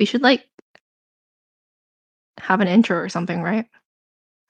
We 0.00 0.06
should 0.06 0.22
like 0.22 0.48
have 2.38 2.62
an 2.62 2.68
intro 2.68 2.96
or 2.96 3.10
something, 3.10 3.42
right? 3.42 3.66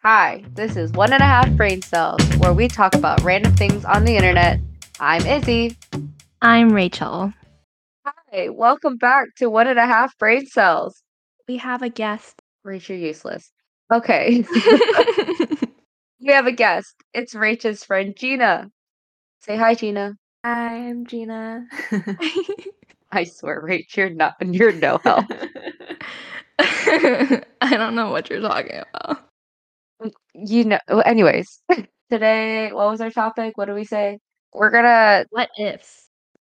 Hi, 0.05 0.45
this 0.55 0.77
is 0.77 0.93
One 0.93 1.13
and 1.13 1.21
a 1.21 1.27
Half 1.27 1.51
Brain 1.57 1.83
Cells, 1.83 2.23
where 2.37 2.53
we 2.53 2.69
talk 2.69 2.95
about 2.95 3.21
random 3.23 3.53
things 3.57 3.85
on 3.85 4.05
the 4.05 4.15
internet. 4.15 4.61
I'm 5.01 5.27
Izzy. 5.27 5.77
I'm 6.41 6.73
Rachel. 6.73 7.33
Hi, 8.07 8.49
welcome 8.51 8.97
back 8.97 9.27
to 9.39 9.51
One 9.51 9.67
and 9.67 9.81
a 9.81 9.87
Half 9.87 10.17
Brain 10.19 10.47
Cells. 10.47 11.03
We 11.49 11.57
have 11.57 11.83
a 11.83 11.89
guest. 11.89 12.41
Rachel, 12.63 12.95
useless. 12.95 13.51
Okay, 13.93 14.45
we 16.21 16.29
have 16.29 16.47
a 16.47 16.53
guest. 16.53 16.95
It's 17.13 17.35
Rachel's 17.35 17.83
friend 17.83 18.15
Jeana. 18.15 18.71
Say 19.41 19.57
hi, 19.57 19.75
Jeana. 19.75 20.15
Hi, 20.45 20.77
I'm 20.77 21.07
Jeana. 21.07 21.65
I 23.13 23.25
swear, 23.25 23.63
Rach, 23.63 23.97
you're 23.97 24.11
not. 24.11 24.35
You're 24.41 24.73
no 24.73 24.99
help. 24.99 25.27
I 26.59 27.43
don't 27.77 27.95
know 27.95 28.11
what 28.11 28.31
you're 28.31 28.41
talking 28.41 28.83
about. 28.95 29.19
you 30.35 30.65
know. 30.65 30.79
well, 30.89 31.03
Anyways, 31.05 31.61
today, 32.11 32.73
what 32.73 32.91
was 32.91 33.01
our 33.01 33.11
topic? 33.11 33.57
What 33.59 33.67
do 33.67 33.75
we 33.75 33.85
say? 33.85 34.19
We're 34.53 34.71
gonna, 34.71 35.27
What 35.31 35.51
ifs? 35.59 36.09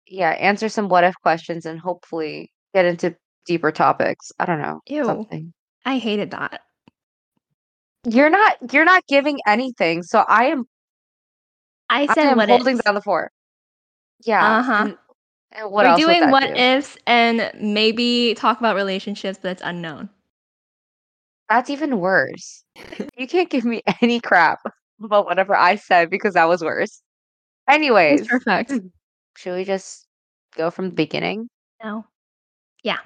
yeah, 0.07 0.31
answer 0.31 0.70
some 0.70 0.89
what 0.89 1.03
if 1.03 1.16
questions 1.21 1.66
and 1.66 1.80
hopefully 1.80 2.52
get 2.73 2.85
into 2.85 3.16
deeper 3.45 3.72
topics. 3.72 4.31
I 4.39 4.45
don't 4.45 4.61
know. 4.61 4.81
Ew. 4.88 5.05
Something. 5.05 5.53
I 5.85 5.97
hated 5.97 6.31
that. 6.31 6.61
You're 8.08 8.30
not. 8.30 8.58
You're 8.72 8.85
not 8.85 9.05
giving 9.08 9.39
anything. 9.47 10.03
So 10.03 10.19
I 10.27 10.45
am. 10.45 10.66
I 11.89 12.05
said 12.08 12.27
I 12.27 12.31
am 12.31 12.38
what 12.38 12.49
holding 12.49 12.75
ifs. 12.75 12.83
down 12.85 12.95
the 12.95 13.02
fort. 13.02 13.31
Yeah. 14.23 14.59
Uh-huh. 14.59 14.94
And, 15.58 15.72
what 15.72 15.86
We're 15.86 15.95
doing 15.95 16.32
what 16.32 16.48
do? 16.48 16.54
ifs 16.55 16.98
and 17.08 17.52
maybe 17.59 18.34
talk 18.36 18.59
about 18.59 18.76
relationships 18.76 19.40
that's 19.41 19.62
unknown. 19.64 20.09
That's 21.50 21.70
even 21.70 22.00
worse. 22.00 22.64
You 23.17 23.28
can't 23.28 23.50
give 23.50 23.64
me 23.66 23.81
any 24.02 24.20
crap 24.20 24.59
about 25.03 25.25
whatever 25.25 25.56
I 25.56 25.75
said 25.75 26.09
because 26.09 26.34
that 26.34 26.50
was 26.50 26.62
worse. 26.62 27.02
Anyways, 27.70 28.28
perfect. 28.28 28.73
should 29.38 29.56
we 29.56 29.64
just 29.64 30.08
go 30.56 30.72
from 30.72 30.89
the 30.89 30.95
beginning? 30.95 31.47
No. 31.84 32.06
Yeah. 32.84 32.97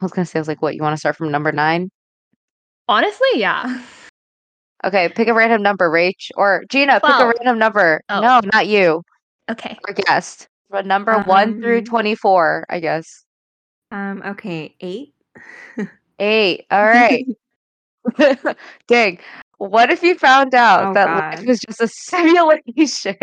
I 0.00 0.04
was 0.04 0.12
gonna 0.12 0.26
say, 0.26 0.38
I 0.38 0.40
was 0.40 0.48
like, 0.48 0.62
what? 0.62 0.74
You 0.74 0.82
want 0.82 0.94
to 0.94 0.98
start 0.98 1.16
from 1.16 1.30
number 1.30 1.52
nine? 1.52 1.90
Honestly, 2.88 3.28
yeah. 3.34 3.82
Okay, 4.84 5.08
pick 5.08 5.28
a 5.28 5.34
random 5.34 5.62
number, 5.62 5.90
Rach 5.90 6.30
or 6.36 6.64
Jeana. 6.68 7.00
Pick 7.00 7.20
a 7.20 7.26
random 7.26 7.58
number. 7.58 8.00
Oh. 8.08 8.20
No, 8.20 8.40
not 8.52 8.66
you. 8.66 9.02
Okay. 9.50 9.76
Our 9.86 9.94
guest. 9.94 10.48
But 10.70 10.86
number 10.86 11.18
one 11.20 11.60
through 11.60 11.78
Um, 11.78 11.84
twenty-four, 11.84 12.66
I 12.68 12.80
guess. 12.80 13.24
um, 13.90 14.22
okay, 14.24 14.74
eight. 14.80 15.14
Eight. 16.20 16.66
All 16.70 16.84
right. 16.84 17.24
Dang. 18.88 19.18
What 19.58 19.90
if 19.90 20.02
you 20.02 20.16
found 20.16 20.54
out 20.54 20.88
Oh, 20.90 20.94
that 20.94 21.06
life 21.06 21.38
God. 21.38 21.46
was 21.46 21.60
just 21.60 21.80
a 21.80 21.86
simulation? 21.88 23.16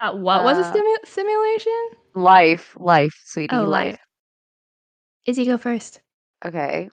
Uh, 0.00 0.12
what 0.12 0.44
was 0.44 0.58
a 0.58 0.62
Uh, 0.62 0.72
simu- 0.74 1.06
simulation? 1.06 1.88
life, 2.14 2.76
life, 2.78 3.14
sweetie, 3.24 3.54
Oh, 3.56 3.62
life. 3.64 3.92
life. 3.92 4.00
Izzy, 5.26 5.46
go 5.46 5.56
first. 5.58 6.00
Okay. 6.44 6.90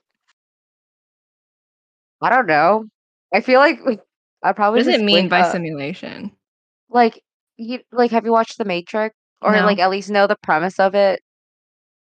I 2.22 2.30
don't 2.30 2.46
know. 2.46 2.84
I 3.34 3.40
feel 3.40 3.60
like 3.60 3.80
I 4.42 4.52
probably. 4.52 4.78
What 4.80 4.84
does 4.86 4.94
it 5.00 5.04
mean 5.04 5.28
by 5.28 5.40
up- 5.40 5.52
simulation? 5.52 6.32
like 6.88 7.22
you 7.60 7.80
like 7.92 8.10
have 8.12 8.24
you 8.26 8.32
watched 8.32 8.58
The 8.58 8.64
Matrix 8.64 9.14
or 9.42 9.52
No. 9.52 9.64
like 9.64 9.78
at 9.78 9.90
least 9.90 10.10
know 10.10 10.26
the 10.26 10.36
premise 10.42 10.78
of 10.80 10.94
it? 10.94 11.22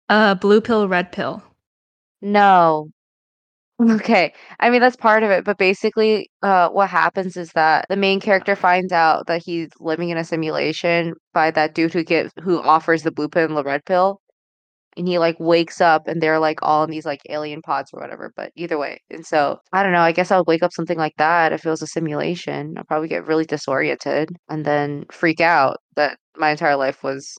Uh, 0.08 0.34
blue 0.34 0.62
pill, 0.62 0.88
red 0.88 1.12
pill. 1.12 1.42
No. 2.20 2.90
Okay. 3.80 4.32
I 4.60 4.70
mean 4.70 4.80
that's 4.80 4.96
part 4.96 5.22
of 5.24 5.30
it, 5.30 5.44
but 5.44 5.58
basically 5.58 6.30
uh 6.42 6.68
what 6.70 6.88
happens 6.90 7.36
is 7.36 7.50
that 7.52 7.86
the 7.88 7.96
main 7.96 8.20
character 8.20 8.54
finds 8.56 8.92
out 8.92 9.26
that 9.26 9.42
he's 9.44 9.68
living 9.80 10.10
in 10.10 10.16
a 10.18 10.24
simulation 10.24 11.14
by 11.32 11.50
that 11.52 11.74
dude 11.74 11.92
who 11.92 12.04
get 12.04 12.32
who 12.42 12.60
offers 12.62 13.02
the 13.02 13.10
blue 13.10 13.28
pill 13.28 13.46
and 13.46 13.56
the 13.56 13.64
red 13.64 13.84
pill. 13.84 14.20
And 14.96 15.08
he 15.08 15.18
like 15.18 15.36
wakes 15.40 15.80
up 15.80 16.06
and 16.08 16.22
they're 16.22 16.38
like 16.38 16.58
all 16.62 16.84
in 16.84 16.90
these 16.90 17.04
like 17.06 17.20
alien 17.28 17.62
pods 17.62 17.90
or 17.92 18.00
whatever, 18.00 18.32
but 18.36 18.52
either 18.56 18.78
way. 18.78 18.98
And 19.10 19.26
so 19.26 19.58
I 19.72 19.82
don't 19.82 19.92
know, 19.92 20.00
I 20.00 20.12
guess 20.12 20.30
I 20.30 20.38
would 20.38 20.46
wake 20.46 20.62
up 20.62 20.72
something 20.72 20.98
like 20.98 21.14
that 21.18 21.52
if 21.52 21.64
it 21.66 21.70
was 21.70 21.82
a 21.82 21.86
simulation. 21.86 22.76
I'd 22.78 22.88
probably 22.88 23.08
get 23.08 23.26
really 23.26 23.44
disoriented 23.44 24.30
and 24.48 24.64
then 24.64 25.04
freak 25.10 25.40
out 25.40 25.78
that 25.96 26.18
my 26.36 26.50
entire 26.50 26.76
life 26.76 27.02
was 27.02 27.34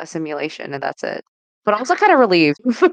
a 0.00 0.06
simulation 0.06 0.72
and 0.74 0.82
that's 0.82 1.02
it. 1.02 1.24
But 1.64 1.74
also 1.74 1.94
kind 1.94 2.12
of 2.12 2.18
relieved. 2.20 2.58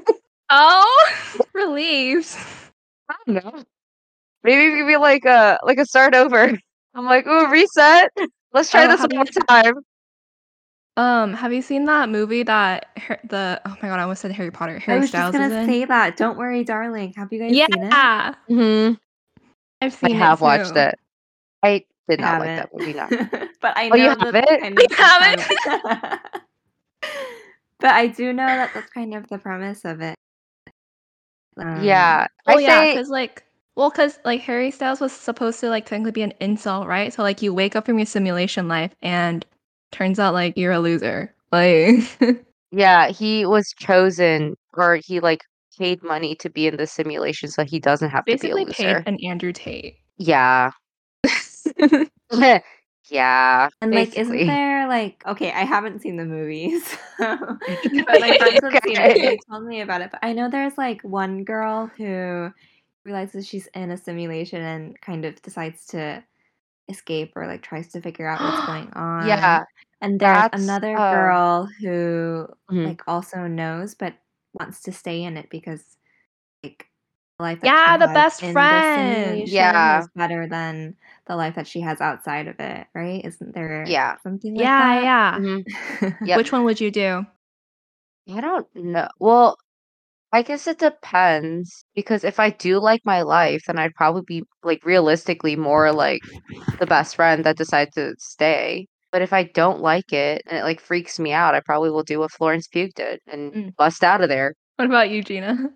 Oh, 0.50 1.08
relieved. 1.54 2.36
I 3.08 3.14
don't 3.26 3.42
know. 3.44 3.64
Maybe 4.44 4.70
we 4.70 4.80
could 4.80 4.86
be 4.88 4.96
like 4.96 5.24
a 5.24 5.58
like 5.62 5.78
a 5.78 5.86
start 5.86 6.14
over. 6.14 6.52
I'm 6.94 7.04
like, 7.06 7.26
ooh, 7.26 7.48
reset. 7.50 8.10
Let's 8.52 8.70
try 8.70 8.84
Oh, 8.84 8.88
this 8.88 9.00
one 9.00 9.16
more 9.16 9.24
time. 9.48 9.74
Um, 10.96 11.32
have 11.34 11.52
you 11.52 11.62
seen 11.62 11.86
that 11.86 12.08
movie 12.10 12.42
that 12.42 12.86
Har- 12.98 13.20
the 13.24 13.60
oh 13.64 13.76
my 13.82 13.88
god, 13.88 13.98
I 13.98 14.02
almost 14.02 14.20
said 14.22 14.32
Harry 14.32 14.50
Potter. 14.50 14.78
I 14.88 14.94
Harry 14.94 14.98
was 14.98 15.08
Styles 15.08 15.12
just 15.12 15.32
gonna 15.32 15.48
say 15.64 15.84
that. 15.86 16.16
Don't 16.16 16.36
worry, 16.38 16.64
darling. 16.64 17.14
Have 17.16 17.32
you 17.32 17.38
guys 17.40 17.54
yeah, 17.54 17.64
seen 17.64 17.84
it? 17.84 17.92
I've 17.92 18.34
hmm 18.48 18.92
I 20.02 20.10
seen 20.10 20.22
it 20.22 20.28
have 20.28 20.40
watched 20.40 20.72
too. 20.72 20.76
it. 20.76 20.94
I 21.62 21.84
did 22.08 22.18
I 22.18 22.20
not 22.20 22.38
like 22.38 22.56
that 22.56 22.66
haven't. 22.66 22.74
movie. 22.74 22.94
No. 22.94 23.08
but 23.60 23.76
I 23.76 23.88
Oh, 23.90 23.96
you 23.96 24.08
know 24.10 24.16
haven't? 24.20 24.60
kind 24.60 24.74
You 24.80 24.80
of 24.80 24.96
the 24.96 24.98
haven't? 24.98 25.18
premise- 25.18 25.64
but 27.80 27.90
I 27.90 28.06
do 28.08 28.32
know 28.32 28.56
that 28.56 28.74
that's 28.74 28.90
kind 28.90 29.14
of 29.14 29.28
the 29.28 29.38
premise 29.38 29.84
of 29.84 30.00
it. 30.00 30.14
Um, 31.58 31.74
yeah. 31.74 32.26
Oh 32.46 32.54
I 32.54 32.58
yeah, 32.58 32.86
say 32.86 32.86
because 32.86 33.08
like, 33.08 33.44
well, 33.76 33.90
because 33.90 34.18
like 34.24 34.40
Harry 34.42 34.70
Styles 34.70 35.00
was 35.00 35.12
supposed 35.12 35.60
to 35.60 35.68
like 35.68 35.86
technically 35.86 36.12
be 36.12 36.22
an 36.22 36.34
incel, 36.40 36.86
right? 36.86 37.12
So 37.12 37.22
like, 37.22 37.42
you 37.42 37.52
wake 37.54 37.76
up 37.76 37.86
from 37.86 37.98
your 37.98 38.06
simulation 38.06 38.68
life, 38.68 38.94
and 39.02 39.44
turns 39.92 40.18
out 40.18 40.34
like 40.34 40.56
you're 40.56 40.72
a 40.72 40.80
loser. 40.80 41.32
Like, 41.52 42.00
yeah, 42.72 43.08
he 43.08 43.46
was 43.46 43.72
chosen 43.78 44.56
or 44.74 44.96
he 44.96 45.20
like 45.20 45.44
paid 45.78 46.02
money 46.02 46.34
to 46.36 46.50
be 46.50 46.66
in 46.66 46.76
the 46.76 46.86
simulation 46.86 47.48
so 47.48 47.64
he 47.64 47.78
doesn't 47.78 48.10
have 48.10 48.24
basically 48.24 48.64
to 48.64 48.72
be 48.72 48.72
a 48.72 48.94
paid 48.94 49.02
an 49.06 49.18
Andrew 49.24 49.52
Tate. 49.52 49.96
Yeah. 50.18 50.72
yeah. 53.10 53.68
And 53.80 53.94
like, 53.94 54.10
basically. 54.10 54.42
isn't 54.42 54.46
there 54.46 54.88
like 54.88 55.22
okay? 55.26 55.52
I 55.52 55.64
haven't 55.64 56.00
seen 56.00 56.16
the 56.16 56.24
movies, 56.24 56.96
but 57.18 57.38
my 57.38 58.38
friends 58.38 58.60
have 58.62 58.80
seen 58.84 58.96
it. 58.98 59.14
They 59.14 59.38
told 59.50 59.64
me 59.64 59.80
about 59.80 60.00
it. 60.00 60.10
But 60.10 60.20
I 60.22 60.32
know 60.32 60.48
there's 60.48 60.76
like 60.78 61.02
one 61.02 61.44
girl 61.44 61.90
who 61.96 62.50
realizes 63.04 63.46
she's 63.48 63.68
in 63.74 63.90
a 63.90 63.96
simulation 63.96 64.62
and 64.62 65.00
kind 65.00 65.24
of 65.24 65.40
decides 65.42 65.86
to 65.86 66.22
escape 66.88 67.32
or 67.36 67.46
like 67.46 67.62
tries 67.62 67.88
to 67.92 68.00
figure 68.00 68.26
out 68.28 68.42
what's 68.42 68.60
going 68.66 68.90
on. 68.94 69.28
Yeah. 69.28 69.64
And 70.00 70.20
there's 70.20 70.48
That's, 70.48 70.62
another 70.64 70.96
uh, 70.96 71.10
girl 71.10 71.68
who 71.80 72.48
Mhm. 72.70 72.84
like 72.86 73.02
also 73.06 73.46
knows 73.46 73.94
but 73.94 74.14
wants 74.54 74.82
to 74.82 74.92
stay 74.92 75.22
in 75.22 75.36
it 75.36 75.48
because 75.50 75.96
like 76.64 76.86
the 77.38 77.44
life 77.44 77.60
that 77.60 77.66
Yeah, 77.68 77.92
she 77.94 77.98
the 77.98 78.08
best 78.14 78.40
friend. 78.40 79.48
Yeah. 79.48 80.00
is 80.00 80.08
better 80.14 80.46
than 80.48 80.96
the 81.26 81.36
life 81.36 81.54
that 81.56 81.66
she 81.66 81.80
has 81.80 82.00
outside 82.00 82.48
of 82.48 82.58
it, 82.60 82.86
right? 82.94 83.24
Isn't 83.24 83.54
there 83.54 83.86
Yeah. 83.86 84.16
something 84.22 84.54
like 84.54 84.62
yeah, 84.62 84.78
that? 84.78 85.02
yeah. 85.02 85.38
Mhm. 85.38 86.26
Yep. 86.26 86.36
Which 86.38 86.52
one 86.52 86.64
would 86.64 86.80
you 86.80 86.90
do? 86.90 87.26
I 88.28 88.40
don't 88.40 88.68
know. 88.76 89.08
Well, 89.18 89.56
I 90.32 90.42
guess 90.42 90.66
it 90.66 90.78
depends 90.78 91.84
because 91.94 92.24
if 92.24 92.40
I 92.40 92.50
do 92.50 92.78
like 92.78 93.02
my 93.04 93.22
life, 93.22 93.64
then 93.66 93.78
I'd 93.78 93.94
probably 93.94 94.22
be 94.26 94.44
like 94.62 94.84
realistically 94.84 95.56
more 95.56 95.92
like 95.92 96.22
the 96.78 96.86
best 96.86 97.16
friend 97.16 97.44
that 97.44 97.56
decides 97.56 97.94
to 97.94 98.14
stay. 98.18 98.86
But 99.12 99.22
if 99.22 99.32
I 99.32 99.44
don't 99.44 99.80
like 99.80 100.12
it 100.12 100.42
and 100.46 100.58
it 100.58 100.64
like 100.64 100.80
freaks 100.80 101.18
me 101.18 101.32
out, 101.32 101.54
I 101.54 101.60
probably 101.60 101.90
will 101.90 102.02
do 102.02 102.20
what 102.20 102.32
Florence 102.32 102.66
Pugh 102.68 102.90
did 102.94 103.20
and 103.26 103.52
Mm. 103.52 103.76
bust 103.76 104.02
out 104.04 104.22
of 104.22 104.28
there. 104.30 104.54
What 104.76 104.86
about 104.86 105.10
you, 105.10 105.22
Jeana? 105.22 105.72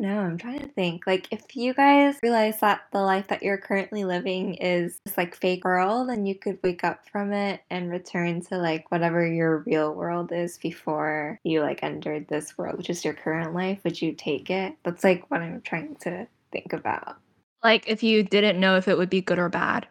I 0.00 0.02
don't 0.02 0.14
know. 0.14 0.22
I'm 0.22 0.38
trying 0.38 0.60
to 0.60 0.68
think. 0.68 1.06
Like, 1.06 1.28
if 1.30 1.54
you 1.54 1.74
guys 1.74 2.16
realize 2.22 2.58
that 2.60 2.82
the 2.90 3.02
life 3.02 3.28
that 3.28 3.42
you're 3.42 3.58
currently 3.58 4.04
living 4.04 4.54
is 4.54 4.98
this 5.04 5.18
like 5.18 5.36
fake 5.36 5.64
world, 5.64 6.08
then 6.08 6.24
you 6.24 6.34
could 6.34 6.58
wake 6.62 6.84
up 6.84 7.06
from 7.06 7.32
it 7.32 7.60
and 7.68 7.90
return 7.90 8.40
to 8.46 8.56
like 8.56 8.90
whatever 8.90 9.26
your 9.26 9.58
real 9.58 9.92
world 9.92 10.32
is 10.32 10.56
before 10.56 11.38
you 11.44 11.60
like 11.60 11.82
entered 11.82 12.28
this 12.28 12.56
world, 12.56 12.78
which 12.78 12.88
is 12.88 13.04
your 13.04 13.12
current 13.12 13.54
life. 13.54 13.80
Would 13.84 14.00
you 14.00 14.12
take 14.12 14.48
it? 14.48 14.74
That's 14.84 15.04
like 15.04 15.30
what 15.30 15.42
I'm 15.42 15.60
trying 15.60 15.96
to 15.96 16.26
think 16.50 16.72
about. 16.72 17.18
Like, 17.62 17.86
if 17.86 18.02
you 18.02 18.22
didn't 18.22 18.58
know 18.58 18.76
if 18.76 18.88
it 18.88 18.96
would 18.96 19.10
be 19.10 19.20
good 19.20 19.38
or 19.38 19.50
bad. 19.50 19.86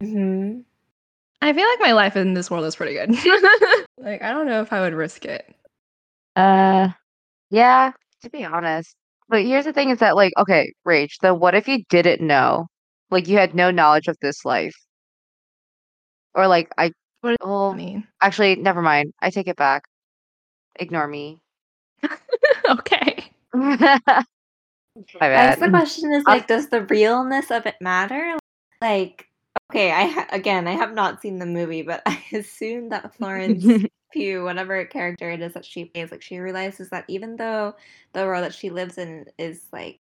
hmm 0.00 0.60
I 1.42 1.52
feel 1.52 1.68
like 1.68 1.80
my 1.80 1.92
life 1.92 2.16
in 2.16 2.34
this 2.34 2.50
world 2.50 2.64
is 2.64 2.76
pretty 2.76 2.94
good. 2.94 3.10
like, 3.98 4.22
I 4.22 4.30
don't 4.30 4.46
know 4.46 4.62
if 4.62 4.72
I 4.72 4.80
would 4.80 4.94
risk 4.94 5.24
it. 5.26 5.54
Uh, 6.36 6.88
yeah, 7.50 7.92
to 8.22 8.30
be 8.30 8.44
honest. 8.44 8.94
But 9.32 9.44
here's 9.46 9.64
the 9.64 9.72
thing 9.72 9.88
is 9.88 10.00
that 10.00 10.14
like, 10.14 10.34
okay, 10.36 10.74
Rage, 10.84 11.16
then 11.22 11.38
what 11.40 11.54
if 11.54 11.66
you 11.66 11.84
didn't 11.88 12.20
know? 12.20 12.66
Like 13.10 13.28
you 13.28 13.38
had 13.38 13.54
no 13.54 13.70
knowledge 13.70 14.06
of 14.06 14.18
this 14.20 14.44
life. 14.44 14.74
Or 16.34 16.46
like 16.46 16.70
I 16.76 16.92
What 17.22 17.30
does 17.30 17.38
oh 17.40 17.70
I 17.70 17.74
mean, 17.74 18.06
actually 18.20 18.56
never 18.56 18.82
mind. 18.82 19.14
I 19.22 19.30
take 19.30 19.48
it 19.48 19.56
back. 19.56 19.84
Ignore 20.78 21.08
me. 21.08 21.40
okay. 22.68 23.32
My 23.54 23.72
I 25.22 25.28
guess 25.30 25.60
the 25.60 25.70
question 25.70 26.12
is 26.12 26.24
uh 26.26 26.32
like, 26.32 26.46
does 26.46 26.68
the 26.68 26.82
realness 26.82 27.50
of 27.50 27.64
it 27.64 27.76
matter? 27.80 28.36
Like, 28.82 29.30
okay, 29.70 29.92
I 29.92 30.08
ha- 30.08 30.28
again, 30.30 30.68
I 30.68 30.72
have 30.72 30.92
not 30.92 31.22
seen 31.22 31.38
the 31.38 31.46
movie, 31.46 31.80
but 31.80 32.02
I 32.04 32.22
assume 32.34 32.90
that 32.90 33.14
Florence 33.14 33.64
Pugh, 34.12 34.44
whatever 34.44 34.84
character 34.84 35.30
it 35.30 35.40
is 35.40 35.54
that 35.54 35.64
she 35.64 35.86
plays, 35.86 36.10
like 36.10 36.22
she 36.22 36.38
realizes 36.38 36.90
that 36.90 37.04
even 37.08 37.36
though 37.36 37.74
the 38.12 38.24
world 38.24 38.44
that 38.44 38.54
she 38.54 38.70
lives 38.70 38.98
in 38.98 39.26
is 39.38 39.62
like 39.72 39.98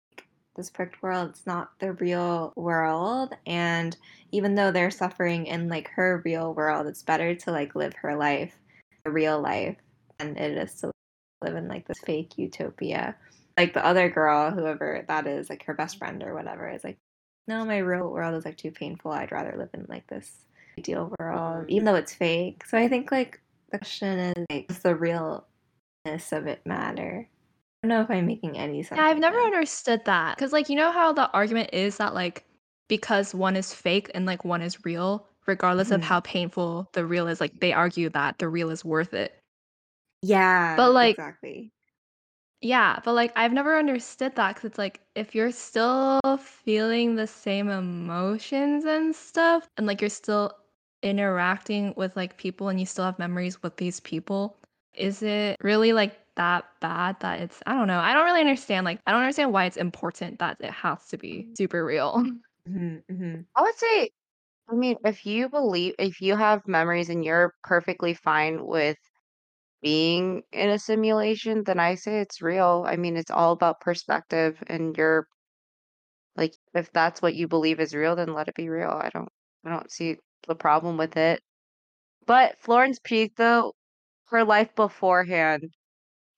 this 0.55 0.69
perfect 0.69 1.01
world, 1.01 1.29
it's 1.29 1.47
not 1.47 1.71
the 1.79 1.93
real 1.93 2.53
world, 2.55 3.33
and 3.45 3.95
even 4.31 4.55
though 4.55 4.71
they're 4.71 4.91
suffering 4.91 5.45
in 5.45 5.69
like 5.69 5.89
her 5.89 6.21
real 6.25 6.53
world, 6.53 6.87
it's 6.87 7.03
better 7.03 7.33
to 7.35 7.51
like 7.51 7.75
live 7.75 7.93
her 7.93 8.15
life, 8.15 8.53
the 9.05 9.11
real 9.11 9.39
life, 9.41 9.77
than 10.17 10.35
it 10.37 10.57
is 10.57 10.75
to 10.81 10.91
live 11.41 11.55
in 11.55 11.67
like 11.67 11.87
this 11.87 11.99
fake 11.99 12.37
utopia. 12.37 13.15
Like 13.57 13.73
the 13.73 13.85
other 13.85 14.09
girl, 14.09 14.51
whoever 14.51 15.05
that 15.07 15.27
is, 15.27 15.49
like 15.49 15.63
her 15.65 15.73
best 15.73 15.97
friend 15.97 16.23
or 16.23 16.33
whatever, 16.33 16.69
is 16.69 16.83
like, 16.83 16.97
no, 17.47 17.65
my 17.65 17.77
real 17.77 18.09
world 18.09 18.35
is 18.35 18.45
like 18.45 18.57
too 18.57 18.71
painful. 18.71 19.11
I'd 19.11 19.31
rather 19.31 19.55
live 19.57 19.69
in 19.73 19.85
like 19.89 20.07
this 20.07 20.45
ideal 20.77 21.13
world, 21.19 21.63
mm-hmm. 21.63 21.71
even 21.71 21.85
though 21.85 21.95
it's 21.95 22.13
fake. 22.13 22.65
So 22.65 22.77
I 22.77 22.87
think 22.87 23.11
like 23.11 23.41
the 23.71 23.77
question 23.79 24.19
is 24.19 24.45
like, 24.49 24.67
does 24.67 24.79
the 24.79 24.95
realness 24.95 25.43
of 26.31 26.47
it 26.47 26.65
matter? 26.65 27.27
I 27.83 27.87
don't 27.87 27.89
know 27.89 28.01
if 28.01 28.09
I'm 28.11 28.25
making 28.25 28.57
any 28.57 28.83
sense. 28.83 28.97
Yeah, 28.97 29.05
I've 29.05 29.19
never 29.19 29.37
understood 29.37 30.03
that. 30.05 30.35
Because, 30.35 30.51
like, 30.51 30.69
you 30.69 30.75
know 30.75 30.91
how 30.91 31.13
the 31.13 31.29
argument 31.31 31.69
is 31.73 31.97
that, 31.97 32.13
like, 32.13 32.45
because 32.89 33.33
one 33.33 33.55
is 33.55 33.73
fake 33.73 34.11
and, 34.13 34.25
like, 34.25 34.43
one 34.43 34.61
is 34.61 34.83
real, 34.83 35.27
regardless 35.45 35.91
of 35.91 36.01
Mhm. 36.01 36.05
how 36.05 36.19
painful 36.21 36.89
the 36.93 37.05
real 37.05 37.27
is, 37.27 37.39
like, 37.39 37.59
they 37.59 37.71
argue 37.71 38.09
that 38.09 38.39
the 38.39 38.49
real 38.49 38.69
is 38.69 38.83
worth 38.83 39.13
it. 39.13 39.39
Yeah, 40.21 40.75
But, 40.75 40.91
like- 40.93 41.11
exactly. 41.17 41.71
Yeah, 42.61 42.99
but, 43.05 43.13
like, 43.13 43.31
I've 43.37 43.53
never 43.53 43.77
understood 43.77 44.35
that 44.35 44.55
because 44.55 44.65
it's 44.71 44.77
like, 44.77 44.99
if 45.15 45.33
you're 45.33 45.51
still 45.51 46.19
feeling 46.41 47.15
the 47.15 47.27
same 47.27 47.69
emotions 47.69 48.83
and 48.83 49.15
stuff, 49.15 49.65
and, 49.77 49.87
like, 49.87 50.01
you're 50.01 50.09
still 50.09 50.51
interacting 51.03 51.93
with, 51.97 52.15
like, 52.15 52.37
people 52.37 52.69
and 52.69 52.79
you 52.79 52.85
still 52.85 53.05
have 53.05 53.19
memories 53.19 53.61
with 53.63 53.77
these 53.77 53.99
people, 53.99 54.57
is 54.93 55.21
it 55.23 55.57
really, 55.61 55.93
like, 55.93 56.17
that 56.35 56.65
bad 56.79 57.19
that 57.19 57.41
it's 57.41 57.61
I 57.67 57.73
don't 57.73 57.87
know. 57.87 57.99
I 57.99 58.13
don't 58.13 58.23
really 58.25 58.39
understand, 58.41 58.85
like, 58.85 59.01
I 59.07 59.11
don't 59.11 59.21
understand 59.21 59.51
why 59.53 59.65
it's 59.65 59.77
important 59.77 60.39
that 60.39 60.57
it 60.61 60.71
has 60.71 61.07
to 61.09 61.17
be 61.17 61.47
super 61.55 61.83
real. 61.85 62.23
hmm 62.67 62.97
hmm 63.09 63.41
I 63.55 63.61
would 63.61 63.75
say, 63.75 64.09
I 64.69 64.75
mean, 64.75 64.97
if 65.05 65.25
you 65.25 65.49
believe, 65.49 65.95
if 65.99 66.21
you 66.21 66.35
have 66.37 66.67
memories 66.67 67.09
and 67.09 67.25
you're 67.25 67.53
perfectly 67.63 68.13
fine 68.15 68.65
with 68.67 68.97
being 69.81 70.43
in 70.53 70.69
a 70.69 70.79
simulation, 70.79 71.63
then 71.65 71.79
I 71.79 71.95
say 71.95 72.21
it's 72.21 72.41
real. 72.41 72.85
I 72.87 72.97
mean, 72.97 73.17
it's 73.17 73.31
all 73.31 73.53
about 73.53 73.81
perspective, 73.81 74.63
and 74.67 74.97
you're 74.97 75.27
like, 76.35 76.55
if 76.73 76.91
that's 76.91 77.21
what 77.21 77.35
you 77.35 77.47
believe 77.47 77.79
is 77.79 77.93
real, 77.95 78.15
then 78.15 78.33
let 78.33 78.47
it 78.47 78.55
be 78.55 78.69
real. 78.69 78.89
I 78.89 79.09
don't, 79.13 79.29
I 79.65 79.69
don't 79.69 79.91
see 79.91 80.17
the 80.47 80.55
problem 80.55 80.97
with 80.97 81.17
it. 81.17 81.41
But 82.25 82.59
Florence 82.59 82.99
Pugh, 83.03 83.29
though, 83.35 83.75
her 84.27 84.43
life 84.45 84.75
beforehand 84.75 85.73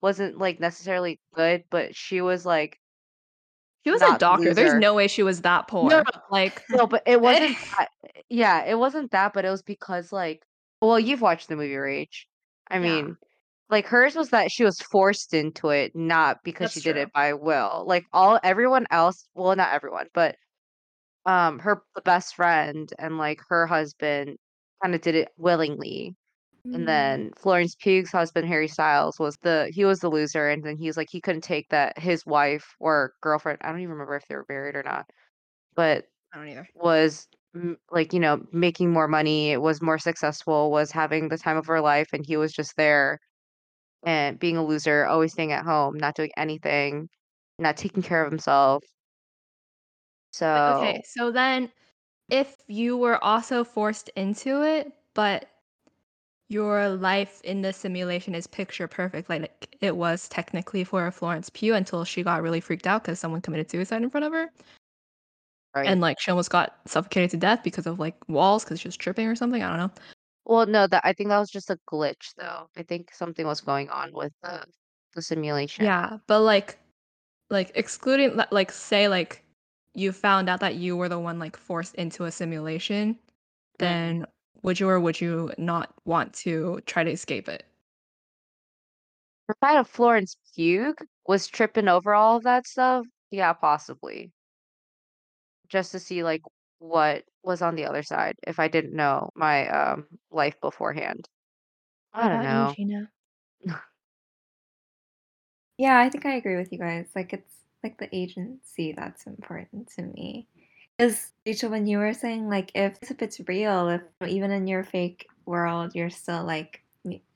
wasn't 0.02 0.38
like 0.40 0.60
necessarily 0.60 1.20
good, 1.36 1.66
but 1.70 1.96
she 1.96 2.22
was 2.22 2.46
like, 2.46 2.80
She 3.84 3.92
was 3.92 4.02
a 4.02 4.12
doctor. 4.12 4.54
There's 4.54 4.74
no 4.76 4.94
way 4.94 5.08
she 5.08 5.24
was 5.24 5.42
that 5.42 5.68
poor. 5.68 5.92
no, 5.92 6.04
Like, 6.30 6.64
no, 6.70 6.88
but 6.88 7.04
it 7.06 7.22
wasn't 7.22 7.58
that. 7.78 7.90
Yeah, 8.30 8.66
it 8.66 8.76
wasn't 8.78 9.12
that, 9.12 9.34
but 9.34 9.46
it 9.46 9.50
was 9.50 9.64
because 9.64 10.12
like, 10.12 10.44
well, 10.82 11.00
you've 11.00 11.22
watched 11.22 11.48
the 11.50 11.56
movie 11.56 11.76
Rage. 11.76 12.28
I 12.70 12.80
Yeah. 12.80 12.80
mean, 12.80 13.18
like 13.70 13.88
hers 13.88 14.16
was 14.16 14.30
that 14.32 14.52
she 14.52 14.64
was 14.64 14.80
forced 14.82 15.34
into 15.34 15.70
it, 15.70 15.96
not 15.96 16.40
because 16.44 16.70
she 16.72 16.80
That's 16.80 16.82
did 16.82 16.98
it 16.98 17.12
by 17.14 17.34
will. 17.34 17.86
Like 17.88 18.06
all 18.14 18.40
everyone 18.44 18.88
else, 18.92 19.28
well, 19.36 19.56
not 19.56 19.74
everyone, 19.74 20.08
but 20.14 20.36
um, 21.26 21.60
her 21.60 21.84
the 21.96 22.02
best 22.02 22.36
friend 22.36 22.92
and 23.00 23.18
like 23.18 23.42
her 23.50 23.68
husband 23.68 24.38
kind 24.84 24.96
of 24.96 25.02
did 25.02 25.16
it 25.16 25.30
willingly. 25.38 26.16
And 26.74 26.88
then 26.88 27.32
Florence 27.38 27.76
Pugh's 27.76 28.12
husband, 28.12 28.48
Harry 28.48 28.68
Styles, 28.70 29.20
was 29.20 29.38
the 29.40 29.72
he 29.74 29.86
was 29.86 30.00
the 30.02 30.10
loser, 30.10 30.50
and 30.50 30.64
then 30.64 30.78
he 30.78 30.88
was 30.88 30.98
like 30.98 31.10
he 31.12 31.22
couldn't 31.22 31.42
take 31.44 31.70
that 31.70 32.00
his 32.00 32.26
wife 32.26 32.76
or 32.80 33.14
girlfriend, 33.22 33.60
I 33.62 33.72
don't 33.72 33.82
even 33.82 33.92
remember 33.94 34.16
if 34.18 34.26
they 34.30 34.36
were 34.36 34.46
married 34.50 34.76
or 34.76 34.84
not, 34.84 35.10
but 35.76 36.06
I 36.34 36.38
don't 36.38 36.48
either. 36.50 36.70
was 36.76 37.28
m- 37.56 37.78
like, 37.92 38.14
you 38.14 38.20
know, 38.20 38.46
making 38.52 38.92
more 38.92 39.08
money, 39.08 39.58
was 39.58 39.82
more 39.82 40.00
successful, 40.00 40.72
was 40.72 40.92
having 40.92 41.30
the 41.30 41.38
time 41.38 41.58
of 41.58 41.68
her 41.68 41.82
life, 41.82 42.10
and 42.14 42.26
he 42.26 42.38
was 42.38 42.54
just 42.54 42.76
there 42.78 43.20
and 44.06 44.40
being 44.40 44.58
a 44.58 44.66
loser, 44.66 45.06
always 45.06 45.34
staying 45.34 45.52
at 45.52 45.66
home, 45.66 45.98
not 45.98 46.16
doing 46.16 46.32
anything, 46.38 47.10
not 47.60 47.78
taking 47.78 48.04
care 48.04 48.24
of 48.26 48.32
himself. 48.32 48.84
But, 50.54 50.64
okay, 50.78 51.02
So, 51.04 51.04
so 51.06 51.32
then 51.32 51.72
if 52.30 52.62
you 52.68 52.98
were 52.98 53.24
also 53.24 53.64
forced 53.64 54.10
into 54.16 54.64
it, 54.64 54.92
but 55.14 55.48
your 56.50 56.90
life 56.90 57.42
in 57.44 57.62
the 57.62 57.72
simulation 57.74 58.36
is 58.36 58.46
picture 58.48 58.88
perfect, 58.88 59.30
like 59.30 59.76
it 59.82 59.96
was 59.96 60.28
technically 60.30 60.84
for 60.84 61.10
Florence 61.12 61.50
Pugh 61.50 61.74
until 61.74 62.04
she 62.04 62.24
got 62.24 62.42
really 62.42 62.60
freaked 62.60 62.88
out 62.88 63.04
because 63.04 63.20
someone 63.20 63.42
committed 63.42 63.72
suicide 63.72 64.04
in 64.04 64.10
front 64.10 64.26
of 64.26 64.34
her. 64.34 64.52
right. 65.76 65.88
And 65.88 66.02
like 66.02 66.20
she 66.20 66.32
almost 66.32 66.50
got 66.50 66.78
suffocated 66.86 67.32
to 67.32 67.38
death 67.38 67.64
because 67.64 67.88
of 67.88 68.00
like 68.00 68.16
walls 68.28 68.64
because 68.64 68.80
she 68.80 68.88
was 68.88 68.98
tripping 68.98 69.28
or 69.28 69.36
something. 69.36 69.64
I 69.64 69.70
don't 69.70 69.78
know. 69.78 69.92
Well, 70.46 70.66
no, 70.66 70.88
that 70.88 71.02
I 71.06 71.14
think 71.14 71.30
that 71.30 71.40
was 71.40 71.50
just 71.50 71.70
a 71.70 71.80
glitch, 71.90 72.34
though. 72.36 72.68
I 72.76 72.84
think 72.84 73.14
something 73.14 73.46
was 73.46 73.62
going 73.62 73.90
on 73.90 74.12
with 74.14 74.34
the 74.44 74.66
the 75.14 75.22
simulation. 75.22 75.86
Yeah, 75.86 76.18
but 76.28 76.42
like 76.42 76.78
like 77.50 77.72
excluding 77.76 78.40
like 78.52 78.72
say 78.72 79.08
like 79.08 79.44
you 79.94 80.12
found 80.12 80.50
out 80.50 80.60
that 80.62 80.76
you 80.76 80.96
were 80.96 81.10
the 81.10 81.20
one 81.20 81.40
like 81.40 81.58
forced 81.58 81.96
into 81.96 82.26
a 82.26 82.32
simulation, 82.32 83.18
then 83.80 84.26
would 84.64 84.80
you 84.80 84.88
or 84.88 85.00
would 85.00 85.20
you 85.20 85.52
not 85.58 85.94
want 86.06 86.34
to 86.34 86.82
try 86.86 87.04
to 87.04 87.12
escape 87.12 87.50
it? 87.50 87.66
If 89.50 89.58
I 89.62 89.74
had 89.74 89.88
Florence 89.88 90.38
Pugh 90.56 90.96
was 91.28 91.48
tripping 91.48 91.88
over 91.88 92.14
all 92.14 92.38
of 92.38 92.44
that 92.44 92.66
stuff, 92.66 93.06
yeah, 93.32 93.52
possibly. 93.54 94.32
Just 95.68 95.92
to 95.92 96.00
see 96.00 96.24
like 96.24 96.42
what 96.80 97.24
was 97.44 97.62
on 97.62 97.76
the 97.76 97.86
other 97.86 98.04
side 98.04 98.36
if 98.48 98.60
I 98.60 98.68
didn't 98.68 98.96
know 98.96 99.30
my 99.36 99.68
um 99.70 100.06
life 100.32 100.60
beforehand. 100.62 101.28
I 102.14 102.28
don't 102.30 102.44
know. 102.44 102.74
you, 102.78 102.86
Jeana? 103.66 103.82
Yeah, 105.78 105.98
I 106.00 106.10
think 106.10 106.28
I 106.28 106.36
agree 106.36 106.58
with 106.58 106.72
you 106.72 106.78
guys. 106.78 107.08
Like 107.16 107.34
it's 107.34 107.61
like 107.84 107.98
the 107.98 108.14
agency 108.16 108.94
that's 108.94 109.26
important 109.26 109.92
to 109.96 110.04
me. 110.04 110.48
Because 110.98 111.32
Rachel, 111.46 111.72
when 111.72 111.88
you 111.88 111.98
were 111.98 112.14
saying 112.14 112.50
like 112.50 112.72
if 112.76 112.98
if 113.02 113.22
it's 113.22 113.42
real, 113.48 113.90
if 113.90 114.02
even 114.28 114.52
in 114.52 114.68
your 114.68 114.84
fake 114.84 115.28
world 115.46 115.96
you're 115.96 116.10
still 116.10 116.44
like 116.44 116.82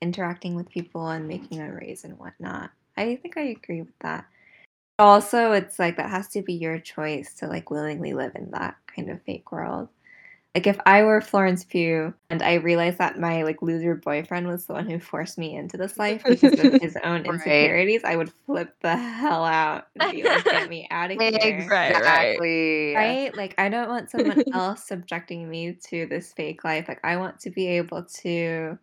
interacting 0.02 0.56
with 0.56 0.70
people 0.70 1.08
and 1.10 1.28
making 1.28 1.58
memories 1.58 2.04
and 2.04 2.18
whatnot, 2.20 2.72
I 2.98 3.16
think 3.16 3.38
I 3.38 3.42
agree 3.42 3.82
with 3.82 3.98
that. 4.00 4.26
Also, 4.98 5.52
it's 5.52 5.80
like 5.80 5.98
that 5.98 6.10
has 6.10 6.30
to 6.30 6.42
be 6.42 6.54
your 6.54 6.80
choice 6.80 7.34
to 7.36 7.48
like 7.48 7.70
willingly 7.70 8.14
live 8.14 8.32
in 8.36 8.52
that 8.52 8.76
kind 8.88 9.10
of 9.10 9.22
fake 9.24 9.52
world. 9.52 9.90
Like 10.56 10.68
if 10.68 10.80
I 10.86 11.04
were 11.04 11.20
Florence 11.20 11.66
Pugh 11.66 12.14
and 12.30 12.42
I 12.42 12.54
realized 12.56 12.98
that 13.00 13.20
my 13.20 13.44
like 13.44 13.62
loser 13.62 13.94
boyfriend 13.96 14.48
was 14.48 14.66
the 14.66 14.74
one 14.74 14.90
who 14.90 15.00
forced 15.00 15.38
me 15.38 15.54
into 15.56 15.76
this 15.76 16.00
life 16.00 16.24
because 16.30 16.58
of 16.60 16.74
his 16.82 16.96
own 17.04 17.26
Right. 17.26 17.26
insecurities, 17.26 18.04
I 18.06 18.16
would 18.16 18.32
flip 18.46 18.74
the 18.82 18.96
hell 18.96 19.44
out 19.44 19.88
and 19.96 20.10
be 20.10 20.24
like, 20.24 20.50
"Get 20.50 20.70
me 20.70 20.88
out 20.92 21.12
of 21.12 21.20
here!" 21.20 21.68
Right, 21.70 21.92
right. 21.92 21.98
Exactly. 21.98 22.96
Right? 22.96 23.36
Like 23.36 23.54
I 23.58 23.68
don't 23.68 23.90
want 23.90 24.10
someone 24.12 24.42
else 24.54 24.88
subjecting 24.88 25.50
me 25.50 25.74
to 25.90 26.06
this 26.08 26.32
fake 26.32 26.64
life. 26.64 26.88
Like 26.88 27.02
I 27.04 27.18
want 27.18 27.40
to 27.42 27.50
be 27.50 27.68
able 27.68 28.06
to 28.22 28.80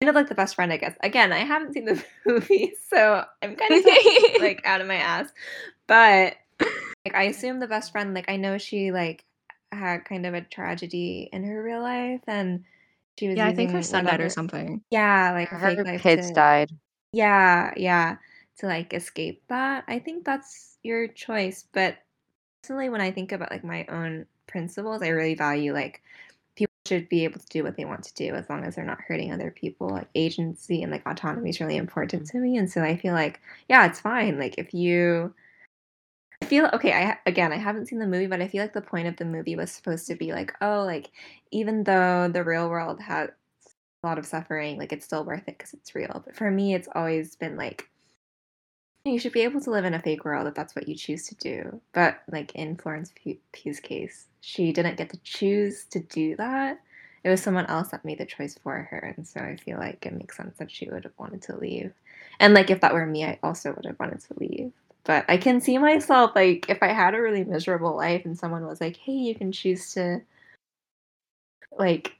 kind 0.00 0.08
of 0.10 0.16
like 0.16 0.28
the 0.28 0.34
best 0.34 0.56
friend, 0.56 0.72
I 0.72 0.76
guess. 0.78 0.96
Again, 1.02 1.32
I 1.32 1.40
haven't 1.44 1.74
seen 1.74 1.84
the 1.84 2.02
movie, 2.26 2.74
so 2.88 3.24
I'm 3.42 3.54
kind 3.56 3.74
of 3.74 3.84
like 4.40 4.60
out 4.64 4.80
of 4.80 4.88
my 4.88 4.96
ass. 4.96 5.32
But 5.86 6.34
like 7.04 7.14
I 7.14 7.24
assume 7.24 7.60
the 7.60 7.68
best 7.68 7.92
friend, 7.92 8.14
like 8.14 8.30
I 8.30 8.36
know 8.36 8.58
she 8.58 8.92
like 8.92 9.24
had 9.72 10.04
kind 10.04 10.26
of 10.26 10.34
a 10.34 10.40
tragedy 10.42 11.28
in 11.32 11.44
her 11.44 11.62
real 11.62 11.82
life 11.82 12.22
and 12.26 12.64
she 13.18 13.28
was 13.28 13.36
yeah, 13.36 13.46
I 13.46 13.54
think 13.54 13.70
her 13.72 13.82
son 13.82 14.04
died 14.04 14.20
or 14.20 14.30
something. 14.30 14.82
Yeah, 14.90 15.32
like 15.32 15.52
a 15.52 15.56
Her 15.56 15.76
fake 15.76 15.86
life 15.86 16.02
kids 16.02 16.28
to- 16.28 16.34
died. 16.34 16.70
yeah, 17.12 17.72
yeah, 17.76 18.16
to 18.58 18.66
like 18.66 18.94
escape 18.94 19.42
that. 19.48 19.84
I 19.86 19.98
think 19.98 20.24
that's 20.24 20.78
your 20.82 21.08
choice, 21.08 21.66
but 21.72 21.98
personally 22.62 22.88
when 22.88 23.00
I 23.00 23.10
think 23.10 23.32
about 23.32 23.50
like 23.50 23.64
my 23.64 23.84
own 23.86 24.26
principles, 24.46 25.02
I 25.02 25.08
really 25.08 25.34
value 25.34 25.72
like 25.74 26.02
people 26.56 26.72
should 26.86 27.08
be 27.08 27.24
able 27.24 27.40
to 27.40 27.46
do 27.46 27.62
what 27.62 27.76
they 27.76 27.84
want 27.84 28.02
to 28.04 28.14
do 28.14 28.34
as 28.34 28.48
long 28.48 28.64
as 28.64 28.76
they're 28.76 28.84
not 28.84 29.00
hurting 29.00 29.32
other 29.32 29.50
people. 29.50 29.88
Like 29.90 30.08
agency 30.14 30.82
and 30.82 30.90
like 30.90 31.06
autonomy 31.06 31.50
is 31.50 31.60
really 31.60 31.76
important 31.76 32.22
mm-hmm. 32.24 32.38
to 32.38 32.42
me, 32.42 32.56
and 32.56 32.70
so 32.70 32.82
I 32.82 32.96
feel 32.96 33.12
like 33.12 33.40
yeah, 33.68 33.86
it's 33.86 34.00
fine. 34.00 34.38
Like 34.38 34.54
if 34.56 34.72
you 34.72 35.34
I 36.42 36.44
feel 36.44 36.68
okay. 36.72 36.92
I 36.92 37.18
again, 37.24 37.52
I 37.52 37.56
haven't 37.56 37.86
seen 37.86 38.00
the 38.00 38.06
movie, 38.06 38.26
but 38.26 38.42
I 38.42 38.48
feel 38.48 38.62
like 38.62 38.72
the 38.72 38.80
point 38.82 39.06
of 39.06 39.16
the 39.16 39.24
movie 39.24 39.54
was 39.54 39.70
supposed 39.70 40.08
to 40.08 40.16
be 40.16 40.32
like, 40.32 40.52
oh, 40.60 40.82
like 40.84 41.10
even 41.52 41.84
though 41.84 42.28
the 42.28 42.42
real 42.42 42.68
world 42.68 43.00
has 43.00 43.30
a 44.02 44.06
lot 44.08 44.18
of 44.18 44.26
suffering, 44.26 44.76
like 44.76 44.92
it's 44.92 45.04
still 45.04 45.24
worth 45.24 45.46
it 45.46 45.56
because 45.58 45.72
it's 45.72 45.94
real. 45.94 46.22
But 46.26 46.34
for 46.34 46.50
me, 46.50 46.74
it's 46.74 46.88
always 46.96 47.36
been 47.36 47.56
like 47.56 47.88
You 49.04 49.18
should 49.20 49.32
be 49.32 49.42
able 49.42 49.60
to 49.60 49.70
live 49.70 49.84
in 49.84 49.94
a 49.94 50.00
fake 50.02 50.24
world 50.24 50.48
if 50.48 50.54
that's 50.54 50.74
what 50.74 50.88
you 50.88 50.96
choose 50.96 51.26
to 51.28 51.34
do. 51.36 51.80
But 51.92 52.22
like 52.30 52.54
in 52.56 52.76
Florence 52.76 53.12
Pugh's 53.52 53.80
case, 53.80 54.26
she 54.40 54.72
didn't 54.72 54.96
get 54.96 55.10
to 55.10 55.18
choose 55.18 55.84
to 55.86 56.00
do 56.00 56.34
that. 56.36 56.80
It 57.24 57.30
was 57.30 57.40
someone 57.42 57.66
else 57.66 57.88
that 57.90 58.04
made 58.04 58.18
the 58.18 58.26
choice 58.26 58.58
for 58.62 58.82
her, 58.90 59.14
and 59.16 59.26
so 59.26 59.40
I 59.40 59.56
feel 59.56 59.78
like 59.78 60.04
it 60.06 60.12
makes 60.12 60.36
sense 60.36 60.56
that 60.58 60.70
she 60.72 60.88
would 60.90 61.04
have 61.04 61.12
wanted 61.18 61.42
to 61.42 61.56
leave. 61.56 61.92
And 62.40 62.54
like 62.54 62.70
if 62.70 62.80
that 62.80 62.94
were 62.94 63.06
me, 63.06 63.24
I 63.24 63.38
also 63.44 63.72
would 63.74 63.86
have 63.86 64.00
wanted 64.00 64.20
to 64.20 64.34
leave. 64.38 64.72
But 65.04 65.24
I 65.28 65.36
can 65.36 65.60
see 65.60 65.78
myself 65.78 66.30
like 66.36 66.68
if 66.68 66.78
I 66.82 66.88
had 66.88 67.14
a 67.14 67.20
really 67.20 67.42
miserable 67.44 67.96
life 67.96 68.24
and 68.24 68.38
someone 68.38 68.66
was 68.66 68.80
like, 68.80 68.96
"Hey, 68.96 69.12
you 69.12 69.34
can 69.34 69.50
choose 69.50 69.92
to 69.94 70.20
like 71.76 72.14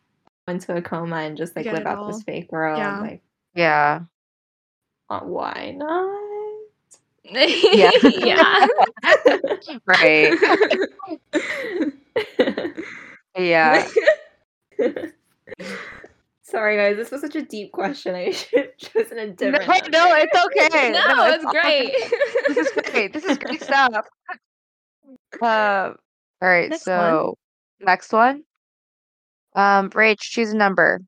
go 0.47 0.55
into 0.55 0.75
a 0.77 0.83
coma 0.83 1.17
and 1.17 1.37
just 1.37 1.55
like 1.55 1.65
Get 1.67 1.75
live 1.75 1.87
out 1.87 1.99
all. 1.99 2.07
this 2.09 2.23
fake 2.25 2.51
world." 2.51 2.79
Yeah. 2.79 3.01
Like, 3.01 3.23
Yeah. 3.55 4.01
uh, 5.11 5.21
why 5.21 5.75
not? 5.77 6.23
yeah. 7.25 8.67
Right. 9.87 10.35
Yeah. 13.39 13.89
Sorry, 16.53 16.77
guys. 16.77 16.97
This 16.97 17.11
was 17.11 17.23
such 17.23 17.35
a 17.35 17.43
deep 17.43 17.73
question. 17.73 18.15
I 18.17 18.31
should 18.31 18.59
have 18.61 18.77
chosen 18.77 19.19
a 19.19 19.27
No, 19.27 19.33
different. 19.33 19.91
no, 19.91 20.15
answer. 20.15 20.29
it's 20.31 20.45
okay. 20.47 20.91
no, 20.93 21.25
it's 21.33 21.45
all 21.45 21.51
great. 21.53 21.93
This 22.49 22.57
is 22.59 22.73
great. 22.91 23.13
This 23.13 23.25
is 23.25 23.39
great 23.39 23.63
stuff. 23.63 24.07
Um, 25.41 25.41
all 25.43 26.49
right, 26.49 26.71
Next 26.71 26.87
one. 26.87 26.97
so 26.99 27.35
next 27.81 28.13
one. 28.13 28.43
Um, 29.55 29.91
Rach, 29.91 30.19
choose 30.21 30.53
a 30.53 30.57
number. 30.57 31.01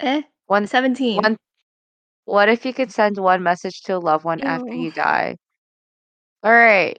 eh, 0.00 0.22
One, 0.46 0.66
17. 0.66 1.16
one. 1.22 1.36
What 2.24 2.48
if 2.48 2.64
you 2.64 2.72
could 2.72 2.92
send 2.92 3.18
one 3.18 3.42
message 3.42 3.82
to 3.82 3.96
a 3.96 3.98
loved 3.98 4.24
one 4.24 4.40
after 4.40 4.72
you 4.72 4.92
die? 4.92 5.36
All 6.44 6.52
right. 6.52 6.96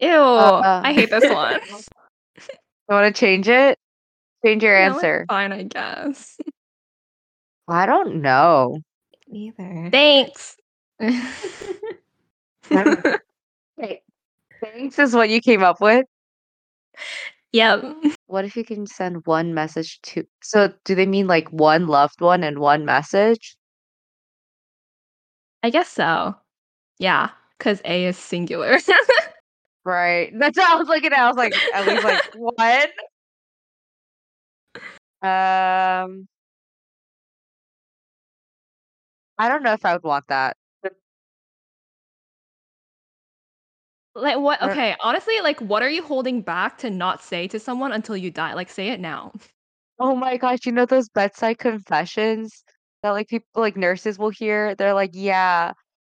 Ew. 0.00 0.08
Uh, 0.10 0.80
I 0.84 0.92
hate 0.92 1.10
this 1.10 1.24
one. 1.32 1.60
You 1.68 2.94
want 2.94 3.14
to 3.14 3.18
change 3.18 3.48
it? 3.48 3.78
Change 4.46 4.62
your 4.62 4.78
No, 4.78 4.94
answer. 4.94 5.24
fine, 5.28 5.50
I 5.52 5.64
guess. 5.64 6.38
I 7.68 7.84
don't 7.84 8.22
know. 8.22 8.78
Neither. 9.26 9.88
Thanks. 9.90 10.56
Wait, 12.70 14.00
thanks 14.62 15.00
is 15.00 15.14
what 15.16 15.30
you 15.30 15.40
came 15.40 15.64
up 15.64 15.80
with. 15.80 16.06
yep. 17.50 17.84
What 18.28 18.44
if 18.44 18.56
you 18.56 18.62
can 18.64 18.86
send 18.86 19.26
one 19.26 19.52
message 19.52 20.00
to? 20.02 20.24
So, 20.44 20.72
do 20.84 20.94
they 20.94 21.06
mean 21.06 21.26
like 21.26 21.48
one 21.48 21.88
loved 21.88 22.20
one 22.20 22.44
and 22.44 22.60
one 22.60 22.84
message? 22.84 23.56
I 25.64 25.70
guess 25.70 25.88
so. 25.88 26.36
Yeah, 27.00 27.30
because 27.58 27.82
A 27.84 28.04
is 28.04 28.16
singular. 28.16 28.78
Right. 29.84 30.32
That's 30.38 30.56
what 30.56 30.70
I 30.70 30.76
was 30.76 30.86
looking 30.86 31.12
at. 31.12 31.18
I 31.18 31.26
was 31.28 31.36
like, 31.36 31.54
at 31.74 31.86
least 31.86 32.04
like 32.04 32.22
one. 32.36 32.86
Um, 35.22 36.28
I 39.38 39.48
don't 39.48 39.62
know 39.62 39.72
if 39.72 39.84
I 39.84 39.94
would 39.94 40.02
want 40.02 40.26
that. 40.28 40.56
like 44.14 44.38
what? 44.38 44.62
Okay, 44.62 44.96
honestly, 45.02 45.40
like 45.42 45.60
what 45.60 45.82
are 45.82 45.90
you 45.90 46.02
holding 46.02 46.40
back 46.42 46.78
to 46.78 46.90
not 46.90 47.22
say 47.22 47.46
to 47.48 47.58
someone 47.58 47.92
until 47.92 48.16
you 48.16 48.30
die? 48.30 48.54
Like 48.54 48.70
say 48.70 48.88
it 48.88 49.00
now. 49.00 49.32
Oh 49.98 50.14
my 50.16 50.36
gosh, 50.36 50.60
you 50.66 50.72
know 50.72 50.86
those 50.86 51.08
bedside 51.08 51.58
confessions 51.58 52.64
that 53.02 53.10
like 53.10 53.28
people 53.28 53.48
like 53.54 53.76
nurses 53.76 54.18
will 54.18 54.30
hear? 54.30 54.74
They're 54.74 54.94
like, 54.94 55.10
yeah, 55.14 55.72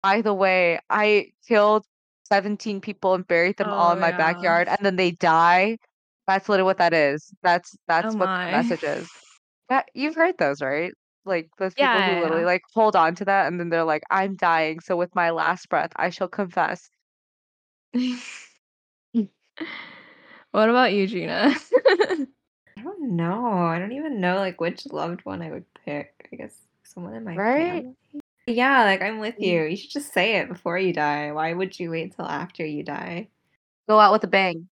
by 0.03 0.23
the 0.23 0.35
way, 0.35 0.81
I 0.91 1.33
killed 1.47 1.85
17 2.25 2.81
people 2.81 3.15
and 3.15 3.26
buried 3.26 3.57
them 3.59 3.73
all 3.73 3.93
in 3.93 3.99
Oh 3.99 4.00
my 4.00 4.11
yeah. 4.11 4.17
backyard 4.17 4.69
and 4.69 4.79
then 4.83 4.97
they 4.97 5.11
die. 5.12 5.79
That's 6.26 6.49
literally 6.49 6.66
what 6.66 6.78
that 6.78 6.92
is. 6.95 7.33
That's 7.42 7.75
Oh 7.75 7.78
that's 7.88 8.14
what 8.14 8.30
the 8.45 8.50
message 8.52 8.83
is. 8.83 9.09
That 9.68 9.87
you've 9.95 10.14
heard 10.14 10.38
those, 10.38 10.61
right? 10.62 10.92
Like 11.25 11.49
those 11.59 11.75
people 11.75 12.00
Yeah, 12.00 12.04
who 12.04 12.21
literally 12.23 12.42
yeah. 12.42 12.47
like 12.47 12.62
hold 12.75 12.97
on 12.97 13.14
to 13.16 13.25
that 13.26 13.47
and 13.47 13.59
then 13.61 13.68
they're 13.71 13.85
like, 13.85 14.02
I'm 14.11 14.37
dying, 14.37 14.80
so 14.80 14.97
with 14.97 15.14
my 15.14 15.30
last 15.30 15.68
breath 15.68 15.92
I 15.97 16.11
shall 16.11 16.28
confess. 16.28 16.88
what 20.50 20.68
about 20.68 20.92
you, 20.92 21.06
Jeana? 21.06 21.54
I 22.78 22.83
don't 22.83 23.16
know. 23.16 23.47
I 23.66 23.78
don't 23.78 23.92
even 23.92 24.21
know 24.21 24.37
like 24.37 24.61
which 24.61 24.87
loved 24.87 25.25
one 25.25 25.42
I 25.42 25.50
would 25.50 25.64
pick. 25.85 26.28
I 26.33 26.37
guess 26.37 26.54
someone 26.85 27.14
in 27.14 27.25
my 27.25 27.37
Right? 27.37 27.85
family. 27.85 27.95
Yeah, 28.47 28.85
like 28.85 29.02
I'm 29.02 29.18
with 29.18 29.37
Mm. 29.38 29.42
you. 29.42 29.64
You 29.64 29.76
should 29.76 29.90
just 29.90 30.12
say 30.12 30.37
it 30.37 30.49
before 30.49 30.78
you 30.78 30.92
die. 30.92 31.33
Why 31.33 31.52
would 31.52 31.78
you 31.78 31.90
wait 31.90 32.14
till 32.14 32.26
after 32.26 32.64
you 32.64 32.83
die? 32.83 33.28
Go 33.88 33.99
out 33.99 34.12
with 34.12 34.25
a 34.25 34.28
bang. 34.28 34.68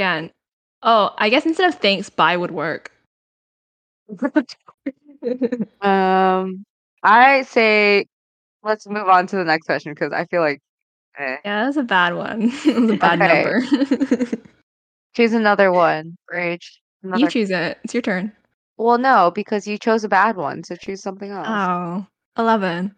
Again. 0.00 0.30
Oh, 0.82 1.14
I 1.18 1.28
guess 1.28 1.44
instead 1.44 1.68
of 1.68 1.78
thanks, 1.78 2.08
bye 2.08 2.34
would 2.34 2.52
work. 2.52 2.90
Um, 5.82 6.64
I 7.02 7.42
say 7.42 8.06
let's 8.62 8.86
move 8.88 9.06
on 9.06 9.26
to 9.26 9.36
the 9.36 9.44
next 9.44 9.66
question 9.66 9.92
because 9.92 10.10
I 10.14 10.24
feel 10.24 10.40
like 10.40 10.60
eh. 11.18 11.36
Yeah, 11.44 11.64
that's 11.66 11.76
a 11.76 11.82
bad 11.82 12.14
one. 12.14 12.48
That's 12.64 12.90
a 12.92 12.96
bad 12.96 13.20
Okay. 13.20 13.42
number. 13.42 14.36
Choose 15.14 15.34
another 15.34 15.70
one, 15.70 16.16
Rach. 16.32 16.64
you 17.16 17.28
choose 17.28 17.50
it. 17.50 17.78
It's 17.84 17.92
your 17.92 18.00
turn. 18.02 18.32
Well, 18.78 18.96
no, 18.96 19.30
because 19.34 19.66
you 19.66 19.76
chose 19.76 20.02
a 20.04 20.08
bad 20.08 20.36
one, 20.36 20.64
so 20.64 20.76
choose 20.76 21.02
something 21.02 21.30
else. 21.30 21.46
Oh, 21.46 22.06
11. 22.38 22.94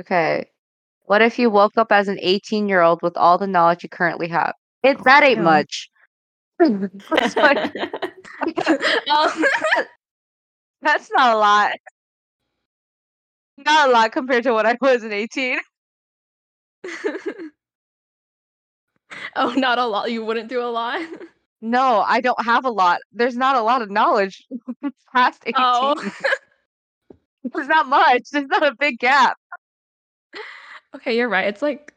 Okay. 0.00 0.46
What 1.04 1.20
if 1.20 1.38
you 1.38 1.50
woke 1.50 1.76
up 1.76 1.92
as 1.92 2.08
an 2.08 2.18
18-year-old 2.24 3.02
with 3.02 3.18
all 3.18 3.36
the 3.36 3.46
knowledge 3.46 3.82
you 3.82 3.90
currently 3.90 4.28
have? 4.28 4.54
It 4.82 5.02
that 5.04 5.22
ain't 5.24 5.42
much. 5.42 5.90
That's 7.10 7.36
like-. 7.36 7.74
That's 10.82 11.10
not 11.12 11.34
a 11.34 11.38
lot. 11.38 11.72
Not 13.58 13.88
a 13.88 13.92
lot 13.92 14.12
compared 14.12 14.44
to 14.44 14.52
what 14.52 14.66
I 14.66 14.76
was 14.80 15.04
in 15.04 15.12
18. 15.12 15.58
oh, 19.36 19.52
not 19.56 19.78
a 19.78 19.86
lot. 19.86 20.10
You 20.10 20.24
wouldn't 20.24 20.48
do 20.48 20.60
a 20.62 20.70
lot? 20.70 21.00
No, 21.60 22.00
I 22.00 22.20
don't 22.20 22.44
have 22.44 22.64
a 22.64 22.70
lot. 22.70 22.98
There's 23.12 23.36
not 23.36 23.56
a 23.56 23.62
lot 23.62 23.82
of 23.82 23.90
knowledge 23.90 24.44
past 25.14 25.42
18. 25.46 25.54
Oh. 25.56 25.94
There's 27.54 27.68
not 27.68 27.86
much. 27.88 28.22
There's 28.32 28.46
not 28.46 28.66
a 28.66 28.74
big 28.78 28.98
gap. 28.98 29.36
okay, 30.96 31.16
you're 31.16 31.28
right. 31.28 31.46
It's 31.46 31.62
like 31.62 31.94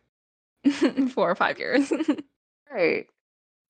four 1.09 1.29
or 1.29 1.35
five 1.35 1.57
years. 1.59 1.91
Right. 2.71 3.07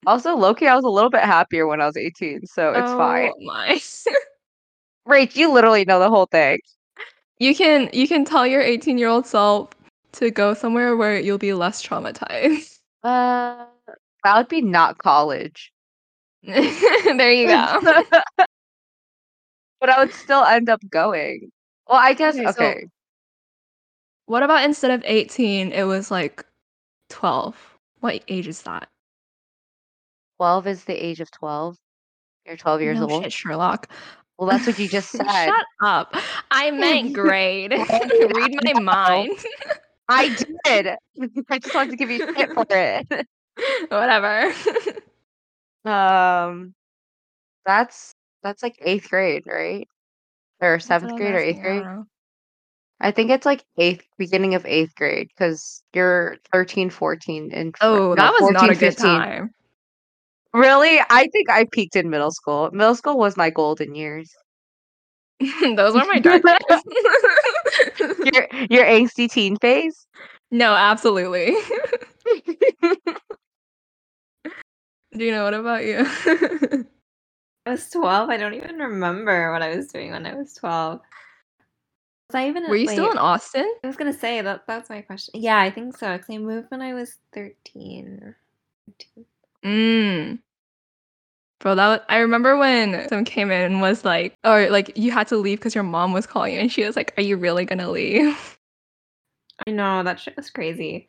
Also, 0.05 0.35
Loki, 0.35 0.67
I 0.67 0.75
was 0.75 0.83
a 0.85 0.89
little 0.89 1.09
bit 1.09 1.21
happier 1.23 1.67
when 1.67 1.81
I 1.81 1.85
was 1.85 1.97
18, 1.97 2.45
so 2.45 2.71
it's 2.73 2.91
fine. 2.93 3.31
Oh 3.33 3.45
my. 3.45 3.79
Rach, 5.07 5.35
you 5.35 5.51
literally 5.51 5.85
know 5.85 5.99
the 5.99 6.09
whole 6.09 6.25
thing. 6.27 6.59
You 7.39 7.53
can 7.55 7.89
you 7.93 8.07
can 8.07 8.25
tell 8.25 8.45
your 8.47 8.61
18 8.61 8.97
year 8.97 9.09
old 9.09 9.25
self 9.25 9.69
to 10.13 10.31
go 10.31 10.53
somewhere 10.53 10.95
where 10.95 11.19
you'll 11.19 11.37
be 11.37 11.53
less 11.53 11.85
traumatized. 11.85 12.79
Uh, 13.03 13.65
that 14.23 14.35
would 14.35 14.47
be 14.47 14.63
not 14.63 14.97
college. 14.97 15.71
there 16.43 17.31
you 17.31 17.45
go. 17.45 18.03
but 19.79 19.89
I 19.89 19.99
would 19.99 20.11
still 20.11 20.43
end 20.43 20.69
up 20.69 20.81
going. 20.89 21.51
Well, 21.87 21.99
I 21.99 22.13
guess 22.13 22.33
Okay, 22.35 22.45
so- 22.51 22.51
okay. 22.63 22.87
What 24.25 24.41
about 24.41 24.63
instead 24.63 24.89
of 24.89 25.03
18, 25.05 25.71
it 25.71 25.83
was 25.83 26.09
like 26.09 26.43
12? 27.09 27.77
What 27.99 28.23
age 28.27 28.47
is 28.47 28.63
that? 28.63 28.89
12 30.37 30.67
is 30.67 30.83
the 30.83 30.93
age 30.93 31.19
of 31.21 31.31
12. 31.31 31.77
You're 32.45 32.57
12 32.57 32.81
years 32.81 32.99
no 32.99 33.07
old. 33.07 33.23
shit, 33.23 33.33
Sherlock. 33.33 33.89
Well, 34.37 34.49
that's 34.49 34.67
what 34.67 34.77
you 34.77 34.87
just 34.87 35.09
said. 35.11 35.25
Shut 35.25 35.65
up. 35.81 36.15
I 36.51 36.71
meant 36.71 37.13
grade. 37.13 37.71
Read 38.33 38.59
my 38.75 38.79
mind. 38.79 39.37
I 40.07 40.29
did. 40.65 40.95
I 41.49 41.57
just 41.59 41.73
wanted 41.73 41.91
to 41.91 41.97
give 41.97 42.11
you 42.11 42.19
shit 42.19 42.53
for 42.53 42.65
it. 42.69 43.27
Whatever. 43.89 44.53
Um, 45.85 46.73
that's 47.65 48.13
that's 48.43 48.61
like 48.61 48.77
eighth 48.81 49.09
grade, 49.09 49.43
right? 49.47 49.87
Or 50.61 50.79
seventh 50.79 51.15
grade 51.17 51.33
or 51.33 51.39
eighth 51.39 51.61
grade? 51.61 51.83
I 52.99 53.11
think 53.11 53.29
it's 53.29 53.45
like 53.45 53.63
eighth, 53.77 54.03
beginning 54.17 54.55
of 54.55 54.65
eighth 54.65 54.95
grade, 54.95 55.27
because 55.27 55.83
you're 55.93 56.37
13, 56.51 56.89
14, 56.89 57.51
and 57.53 57.75
Oh, 57.81 58.09
no, 58.09 58.15
that 58.15 58.31
was 58.31 58.39
14, 58.41 58.53
not 58.53 58.69
a 58.69 58.73
good 58.73 58.79
15. 58.79 59.05
time. 59.05 59.51
Really? 60.55 61.01
I 61.09 61.27
think 61.33 61.49
I 61.49 61.65
peaked 61.69 61.97
in 61.97 62.09
middle 62.09 62.31
school. 62.31 62.69
Middle 62.71 62.95
school 62.95 63.17
was 63.17 63.35
my 63.35 63.49
golden 63.49 63.93
years. 63.93 64.33
Those 65.61 65.93
were 65.93 66.05
my 66.05 66.19
dark 66.19 66.43
days. 66.69 66.81
Your 68.33 68.47
your 68.69 68.85
angsty 68.85 69.29
teen 69.29 69.57
phase? 69.57 70.07
no, 70.51 70.73
absolutely. 70.73 71.55
Do 75.11 75.25
you 75.25 75.31
know 75.31 75.43
what 75.43 75.53
about 75.53 75.83
you? 75.83 76.05
I 77.65 77.71
was 77.71 77.89
12. 77.89 78.29
I 78.29 78.37
don't 78.37 78.53
even 78.53 78.77
remember 78.77 79.51
what 79.51 79.61
I 79.61 79.75
was 79.75 79.87
doing 79.87 80.11
when 80.11 80.25
I 80.25 80.35
was 80.35 80.53
12. 80.53 81.01
I 82.33 82.47
even 82.47 82.63
Were 82.69 82.77
you 82.77 82.87
still 82.87 83.11
in 83.11 83.17
Austin? 83.17 83.69
I 83.83 83.87
was 83.87 83.97
gonna 83.97 84.13
say 84.13 84.41
that 84.41 84.65
that's 84.67 84.89
my 84.89 85.01
question. 85.01 85.41
Yeah, 85.41 85.59
I 85.59 85.69
think 85.69 85.97
so. 85.97 86.13
Because 86.13 86.33
I 86.33 86.37
moved 86.37 86.71
when 86.71 86.81
I 86.81 86.93
was 86.93 87.17
thirteen 87.33 88.19
or 88.21 88.37
14. 88.85 89.25
Mm. 89.65 90.39
Bro, 91.59 91.75
that 91.75 91.87
was, 91.87 91.99
I 92.09 92.17
remember 92.17 92.57
when 92.57 93.07
someone 93.07 93.25
came 93.25 93.49
in 93.49 93.61
and 93.61 93.81
was 93.81 94.03
like, 94.03 94.37
or 94.43 94.69
like 94.69 94.97
you 94.97 95.11
had 95.11 95.27
to 95.29 95.37
leave 95.37 95.59
because 95.59 95.73
your 95.73 95.83
mom 95.83 96.13
was 96.13 96.27
calling 96.27 96.53
you, 96.53 96.59
and 96.59 96.71
she 96.71 96.83
was 96.83 96.95
like, 96.95 97.13
"Are 97.17 97.23
you 97.23 97.37
really 97.37 97.65
gonna 97.65 97.89
leave?" 97.89 98.57
I 99.67 99.71
know 99.71 100.03
that 100.03 100.19
shit 100.19 100.35
was 100.35 100.49
crazy. 100.49 101.07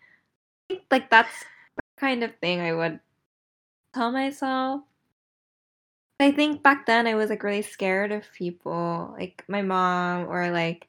Like 0.90 1.10
that's 1.10 1.40
the 1.76 1.82
kind 1.98 2.22
of 2.22 2.34
thing 2.36 2.60
I 2.60 2.72
would 2.72 3.00
tell 3.94 4.12
myself. 4.12 4.82
I 6.20 6.32
think 6.32 6.62
back 6.62 6.86
then 6.86 7.06
I 7.06 7.14
was 7.14 7.28
like 7.28 7.42
really 7.42 7.62
scared 7.62 8.12
of 8.12 8.32
people, 8.32 9.14
like 9.18 9.44
my 9.48 9.62
mom 9.62 10.28
or 10.28 10.50
like 10.50 10.88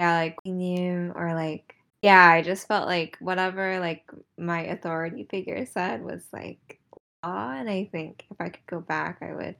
yeah, 0.00 0.16
like 0.16 0.38
you 0.44 1.12
or 1.14 1.34
like 1.34 1.76
yeah, 2.02 2.28
I 2.30 2.42
just 2.42 2.68
felt 2.68 2.86
like 2.88 3.16
whatever 3.20 3.80
like 3.80 4.10
my 4.38 4.60
authority 4.62 5.26
figure 5.30 5.64
said 5.66 6.02
was 6.02 6.24
like 6.32 6.80
law, 7.24 7.52
and 7.52 7.68
I 7.68 7.88
think 7.90 8.24
if 8.30 8.36
I 8.40 8.48
could 8.48 8.66
go 8.66 8.80
back, 8.80 9.18
I 9.22 9.34
would 9.34 9.56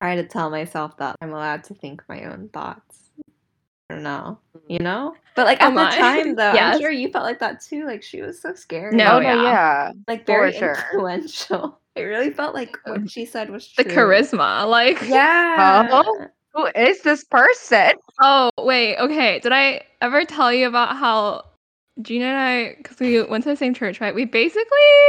try 0.00 0.16
to 0.16 0.24
tell 0.24 0.50
myself 0.50 0.96
that 0.98 1.16
I'm 1.20 1.32
allowed 1.32 1.64
to 1.64 1.74
think 1.74 2.02
my 2.08 2.24
own 2.24 2.50
thoughts. 2.52 3.10
I 3.90 3.94
don't 3.94 4.02
know, 4.02 4.38
you 4.68 4.78
know? 4.78 5.14
But 5.36 5.46
like 5.46 5.60
at 5.60 5.68
Am 5.68 5.74
the 5.74 5.82
I? 5.82 5.96
time 5.96 6.34
though, 6.36 6.50
I'm 6.52 6.80
sure 6.80 6.90
you 6.90 7.10
felt 7.10 7.24
like 7.24 7.38
that 7.40 7.60
too. 7.60 7.86
Like 7.86 8.02
she 8.02 8.22
was 8.22 8.40
so 8.40 8.54
scary. 8.54 8.94
No, 8.96 9.16
Oh 9.16 9.20
no, 9.20 9.28
yeah. 9.28 9.42
yeah. 9.42 9.92
like 10.08 10.20
for 10.20 10.32
very 10.32 10.52
sure. 10.52 10.76
influential. 10.92 11.78
I 11.96 12.00
really 12.00 12.30
felt 12.30 12.54
like 12.54 12.76
what 12.84 13.02
mm. 13.02 13.10
she 13.10 13.24
said 13.24 13.50
was 13.50 13.72
The 13.76 13.84
charisma, 13.84 14.68
like. 14.68 15.00
Yeah. 15.02 16.02
Who 16.54 16.66
is 16.74 17.02
this 17.02 17.24
person? 17.24 17.92
Oh 18.22 18.50
wait, 18.58 18.96
okay. 18.98 19.40
Did 19.40 19.52
I 19.52 19.82
ever 20.00 20.24
tell 20.24 20.52
you 20.52 20.68
about 20.68 20.96
how 20.96 21.44
Jeana 22.00 22.22
and 22.24 22.38
I, 22.38 22.74
because 22.76 22.98
we 22.98 23.22
went 23.22 23.44
to 23.44 23.50
the 23.50 23.56
same 23.56 23.74
church, 23.74 24.00
right? 24.00 24.14
We 24.14 24.24
basically 24.24 24.64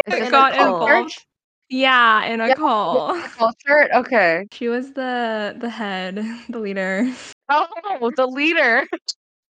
Is 0.07 0.19
this 0.19 0.31
got 0.31 0.53
a 0.53 0.61
involved. 0.61 1.25
Yeah, 1.69 2.25
in 2.25 2.41
a 2.41 2.49
Yeah. 2.49 2.53
call. 2.55 3.19
Culture? 3.21 3.89
Okay. 3.95 4.45
She 4.51 4.67
was 4.67 4.93
the 4.93 5.55
the 5.59 5.69
head, 5.69 6.15
the 6.49 6.59
leader. 6.59 7.07
Oh, 7.49 8.11
the 8.15 8.27
leader, 8.27 8.83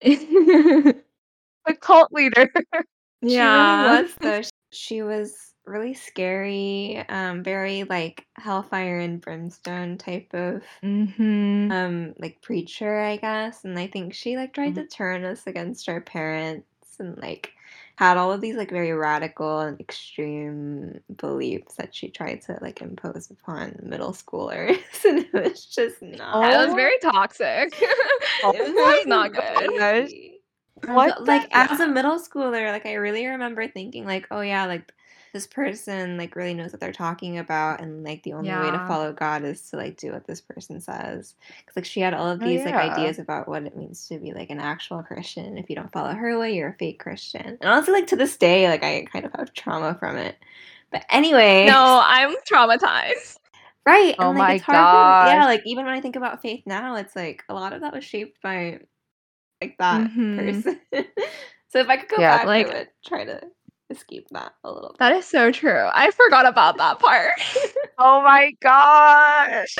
yeah. 0.01 0.17
the 1.65 1.73
cult 1.79 2.11
leader. 2.11 2.49
Yeah. 3.21 3.29
She 3.31 3.81
really 3.81 4.01
was 4.05 4.15
though. 4.21 4.41
She 4.71 5.01
was 5.01 5.53
really 5.65 5.93
scary, 5.95 7.03
um, 7.09 7.43
very 7.43 7.83
like 7.85 8.25
hellfire 8.37 8.99
and 8.99 9.19
brimstone 9.19 9.97
type 9.97 10.31
of 10.33 10.61
Mm-hmm. 10.83 11.71
um 11.71 12.13
like 12.19 12.41
preacher, 12.41 12.99
I 12.99 13.17
guess. 13.17 13.63
And 13.63 13.79
I 13.79 13.87
think 13.87 14.13
she 14.13 14.37
like 14.37 14.53
tried 14.53 14.71
Mhm. 14.73 14.75
to 14.75 14.87
turn 14.87 15.23
us 15.25 15.47
against 15.47 15.89
our 15.89 16.01
parents 16.01 16.67
and 16.99 17.17
like 17.17 17.51
had 17.97 18.17
all 18.17 18.31
of 18.33 18.41
these 18.41 18.55
like 18.55 18.69
very 18.71 18.91
radical 18.91 19.59
and 19.61 19.79
extreme 19.79 20.99
beliefs 21.17 21.75
that 21.75 21.95
she 21.95 22.09
tried 22.09 22.41
to 22.41 22.57
like 22.61 22.81
impose 22.81 23.29
upon 23.31 23.77
middle 23.81 24.11
schoolers. 24.11 24.77
and 25.05 25.19
it 25.19 25.33
was 25.33 25.65
just 25.65 26.01
not 26.01 26.41
Yeah, 26.41 26.61
it 26.61 26.65
was 26.65 26.73
Oh. 26.73 26.75
very 26.75 26.97
toxic. 27.01 27.73
Oh 28.43 28.51
it 28.53 28.75
my 28.75 28.81
was 28.97 29.05
not 29.05 29.31
good. 29.33 29.79
gosh. 29.79 30.09
What 30.93 31.23
like 31.25 31.49
the- 31.49 31.57
as 31.57 31.79
a 31.79 31.87
middle 31.87 32.19
schooler, 32.19 32.71
like 32.71 32.85
I 32.85 32.93
really 32.95 33.25
remember 33.27 33.67
thinking 33.67 34.05
like, 34.05 34.27
oh 34.29 34.41
yeah, 34.41 34.65
like 34.65 34.91
this 35.35 35.47
person 35.47 36.17
like 36.17 36.37
really 36.37 36.53
knows 36.53 36.71
what 36.71 36.79
they're 36.79 36.93
talking 36.93 37.37
about, 37.39 37.81
and 37.81 38.05
like 38.05 38.23
the 38.23 38.31
only 38.31 38.49
way 38.57 38.71
to 38.71 38.79
follow 38.87 39.11
God 39.11 39.43
is 39.43 39.69
to 39.69 39.75
like 39.75 39.97
do 39.97 40.13
what 40.13 40.25
this 40.25 40.39
person 40.39 40.79
says. 40.79 41.35
Because 41.59 41.75
like 41.75 41.83
she 41.85 41.99
had 41.99 42.13
all 42.13 42.31
of 42.31 42.39
Oh, 42.39 42.43
these 42.45 42.63
like 42.65 42.73
ideas 42.75 43.19
about 43.19 43.49
what 43.49 43.63
it 43.63 43.75
means 43.75 44.07
to 44.07 44.17
be 44.17 44.31
like 44.33 44.49
an 44.49 44.61
actual 44.61 45.03
Christian. 45.03 45.57
If 45.57 45.69
you 45.69 45.75
don't 45.75 45.91
follow 45.91 46.13
her 46.13 46.39
way, 46.39 46.55
you're 46.55 46.69
a 46.69 46.73
fake 46.79 46.99
Christian. 46.99 47.57
And 47.59 47.69
honestly, 47.69 47.93
like 47.93 48.07
to 48.07 48.15
this 48.15 48.37
day, 48.37 48.69
like 48.69 48.81
I 48.83 49.03
kind 49.11 49.25
of 49.25 49.33
have 49.37 49.53
trauma 49.53 49.95
from 49.99 50.15
it. 50.15 50.37
But 50.89 51.03
anyway, 51.09 51.65
No, 51.67 52.01
I'm 52.01 52.33
traumatized. 52.49 53.37
right? 53.85 54.15
Oh 54.17 54.29
and 54.29 54.37
like 54.37 54.47
my 54.47 54.53
it's 54.53 54.63
hard. 54.63 54.89
For, 54.89 55.27
yeah, 55.27 55.45
like 55.45 55.63
even 55.65 55.83
when 55.83 55.93
I 55.93 55.99
think 55.99 56.15
about 56.15 56.41
faith 56.41 56.63
now, 56.65 56.95
it's 56.95 57.15
like 57.15 57.43
a 57.49 57.53
lot 57.53 57.73
of 57.73 57.81
that 57.81 57.93
was 57.93 58.05
shaped 58.05 58.41
by 58.41 58.79
like 59.61 59.75
that 59.79 60.09
Mhm. 60.11 60.37
person. 60.63 60.79
so 61.69 61.79
if 61.79 61.89
I 61.89 61.97
could 61.97 62.09
go 62.09 62.21
Yeah, 62.21 62.37
back, 62.37 62.45
like- 62.45 62.69
I 62.69 62.73
would 62.79 62.89
try 63.05 63.25
to 63.25 63.41
escape 63.89 64.27
that 64.31 64.53
a 64.63 64.71
little 64.71 64.89
bit. 64.89 64.99
That 64.99 65.13
is 65.13 65.25
so 65.25 65.51
true. 65.51 65.87
I 65.93 66.11
forgot 66.11 66.45
about 66.45 66.77
that 66.77 66.99
part. 66.99 67.31
Oh 67.97 68.21
my 68.23 68.51
gosh. 68.61 69.73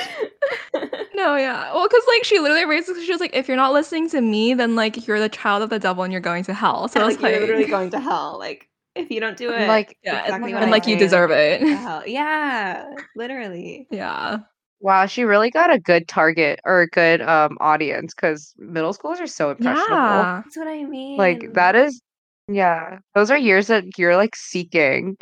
no, 1.16 1.36
yeah. 1.36 1.74
Well, 1.74 1.86
because 1.86 2.04
like 2.08 2.24
she 2.24 2.40
literally 2.40 2.64
raised 2.66 2.88
us. 2.90 3.04
She 3.04 3.12
was 3.12 3.20
like, 3.20 3.36
"If 3.36 3.50
you're 3.50 3.58
not 3.58 3.74
listening 3.74 4.10
to 4.12 4.22
me, 4.22 4.54
then 4.54 4.74
like 4.78 5.06
you're 5.06 5.20
the 5.20 5.28
child 5.28 5.64
of 5.64 5.70
the 5.70 5.80
devil 5.80 6.02
and 6.04 6.14
you're 6.14 6.22
going 6.22 6.46
to 6.46 6.54
hell." 6.54 6.88
So 6.88 7.00
Yeah, 7.00 7.04
I 7.04 7.08
was 7.08 7.20
like, 7.20 7.32
you're 7.34 7.42
literally 7.42 7.66
going 7.66 7.90
to 7.90 8.00
hell. 8.00 8.38
Like 8.40 8.70
if 8.96 9.12
you 9.12 9.20
don't 9.20 9.36
do 9.36 9.52
it, 9.52 9.68
like- 9.68 9.98
yeah, 10.02 10.16
and- 10.20 10.26
exactly 10.28 10.54
what 10.54 10.64
and 10.64 10.70
I 10.70 10.72
like 10.72 10.88
you 10.88 10.98
deserve 10.98 11.30
it. 11.32 11.62
hell. 11.78 12.04
Yeah, 12.08 12.86
literally. 13.18 13.86
yeah. 13.92 14.38
Wow, 14.80 15.08
she 15.08 15.24
really 15.24 15.52
got 15.52 15.74
a 15.74 15.78
good 15.80 16.08
target 16.08 16.62
or 16.64 16.80
a 16.82 16.88
good 16.88 17.22
um 17.22 17.58
audience 17.60 18.14
because 18.14 18.54
middle 18.58 18.94
schools 18.94 19.20
are 19.20 19.28
so 19.28 19.50
impressionable. 19.52 19.94
Yeah. 19.94 20.42
That's 20.46 20.56
what 20.56 20.70
I 20.70 20.86
mean. 20.86 21.18
Like 21.18 21.52
that 21.54 21.76
is 21.76 22.02
yeah. 22.48 23.00
Those 23.14 23.32
are 23.32 23.38
years 23.38 23.68
that 23.68 23.98
you're 23.98 24.16
like 24.16 24.36
seeking 24.36 25.18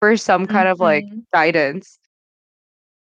for 0.00 0.16
some 0.16 0.46
kind 0.46 0.68
of 0.68 0.80
like 0.80 1.04
Mhm. 1.04 1.24
guidance. 1.32 1.98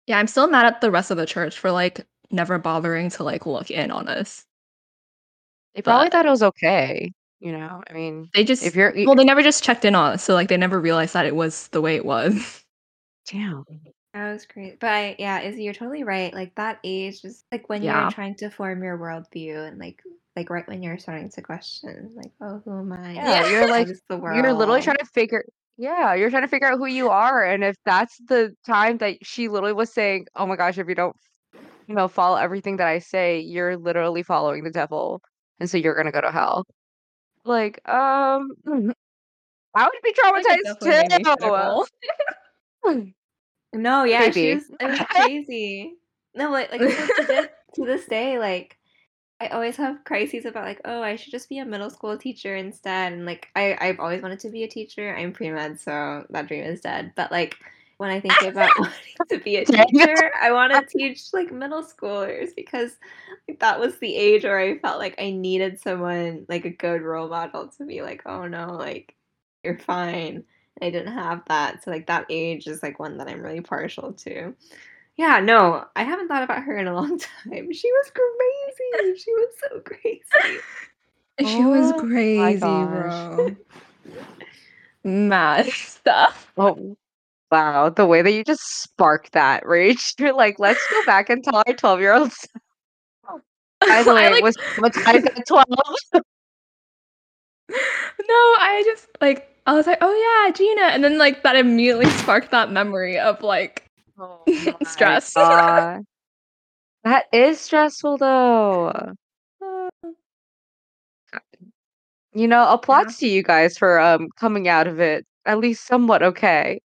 Yeah, 0.06 0.18
I'm 0.18 0.26
still 0.26 0.48
mad 0.50 0.66
at 0.66 0.80
the 0.80 0.90
rest 0.90 1.10
of 1.10 1.16
the 1.16 1.26
church 1.26 1.58
for 1.58 1.70
like 1.72 2.06
never 2.30 2.58
bothering 2.58 3.10
to 3.10 3.22
like 3.24 3.46
look 3.46 3.70
in 3.70 3.90
on 3.90 4.08
us. 4.08 4.44
They 5.74 5.82
probably 5.82 6.06
But- 6.06 6.12
thought 6.12 6.26
it 6.26 6.30
was 6.30 6.42
okay. 6.42 7.12
You 7.40 7.52
know, 7.52 7.82
I 7.88 7.92
mean, 7.92 8.30
They 8.34 8.44
just 8.44 8.62
if 8.64 8.74
you're 8.74 8.92
well, 9.04 9.14
they 9.16 9.24
never 9.24 9.42
just 9.42 9.62
checked 9.64 9.84
in 9.84 9.94
on 9.94 10.12
us, 10.12 10.22
so 10.24 10.34
like 10.34 10.48
they 10.48 10.56
never 10.56 10.80
realized 10.80 11.12
that 11.14 11.26
it 11.26 11.36
was 11.36 11.68
the 11.68 11.80
way 11.82 11.96
it 11.96 12.04
was. 12.06 12.64
damn. 13.26 13.64
That 14.14 14.32
was 14.32 14.46
great. 14.46 14.78
But 14.80 14.90
I, 14.90 15.16
yeah, 15.18 15.40
Izzy, 15.40 15.64
you're 15.64 15.74
totally 15.74 16.04
right. 16.04 16.32
Like 16.32 16.54
that 16.54 16.78
age 16.84 17.24
is 17.24 17.44
like 17.50 17.68
when 17.68 17.82
Yeah. 17.82 18.02
you're 18.02 18.10
trying 18.12 18.36
to 18.36 18.48
form 18.50 18.82
your 18.82 18.96
worldview 18.96 19.66
and 19.68 19.78
like 19.78 20.00
like 20.36 20.50
right 20.50 20.66
when 20.68 20.82
you're 20.82 20.98
starting 20.98 21.30
to 21.30 21.42
question 21.42 22.12
like, 22.16 22.32
oh, 22.40 22.60
who 22.64 22.80
am 22.80 22.92
I? 22.92 23.12
Yeah, 23.14 23.48
you're 23.50 23.68
like- 23.70 23.88
the 24.08 24.16
world? 24.16 24.36
You're 24.36 24.52
literally 24.52 24.82
trying 24.82 24.98
to 24.98 25.06
figure 25.06 25.44
yeah, 25.76 26.14
you're 26.14 26.30
trying 26.30 26.42
to 26.42 26.48
figure 26.48 26.68
out 26.68 26.78
who 26.78 26.86
you 26.86 27.08
are. 27.10 27.44
And 27.44 27.64
if 27.64 27.76
that's 27.84 28.16
the 28.28 28.54
time 28.64 28.98
that 28.98 29.16
she 29.26 29.48
literally 29.48 29.72
was 29.72 29.92
saying, 29.92 30.26
Oh 30.36 30.46
my 30.46 30.56
gosh, 30.56 30.78
if 30.78 30.88
you 30.88 30.94
don't 30.94 31.16
you 31.88 31.94
know, 31.94 32.08
follow 32.08 32.36
everything 32.36 32.78
that 32.78 32.86
I 32.88 33.00
say, 33.00 33.40
you're 33.40 33.76
literally 33.76 34.22
following 34.22 34.64
the 34.64 34.70
devil. 34.70 35.20
And 35.60 35.68
so 35.68 35.78
you're 35.78 35.94
gonna 35.96 36.12
go 36.12 36.20
to 36.20 36.30
hell. 36.30 36.64
Like, 37.44 37.86
um 37.88 38.50
I 39.76 39.84
would 39.84 39.92
be 40.04 40.12
traumatized 40.12 40.62
Definitely 40.64 41.08
made 41.08 41.24
me 41.24 41.24
too. 42.84 43.04
No, 43.74 44.04
yeah, 44.04 44.30
she 44.30 44.40
Maybe. 44.46 44.54
was 44.54 44.70
it 44.80 44.86
was 44.86 45.00
crazy. 45.10 45.94
No, 46.34 46.50
like 46.50 46.70
like 46.70 46.80
to 46.80 47.24
this 47.26 47.48
to 47.74 47.84
this 47.84 48.06
day, 48.06 48.38
like 48.38 48.78
I 49.44 49.48
always 49.48 49.76
have 49.76 50.04
crises 50.04 50.46
about 50.46 50.64
like, 50.64 50.80
oh, 50.86 51.02
I 51.02 51.16
should 51.16 51.30
just 51.30 51.50
be 51.50 51.58
a 51.58 51.66
middle 51.66 51.90
school 51.90 52.16
teacher 52.16 52.56
instead. 52.56 53.12
And 53.12 53.26
like 53.26 53.48
I, 53.54 53.76
I've 53.78 54.00
always 54.00 54.22
wanted 54.22 54.40
to 54.40 54.48
be 54.48 54.62
a 54.62 54.68
teacher. 54.68 55.14
I'm 55.14 55.32
pre 55.32 55.50
med, 55.50 55.78
so 55.78 56.24
that 56.30 56.48
dream 56.48 56.64
is 56.64 56.80
dead. 56.80 57.12
But 57.14 57.30
like 57.30 57.56
when 57.98 58.10
I 58.10 58.20
think 58.20 58.40
about 58.40 58.70
wanting 58.78 59.16
to 59.28 59.38
be 59.38 59.56
a 59.56 59.64
teacher, 59.66 60.30
I 60.40 60.50
want 60.52 60.72
to 60.72 60.98
teach 60.98 61.34
like 61.34 61.52
middle 61.52 61.82
schoolers 61.82 62.54
because 62.56 62.96
like, 63.46 63.60
that 63.60 63.78
was 63.78 63.98
the 63.98 64.16
age 64.16 64.44
where 64.44 64.58
I 64.58 64.78
felt 64.78 64.98
like 64.98 65.14
I 65.18 65.30
needed 65.30 65.78
someone 65.78 66.46
like 66.48 66.64
a 66.64 66.70
good 66.70 67.02
role 67.02 67.28
model 67.28 67.68
to 67.76 67.84
be 67.84 68.00
like, 68.00 68.22
oh 68.24 68.46
no, 68.46 68.72
like 68.72 69.14
you're 69.62 69.78
fine. 69.78 70.44
I 70.80 70.88
didn't 70.88 71.12
have 71.12 71.42
that. 71.48 71.84
So 71.84 71.90
like 71.90 72.06
that 72.06 72.26
age 72.30 72.66
is 72.66 72.82
like 72.82 72.98
one 72.98 73.18
that 73.18 73.28
I'm 73.28 73.42
really 73.42 73.60
partial 73.60 74.14
to. 74.14 74.54
Yeah, 75.16 75.38
no, 75.40 75.84
I 75.94 76.02
haven't 76.02 76.26
thought 76.28 76.42
about 76.42 76.64
her 76.64 76.76
in 76.76 76.88
a 76.88 76.94
long 76.94 77.18
time. 77.44 77.72
She 77.72 77.92
was 77.92 78.10
crazy. 78.10 79.18
She 79.18 79.32
was 79.32 79.54
so 79.60 79.80
crazy. 79.80 80.60
She 81.40 81.64
was 81.64 81.90
Oh 81.92 81.96
my 82.04 82.08
crazy, 82.08 82.60
bro. 82.60 83.56
Mad 85.04 85.66
stuff. 85.66 86.52
Oh 86.56 86.96
wow, 87.50 87.88
the 87.88 88.06
way 88.06 88.22
that 88.22 88.30
you 88.30 88.44
just 88.44 88.62
sparked 88.82 89.32
that 89.32 89.66
rage. 89.66 90.14
You're 90.16 90.32
like, 90.32 90.60
let's 90.60 90.86
go 90.92 91.04
back 91.06 91.30
and 91.30 91.42
tell 91.42 91.56
our 91.66 91.74
12 91.74 92.00
year 92.00 92.14
olds. 92.14 92.48
By 93.80 94.04
the 94.04 94.14
way, 94.14 94.30
like, 94.30 94.44
was 94.44 94.56
traumatized 94.56 95.26
at 95.26 95.46
12. 95.48 95.64
no, 97.70 97.74
I 98.28 98.82
just 98.86 99.08
like 99.20 99.50
I 99.66 99.74
was 99.74 99.88
like, 99.88 99.98
oh 100.00 100.12
yeah, 100.46 100.52
Jeana, 100.52 100.94
and 100.94 101.02
then 101.02 101.18
like 101.18 101.42
that 101.42 101.56
immediately 101.56 102.08
sparked 102.10 102.52
that 102.52 102.70
memory 102.70 103.18
of 103.18 103.42
like 103.42 103.83
Oh 104.18 104.42
Stress. 104.84 105.34
God. 105.34 106.04
That 107.04 107.26
is 107.32 107.60
stressful 107.60 108.18
though. 108.18 108.88
uh, 108.88 109.90
You 112.32 112.48
know, 112.48 112.68
applause 112.72 113.18
to 113.18 113.28
you 113.28 113.42
guys 113.42 113.78
for 113.78 114.00
um 114.00 114.28
coming 114.36 114.68
out 114.68 114.86
of 114.86 115.00
it 115.00 115.24
at 115.46 115.58
least 115.58 115.86
somewhat 115.86 116.22
okay. 116.22 116.80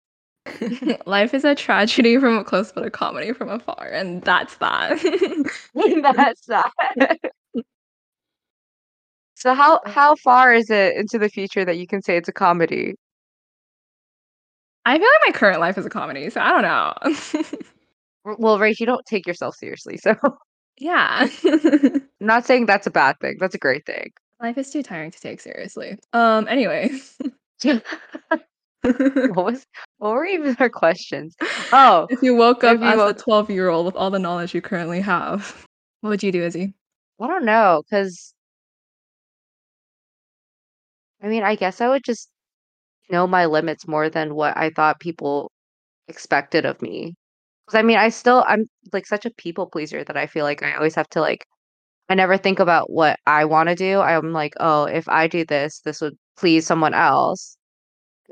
life 1.06 1.34
is 1.34 1.44
a 1.46 1.56
tragedy 1.56 2.18
from 2.18 2.38
up 2.38 2.46
close, 2.46 2.72
but 2.72 2.86
a 2.86 2.90
comedy 2.90 3.34
from 3.34 3.50
afar, 3.50 3.90
and 3.92 4.22
that's 4.24 4.58
that. 4.58 4.98
That's 6.16 6.46
that. 6.48 6.72
So 9.36 9.54
how 9.54 9.82
how 9.86 10.16
far 10.16 10.54
is 10.54 10.70
it 10.70 10.96
into 10.98 11.20
the 11.20 11.30
future 11.30 11.64
that 11.66 11.78
you 11.78 11.88
can 11.88 12.02
say 12.02 12.18
it's 12.18 12.30
a 12.30 12.34
comedy? 12.34 12.96
I 14.88 14.98
feel 14.98 15.08
like 15.22 15.34
my 15.34 15.38
current 15.38 15.60
life 15.60 15.78
is 15.78 15.86
a 15.86 15.90
comedy, 15.90 16.30
so 16.30 16.40
I 16.40 16.50
don't 16.50 16.62
know. 16.62 16.94
Well, 18.40 18.60
Rach, 18.60 18.78
you 18.82 18.86
don't 18.86 19.06
take 19.06 19.26
yourself 19.26 19.56
seriously, 19.56 19.96
so 19.96 20.14
yeah. 20.80 21.30
I'm 21.46 22.02
not 22.20 22.46
saying 22.46 22.66
that's 22.66 22.86
a 22.86 22.92
bad 22.92 23.16
thing. 23.22 23.38
That's 23.40 23.56
a 23.56 23.58
great 23.58 23.86
thing. 23.86 24.12
life 24.42 24.58
is 24.58 24.70
too 24.70 24.84
tiring 24.84 25.12
to 25.12 25.20
take 25.20 25.40
seriously. 25.40 25.98
Um 26.12 26.48
anyway. 26.50 26.90
What 28.84 29.46
was 29.46 29.66
what 29.98 30.12
were 30.12 30.26
even 30.26 30.56
our 30.60 30.70
questions? 30.70 31.36
Oh, 31.72 32.08
if 32.10 32.22
you 32.22 32.36
woke 32.36 32.64
up 32.66 32.80
you 32.80 32.86
as 32.86 33.00
a 33.00 33.14
12 33.14 33.50
year 33.50 33.70
old 33.70 33.86
with 33.86 33.96
all 33.96 34.10
the 34.10 34.20
knowledge 34.20 34.54
you 34.54 34.62
currently 34.62 35.02
have, 35.02 35.66
what 36.02 36.10
would 36.10 36.24
you 36.24 36.32
do, 36.32 36.44
Izzy? 36.44 36.74
I 37.22 37.28
don't 37.28 37.46
know, 37.46 37.84
because 37.84 38.34
I 41.22 41.28
mean, 41.28 41.44
I 41.44 41.56
guess 41.56 41.82
I 41.82 41.88
would 41.88 42.04
just 42.04 42.30
know 43.10 43.28
my 43.28 43.46
limits 43.46 43.88
more 43.88 44.10
than 44.10 44.36
what 44.36 44.58
I 44.58 44.70
thought 44.72 45.00
people 45.00 45.52
expected 46.08 46.66
of 46.66 46.82
me. 46.82 47.16
Because 47.68 47.80
I 47.80 47.84
mean, 47.84 47.98
I 47.98 48.10
still 48.10 48.46
I'm 48.48 48.66
like 48.94 49.08
such 49.08 49.26
a 49.26 49.32
people 49.32 49.68
pleaser 49.68 50.04
that 50.06 50.18
I 50.18 50.28
feel 50.28 50.46
like 50.46 50.64
I 50.64 50.76
always 50.76 50.96
have 50.96 51.10
to 51.12 51.22
like 51.22 51.46
I 52.10 52.16
never 52.16 52.38
think 52.38 52.60
about 52.60 52.92
what 52.92 53.20
I 53.28 53.46
want 53.46 53.70
to 53.70 53.76
do. 53.76 54.00
I'm 54.02 54.34
like, 54.34 54.54
oh, 54.60 54.86
if 54.86 55.10
I 55.10 55.28
do 55.28 55.46
this, 55.46 55.82
this 55.82 56.02
would 56.02 56.18
please 56.38 56.66
someone 56.68 56.94
else. 56.94 57.58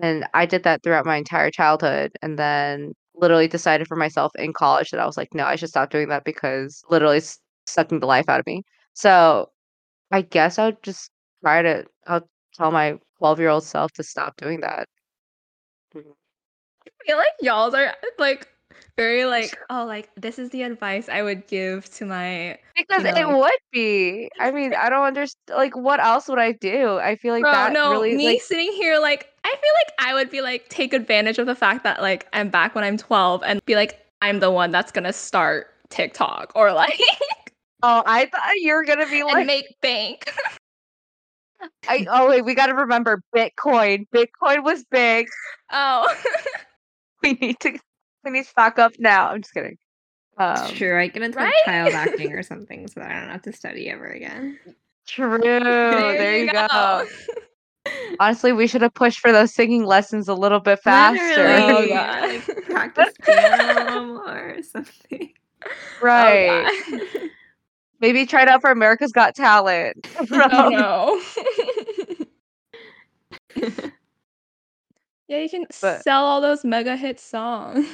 And 0.01 0.25
I 0.33 0.45
did 0.45 0.63
that 0.63 0.83
throughout 0.83 1.05
my 1.05 1.17
entire 1.17 1.51
childhood, 1.51 2.11
and 2.21 2.37
then 2.39 2.93
literally 3.15 3.47
decided 3.47 3.87
for 3.87 3.95
myself 3.95 4.31
in 4.35 4.53
college 4.53 4.91
that 4.91 4.99
I 4.99 5.05
was 5.05 5.17
like, 5.17 5.33
no, 5.33 5.45
I 5.45 5.55
should 5.55 5.69
stop 5.69 5.89
doing 5.89 6.09
that 6.09 6.25
because 6.25 6.83
literally 6.89 7.21
sucking 7.67 7.99
the 7.99 8.05
life 8.07 8.27
out 8.29 8.39
of 8.41 8.45
me. 8.45 8.63
So 8.93 9.49
I 10.11 10.21
guess 10.23 10.59
I'll 10.59 10.73
just 10.83 11.11
try 11.43 11.61
to 11.63 11.85
I'll 12.07 12.27
tell 12.55 12.71
my 12.71 12.97
12-year-old 13.21 13.63
self 13.63 13.91
to 13.93 14.03
stop 14.03 14.35
doing 14.37 14.61
that. 14.61 14.87
Mhm. 15.95 16.03
I 16.87 16.89
feel 17.05 17.17
like 17.17 17.31
y'all's 17.41 17.73
are 17.73 17.93
like 18.17 18.47
very 18.97 19.25
like, 19.25 19.55
oh, 19.69 19.85
like 19.85 20.09
this 20.15 20.39
is 20.39 20.49
the 20.51 20.63
advice 20.63 21.09
I 21.09 21.21
would 21.21 21.47
give 21.47 21.89
to 21.95 22.05
my 22.05 22.57
Because 22.75 23.03
know, 23.03 23.09
it 23.09 23.13
like- 23.25 23.35
would 23.35 23.59
be. 23.71 24.29
I 24.39 24.51
mean, 24.51 24.73
I 24.73 24.89
don't 24.89 25.05
understand. 25.05 25.57
Like, 25.57 25.75
what 25.75 25.99
else 25.99 26.27
would 26.27 26.39
I 26.39 26.53
do? 26.53 26.97
I 26.97 27.15
feel 27.15 27.33
like 27.33 27.43
Bro, 27.43 27.51
that 27.51 27.73
no, 27.73 27.91
really 27.91 28.15
me 28.15 28.25
like 28.27 28.41
sitting 28.41 28.71
here 28.73 28.99
like 28.99 29.29
I 29.43 29.49
feel 29.49 29.71
like 29.79 30.09
I 30.09 30.13
would 30.13 30.29
be 30.29 30.41
like 30.41 30.69
take 30.69 30.93
advantage 30.93 31.37
of 31.39 31.45
the 31.45 31.55
fact 31.55 31.83
that 31.83 32.01
like 32.01 32.27
I'm 32.33 32.49
back 32.49 32.73
when 32.75 32.83
I'm 32.83 32.97
12 32.97 33.43
and 33.45 33.63
be 33.65 33.75
like 33.75 34.05
I'm 34.21 34.39
the 34.39 34.51
one 34.51 34.71
that's 34.71 34.91
gonna 34.91 35.13
start 35.13 35.67
TikTok 35.89 36.51
or 36.55 36.71
like 36.73 36.99
Oh, 37.83 38.01
I 38.05 38.25
thought 38.25 38.55
you 38.55 38.73
were 38.73 38.83
gonna 38.85 39.05
be 39.05 39.19
and 39.19 39.29
like, 39.29 39.45
make 39.45 39.65
bank. 39.81 40.31
I 41.87 42.05
oh 42.09 42.29
wait, 42.29 42.43
we 42.45 42.55
got 42.55 42.67
to 42.67 42.75
remember 42.75 43.21
Bitcoin. 43.35 44.05
Bitcoin 44.13 44.63
was 44.63 44.83
big. 44.89 45.27
oh. 45.71 46.13
We 47.23 47.33
need 47.33 47.59
to 47.61 47.79
we 48.23 48.31
need 48.31 48.43
to 48.43 48.49
stock 48.49 48.77
up 48.77 48.93
now. 48.99 49.29
I'm 49.29 49.41
just 49.41 49.53
kidding. 49.53 49.77
Um, 50.37 50.69
True, 50.75 50.99
I 50.99 51.07
get 51.07 51.23
into 51.23 51.37
right? 51.39 51.53
child 51.63 51.93
acting 51.93 52.33
or 52.33 52.43
something 52.51 52.87
so 52.87 52.99
that 52.99 53.09
I 53.09 53.19
don't 53.19 53.29
have 53.29 53.41
to 53.43 53.53
study 53.53 53.89
ever 53.89 54.05
again. 54.05 54.59
True. 55.07 55.39
there, 55.39 56.37
you 56.37 56.51
go. 56.51 57.07
Honestly, 58.19 58.51
we 58.51 58.67
should 58.67 58.81
have 58.81 58.93
pushed 58.93 59.19
for 59.19 59.31
those 59.31 59.53
singing 59.55 59.85
lessons 59.85 60.27
a 60.27 60.33
little 60.35 60.59
bit 60.59 60.79
faster. 60.79 61.45
Oh, 61.47 61.87
God. 61.87 62.21
like 62.21 62.65
practice 62.65 63.13
piano 63.23 64.05
more 64.05 64.55
or 64.57 64.61
something. 64.63 65.33
right. 66.01 66.69
Oh. 66.91 67.29
Maybe 68.05 68.27
try 68.27 68.43
it 68.43 68.47
out 68.47 68.61
for 68.61 68.69
America's 68.69 69.11
Got 69.11 69.33
Talent. 69.33 70.07
oh 70.31 70.69
no. 70.69 71.19
yeah, 75.27 75.37
you 75.39 75.49
can 75.49 75.65
But- 75.81 76.03
sell 76.03 76.23
all 76.23 76.39
those 76.39 76.63
mega 76.63 76.95
hit 76.95 77.19
songs. 77.19 77.87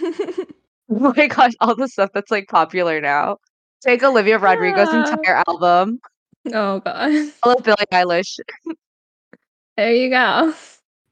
Oh 0.94 1.14
my 1.16 1.28
gosh, 1.28 1.54
all 1.62 1.74
the 1.78 1.88
stuff 1.88 2.10
that's 2.14 2.30
like 2.30 2.50
popular 2.50 3.00
now. 3.00 3.38
Take 3.82 4.04
Olivia 4.04 4.38
Rodrigo's 4.38 4.90
Yeah. 4.92 5.10
entire 5.10 5.42
album. 5.48 6.02
oh 6.54 6.82
god. 6.82 7.32
All 7.44 7.54
of 7.54 7.64
Billie 7.64 7.78
Eilish. 7.94 8.38
There 9.78 9.94
you 9.94 10.10
go. 10.10 10.54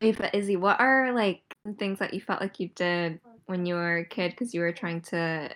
Wait, 0.02 0.18
but 0.18 0.36
Izzy, 0.36 0.58
what 0.58 0.78
are 0.82 1.14
like 1.14 1.42
things 1.78 2.00
that 2.00 2.14
you 2.14 2.20
felt 2.20 2.42
like 2.42 2.60
you 2.60 2.68
did 2.76 3.22
when 3.46 3.66
you 3.66 3.76
were 3.76 4.00
a 4.00 4.06
kid 4.06 4.32
because 4.32 4.54
you 4.54 4.60
were 4.60 4.74
trying 4.74 5.00
to 5.04 5.50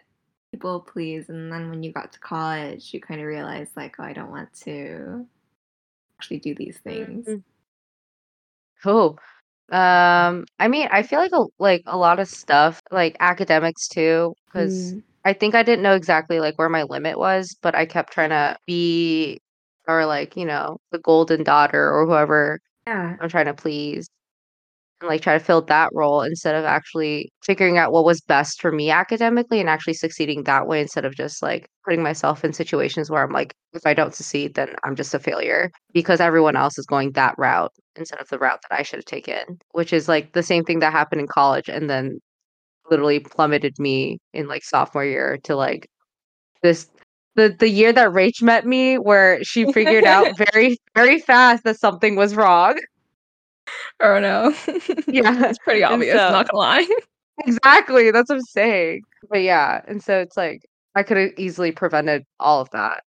people 0.53 0.79
please, 0.81 1.29
and 1.29 1.51
then 1.51 1.69
when 1.71 1.81
you 1.81 1.91
got 1.91 2.13
to 2.13 2.19
college, 2.19 2.93
you 2.93 3.01
kind 3.01 3.19
of 3.19 3.25
realized 3.25 3.71
like, 3.75 3.95
oh, 3.99 4.03
I 4.03 4.13
don't 4.13 4.29
want 4.29 4.53
to 4.61 5.25
actually 6.19 6.39
do 6.39 6.53
these 6.53 6.77
things. 6.77 7.25
Mm. 7.27 7.43
Cool. 8.83 9.17
Um, 9.71 10.45
I 10.59 10.67
mean, 10.67 10.87
I 10.91 11.03
feel 11.03 11.19
like 11.19 11.31
a 11.31 11.45
like 11.57 11.83
a 11.87 11.97
lot 11.97 12.19
of 12.19 12.27
stuff, 12.27 12.79
like 12.91 13.17
academics 13.19 13.87
too, 13.87 14.35
because 14.45 14.93
Mm. 14.93 15.03
I 15.25 15.33
think 15.33 15.55
I 15.55 15.63
didn't 15.63 15.83
know 15.83 15.95
exactly 15.95 16.39
like 16.39 16.57
where 16.59 16.69
my 16.69 16.83
limit 16.83 17.17
was, 17.17 17.55
but 17.61 17.73
I 17.75 17.85
kept 17.85 18.13
trying 18.13 18.29
to 18.29 18.57
be 18.67 19.39
or 19.87 20.05
like, 20.05 20.37
you 20.37 20.45
know, 20.45 20.77
the 20.91 20.99
golden 20.99 21.43
daughter 21.43 21.91
or 21.91 22.05
whoever 22.05 22.59
Yeah. 22.87 23.17
I'm 23.19 23.29
trying 23.29 23.45
to 23.47 23.53
please 23.53 24.07
and 25.03 25.09
like 25.09 25.21
try 25.21 25.37
to 25.37 25.43
fill 25.43 25.61
that 25.61 25.89
role 25.93 26.21
instead 26.21 26.55
of 26.55 26.63
actually 26.63 27.29
figuring 27.43 27.77
out 27.77 27.91
what 27.91 28.05
was 28.05 28.21
best 28.21 28.61
for 28.61 28.71
me 28.71 28.89
academically 28.89 29.59
and 29.59 29.67
actually 29.69 29.93
succeeding 29.93 30.43
that 30.43 30.65
way 30.65 30.79
instead 30.79 31.03
of 31.03 31.13
just 31.13 31.43
like 31.43 31.67
putting 31.83 32.01
myself 32.01 32.45
in 32.45 32.53
situations 32.53 33.09
where 33.11 33.21
I'm 33.21 33.33
like, 33.33 33.53
if 33.73 33.85
I 33.85 33.93
don't 33.93 34.15
succeed, 34.15 34.55
then 34.55 34.73
I'm 34.85 34.95
just 34.95 35.13
a 35.13 35.19
failure 35.19 35.69
because 35.93 36.21
everyone 36.21 36.55
else 36.55 36.77
is 36.77 36.85
going 36.85 37.11
that 37.11 37.35
route 37.37 37.73
instead 37.97 38.21
of 38.21 38.29
the 38.29 38.39
route 38.39 38.61
that 38.69 38.79
I 38.79 38.81
should 38.83 38.99
have 38.99 39.05
taken, 39.05 39.59
which 39.71 39.91
is 39.91 40.07
like 40.07 40.31
the 40.31 40.41
same 40.41 40.63
thing 40.63 40.79
that 40.79 40.93
happened 40.93 41.19
in 41.19 41.27
college 41.27 41.67
and 41.67 41.89
then 41.89 42.19
literally 42.89 43.19
plummeted 43.19 43.77
me 43.79 44.19
in 44.33 44.47
like 44.47 44.63
sophomore 44.63 45.05
year 45.05 45.37
to 45.43 45.55
like 45.55 45.85
this 46.61 46.89
the 47.35 47.53
the 47.59 47.69
year 47.69 47.91
that 47.91 48.09
Rach 48.09 48.41
met 48.41 48.65
me 48.65 48.95
where 48.95 49.43
she 49.43 49.69
figured 49.73 50.05
out 50.05 50.37
very 50.53 50.77
very 50.95 51.19
fast 51.19 51.65
that 51.65 51.79
something 51.79 52.15
was 52.15 52.35
wrong. 52.35 52.77
Oh 53.99 54.19
no. 54.19 54.53
Yeah. 55.07 55.45
it's 55.49 55.59
pretty 55.59 55.83
obvious, 55.83 56.21
so- 56.21 56.31
not 56.31 56.47
gonna 56.49 56.59
lie. 56.59 56.87
Exactly. 57.45 58.11
That's 58.11 58.29
what 58.29 58.35
I'm 58.37 58.41
saying. 58.43 59.01
But 59.29 59.41
yeah, 59.41 59.81
and 59.87 60.03
so 60.03 60.19
it's 60.19 60.37
like 60.37 60.63
I 60.95 61.03
could 61.03 61.17
have 61.17 61.31
easily 61.37 61.71
prevented 61.71 62.23
all 62.39 62.61
of 62.61 62.69
that. 62.71 63.03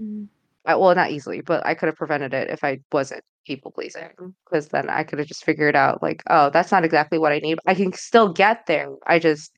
Mm. 0.00 0.28
I, 0.66 0.74
well, 0.76 0.94
not 0.94 1.10
easily, 1.10 1.40
but 1.42 1.64
I 1.64 1.74
could 1.74 1.86
have 1.86 1.96
prevented 1.96 2.34
it 2.34 2.50
if 2.50 2.64
I 2.64 2.80
wasn't 2.92 3.22
people 3.46 3.70
pleasing. 3.70 4.10
Because 4.44 4.68
then 4.68 4.88
I 4.90 5.04
could 5.04 5.18
have 5.18 5.28
just 5.28 5.44
figured 5.44 5.76
out, 5.76 6.02
like, 6.02 6.22
oh, 6.28 6.50
that's 6.50 6.72
not 6.72 6.84
exactly 6.84 7.18
what 7.18 7.32
I 7.32 7.38
need. 7.38 7.58
I 7.66 7.74
can 7.74 7.92
still 7.92 8.32
get 8.32 8.66
there. 8.66 8.88
I 9.06 9.18
just 9.18 9.52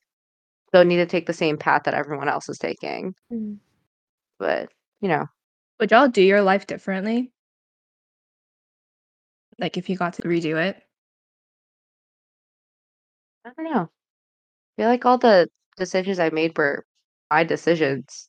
don't 0.72 0.88
need 0.88 0.96
to 0.98 1.06
take 1.06 1.26
the 1.26 1.32
same 1.34 1.58
path 1.58 1.84
that 1.84 1.94
everyone 1.94 2.28
else 2.28 2.48
is 2.48 2.58
taking. 2.58 3.14
Mm. 3.32 3.58
But 4.38 4.70
you 5.00 5.08
know, 5.08 5.26
Would 5.80 5.90
y'all 5.92 6.08
do 6.08 6.22
your 6.22 6.42
life 6.42 6.66
differently? 6.66 7.32
Like 9.58 9.76
if 9.76 9.88
you 9.88 9.96
got 9.96 10.14
to 10.14 10.22
redo 10.22 10.56
it? 10.56 10.82
I 13.44 13.50
don't 13.56 13.72
know. 13.72 13.82
I 13.82 14.82
feel 14.82 14.88
like 14.88 15.04
all 15.06 15.18
the 15.18 15.48
decisions 15.76 16.18
I 16.18 16.30
made 16.30 16.56
were 16.56 16.84
my 17.30 17.44
decisions, 17.44 18.28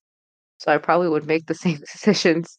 so 0.60 0.72
I 0.74 0.78
probably 0.78 1.10
would 1.10 1.26
make 1.28 1.46
the 1.48 1.54
same 1.66 1.78
decisions. 1.80 2.58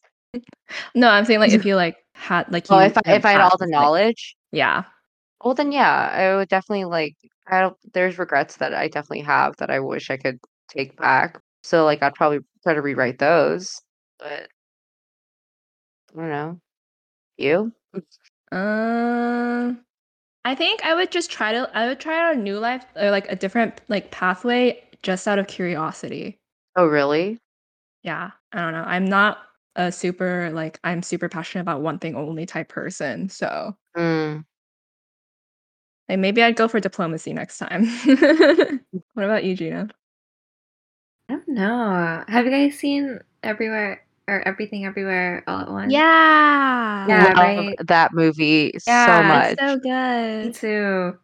No, 0.95 1.09
I'm 1.09 1.25
saying 1.25 1.39
like 1.39 1.51
if 1.51 1.65
you 1.65 1.75
like 1.75 1.97
had 2.13 2.51
like 2.51 2.65
Oh, 2.69 2.79
you 2.79 2.85
if 2.85 2.97
I 2.97 3.01
if 3.07 3.25
I 3.25 3.31
had 3.33 3.41
all 3.41 3.57
the 3.57 3.65
like- 3.65 3.71
knowledge. 3.71 4.35
yeah. 4.51 4.83
Well, 5.43 5.55
then 5.55 5.71
yeah, 5.71 6.09
I 6.13 6.35
would 6.35 6.49
definitely 6.49 6.85
like. 6.85 7.15
I 7.47 7.61
don't. 7.61 7.77
There's 7.93 8.19
regrets 8.19 8.57
that 8.57 8.73
I 8.75 8.87
definitely 8.87 9.21
have 9.21 9.55
that 9.57 9.71
I 9.71 9.79
wish 9.79 10.09
I 10.11 10.17
could 10.17 10.37
take 10.69 10.95
back. 10.97 11.39
So 11.63 11.83
like, 11.85 12.03
I'd 12.03 12.13
probably 12.13 12.39
try 12.63 12.73
to 12.75 12.81
rewrite 12.81 13.17
those. 13.19 13.81
But 14.19 14.49
I 16.13 16.15
don't 16.15 16.29
know. 16.29 16.59
You? 17.37 17.73
Um, 18.51 19.83
I 20.45 20.55
think 20.55 20.83
I 20.85 20.93
would 20.95 21.11
just 21.11 21.31
try 21.31 21.51
to. 21.53 21.69
I 21.77 21.87
would 21.87 21.99
try 21.99 22.19
out 22.19 22.35
a 22.35 22.39
new 22.39 22.59
life 22.59 22.85
or 22.95 23.11
like 23.11 23.31
a 23.31 23.35
different 23.35 23.81
like 23.89 24.11
pathway 24.11 24.83
just 25.03 25.27
out 25.27 25.39
of 25.39 25.47
curiosity. 25.47 26.39
Oh, 26.75 26.87
really? 26.87 27.39
Yeah, 28.03 28.31
I 28.53 28.59
don't 28.61 28.73
know. 28.73 28.83
I'm 28.85 29.05
not 29.05 29.39
a 29.75 29.91
super 29.91 30.51
like 30.51 30.79
I'm 30.83 31.03
super 31.03 31.29
passionate 31.29 31.61
about 31.63 31.81
one 31.81 31.99
thing 31.99 32.15
only 32.15 32.45
type 32.45 32.69
person. 32.69 33.29
So 33.29 33.75
Mm. 33.97 34.45
like 36.09 36.19
maybe 36.19 36.43
I'd 36.43 36.55
go 36.55 36.67
for 36.67 36.79
diplomacy 36.79 37.33
next 37.33 37.57
time. 37.57 37.85
what 39.13 39.25
about 39.25 39.43
you, 39.43 39.55
Jeana? 39.55 39.89
I 41.29 41.33
don't 41.35 41.47
know. 41.47 42.23
Have 42.27 42.45
you 42.45 42.51
guys 42.51 42.77
seen 42.77 43.19
everywhere 43.43 44.05
or 44.27 44.41
everything 44.47 44.85
everywhere 44.85 45.43
all 45.47 45.59
at 45.59 45.69
once? 45.69 45.91
Yeah. 45.91 47.07
Yeah, 47.07 47.33
Love 47.35 47.37
right? 47.37 47.75
that 47.87 48.13
movie 48.13 48.73
so 48.77 49.23
much. 49.23 49.53
It's 49.53 49.61
so 49.61 49.75
Me 49.75 49.81
good. 50.45 50.53
too. 50.55 51.17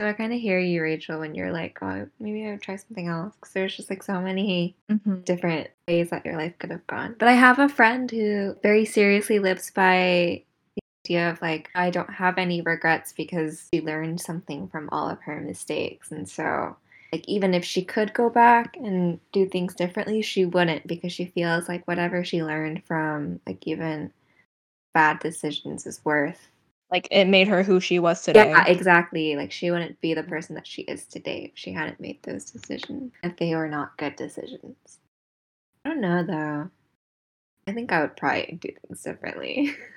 So 0.00 0.08
I 0.08 0.12
kind 0.14 0.32
of 0.32 0.40
hear 0.40 0.58
you, 0.58 0.80
Rachel, 0.80 1.20
when 1.20 1.34
you're 1.34 1.52
like, 1.52 1.78
oh, 1.82 2.08
maybe 2.18 2.46
I 2.46 2.52
would 2.52 2.62
try 2.62 2.76
something 2.76 3.08
else. 3.08 3.34
Because 3.36 3.52
there's 3.52 3.76
just 3.76 3.90
like 3.90 4.02
so 4.02 4.18
many 4.20 4.74
Mhm. 4.90 5.24
different 5.26 5.68
ways 5.86 6.08
that 6.10 6.24
your 6.24 6.36
life 6.36 6.58
could 6.58 6.70
have 6.70 6.86
gone. 6.86 7.16
But 7.18 7.28
I 7.28 7.32
have 7.32 7.58
a 7.58 7.68
friend 7.68 8.10
who 8.10 8.56
very 8.62 8.86
seriously 8.86 9.38
lives 9.38 9.70
by 9.70 10.42
the 10.74 10.82
idea 11.04 11.30
of 11.30 11.42
like, 11.42 11.68
I 11.74 11.90
don't 11.90 12.08
have 12.14 12.38
any 12.38 12.62
regrets 12.62 13.12
because 13.12 13.68
she 13.72 13.82
learned 13.82 14.20
something 14.22 14.68
from 14.68 14.88
all 14.90 15.08
of 15.10 15.20
her 15.22 15.38
mistakes. 15.40 16.10
And 16.10 16.26
so, 16.26 16.76
like, 17.12 17.28
even 17.28 17.54
if 17.54 17.64
she 17.64 17.82
could 17.84 18.14
go 18.14 18.30
back 18.30 18.76
and 18.76 19.18
do 19.32 19.46
things 19.48 19.74
differently, 19.74 20.22
she 20.22 20.44
wouldn't 20.44 20.86
because 20.86 21.12
she 21.12 21.26
feels 21.26 21.68
like 21.68 21.86
whatever 21.88 22.24
she 22.24 22.42
learned 22.44 22.84
from, 22.84 23.40
like, 23.46 23.66
even 23.66 24.12
bad 24.94 25.20
decisions 25.20 25.86
is 25.86 26.00
worth 26.04 26.48
Like 26.90 27.08
it 27.10 27.26
made 27.26 27.48
her 27.48 27.62
who 27.62 27.80
she 27.80 27.98
was 27.98 28.22
today. 28.22 28.50
yeah, 28.50 28.66
exactly. 28.66 29.36
Like 29.36 29.52
she 29.52 29.70
wouldn't 29.70 30.00
be 30.00 30.14
the 30.14 30.22
person 30.24 30.54
that 30.56 30.66
she 30.66 30.82
is 30.82 31.04
today 31.06 31.50
if 31.52 31.58
she 31.58 31.72
hadn't 31.72 32.00
made 32.00 32.22
those 32.22 32.44
decisions. 32.50 33.12
If 33.22 33.36
they 33.36 33.54
were 33.54 33.68
not 33.68 33.96
good 33.98 34.16
decisions. 34.16 34.98
I 35.84 35.90
don't 35.90 36.00
know 36.00 36.22
though. 36.24 36.70
I 37.70 37.72
think 37.72 37.92
I 37.92 38.00
would 38.00 38.16
probably 38.16 38.58
do 38.60 38.70
things 38.88 39.02
differently. 39.04 39.72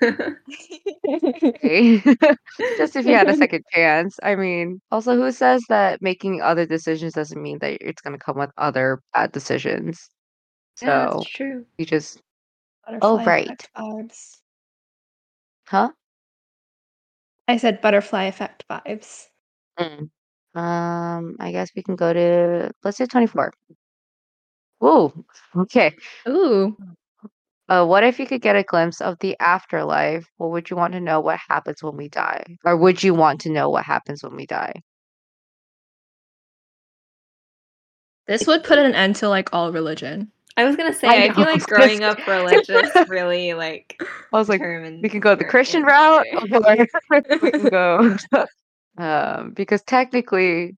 Just 2.78 2.94
if 2.94 3.04
you 3.04 3.14
had 3.14 3.28
a 3.28 3.34
second 3.36 3.64
chance. 3.72 4.16
I 4.22 4.36
mean, 4.36 4.80
also, 4.92 5.16
who 5.16 5.32
says 5.32 5.60
that 5.68 6.00
making 6.00 6.40
other 6.40 6.66
decisions 6.66 7.14
doesn't 7.14 7.42
mean 7.42 7.58
that 7.58 7.78
it's 7.80 8.00
going 8.00 8.16
to 8.16 8.24
come 8.24 8.38
with 8.38 8.52
other 8.58 9.00
bad 9.12 9.32
decisions? 9.32 10.08
yeah, 10.80 11.08
So 11.08 11.16
that's 11.16 11.30
true. 11.30 11.66
you 11.78 11.84
just, 11.84 12.20
Butterfly 12.86 13.24
right. 13.24 13.46
effect 13.46 13.70
vibes. 13.76 14.36
huh? 15.66 15.90
I 17.48 17.56
said 17.56 17.80
butterfly 17.80 18.24
effect 18.26 18.64
vibes. 18.70 19.24
Mm. 19.80 20.10
Um, 20.54 21.36
I 21.40 21.50
guess 21.50 21.70
we 21.74 21.82
can 21.82 21.96
go 21.96 22.12
to, 22.12 22.70
let's 22.84 22.98
do 22.98 23.06
24. 23.08 23.52
Whoa. 24.78 25.24
Okay. 25.56 25.96
Ooh. 26.28 26.76
Uh, 27.68 27.84
what 27.84 28.04
if 28.04 28.18
you 28.18 28.26
could 28.26 28.42
get 28.42 28.56
a 28.56 28.62
glimpse 28.62 29.00
of 29.00 29.18
the 29.20 29.36
afterlife? 29.40 30.26
What 30.36 30.50
would 30.50 30.68
you 30.68 30.76
want 30.76 30.92
to 30.92 31.00
know 31.00 31.20
what 31.20 31.40
happens 31.48 31.82
when 31.82 31.96
we 31.96 32.08
die? 32.08 32.44
Or 32.64 32.76
would 32.76 33.02
you 33.02 33.14
want 33.14 33.40
to 33.42 33.50
know 33.50 33.70
what 33.70 33.84
happens 33.84 34.22
when 34.22 34.36
we 34.36 34.46
die? 34.46 34.74
This 38.26 38.46
would 38.46 38.64
put 38.64 38.78
an 38.78 38.94
end 38.94 39.16
to 39.16 39.28
like 39.28 39.52
all 39.52 39.72
religion. 39.72 40.30
I 40.56 40.64
was 40.64 40.76
gonna 40.76 40.94
say 40.94 41.08
I 41.08 41.24
I, 41.24 41.32
feel 41.32 41.44
like 41.44 41.66
growing 41.66 42.04
up 42.04 42.18
say- 42.18 42.40
religious 42.40 42.90
really 43.08 43.54
like 43.54 43.96
I 44.32 44.38
was 44.38 44.48
like, 44.48 44.60
we 44.60 45.08
can 45.08 45.20
go 45.20 45.34
the 45.34 45.44
Christian 45.44 45.82
route, 45.82 46.26
or 46.32 46.40
we 47.42 47.50
can 47.50 47.68
go, 47.68 48.16
um, 48.98 49.52
because 49.52 49.82
technically, 49.82 50.76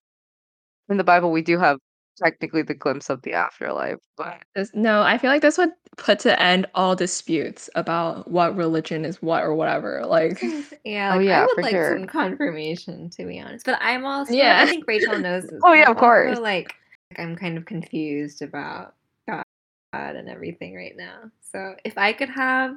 in 0.88 0.96
the 0.96 1.05
Bible, 1.05 1.31
we 1.31 1.42
do 1.42 1.59
have 1.59 1.79
technically 2.16 2.62
the 2.62 2.74
glimpse 2.74 3.11
of 3.11 3.22
the 3.22 3.33
afterlife, 3.33 3.98
but 4.16 4.42
This, 4.55 4.70
no, 4.74 5.02
I 5.02 5.18
feel 5.18 5.31
like 5.31 5.42
this 5.42 5.59
would 5.59 5.70
put 5.96 6.18
to 6.20 6.40
end 6.40 6.66
all 6.74 6.94
disputes 6.96 7.68
about 7.74 8.31
what 8.31 8.57
religion 8.57 9.05
is 9.05 9.22
what 9.22 9.42
or 9.42 9.55
whatever. 9.55 10.05
Like, 10.07 10.42
Yeah, 10.85 11.14
Oh, 11.14 11.18
like, 11.18 11.26
yeah, 11.26 11.40
I 11.40 11.42
would 11.42 11.55
for 11.55 11.62
like 11.62 11.70
sure. 11.72 11.96
some 11.96 12.07
confirmation 12.07 13.11
to 13.11 13.24
be 13.26 13.40
honest. 13.40 13.64
But 13.66 13.79
I'm 13.81 14.05
also 14.05 14.33
Yeah. 14.33 14.61
I 14.62 14.66
think 14.66 14.87
Rachel 14.87 15.18
knows 15.18 15.42
this. 15.48 15.61
Oh, 15.64 15.72
yeah, 15.72 15.85
I'm 15.85 15.92
of 15.92 15.96
course. 15.98 16.31
Also, 16.31 16.42
like 16.42 16.74
I'm 17.18 17.37
kind 17.37 17.57
of 17.57 17.64
confused 17.64 18.42
about 18.42 18.94
God 19.29 20.16
and 20.16 20.29
everything 20.29 20.74
right 20.74 20.96
now. 20.96 21.31
So 21.40 21.74
if 21.85 21.96
I 21.96 22.12
could 22.12 22.29
have 22.29 22.76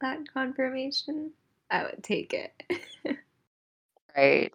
that 0.00 0.18
confirmation, 0.32 1.32
I 1.70 1.84
would 1.84 2.02
take 2.02 2.34
it. 2.34 2.52
right. 4.16 4.52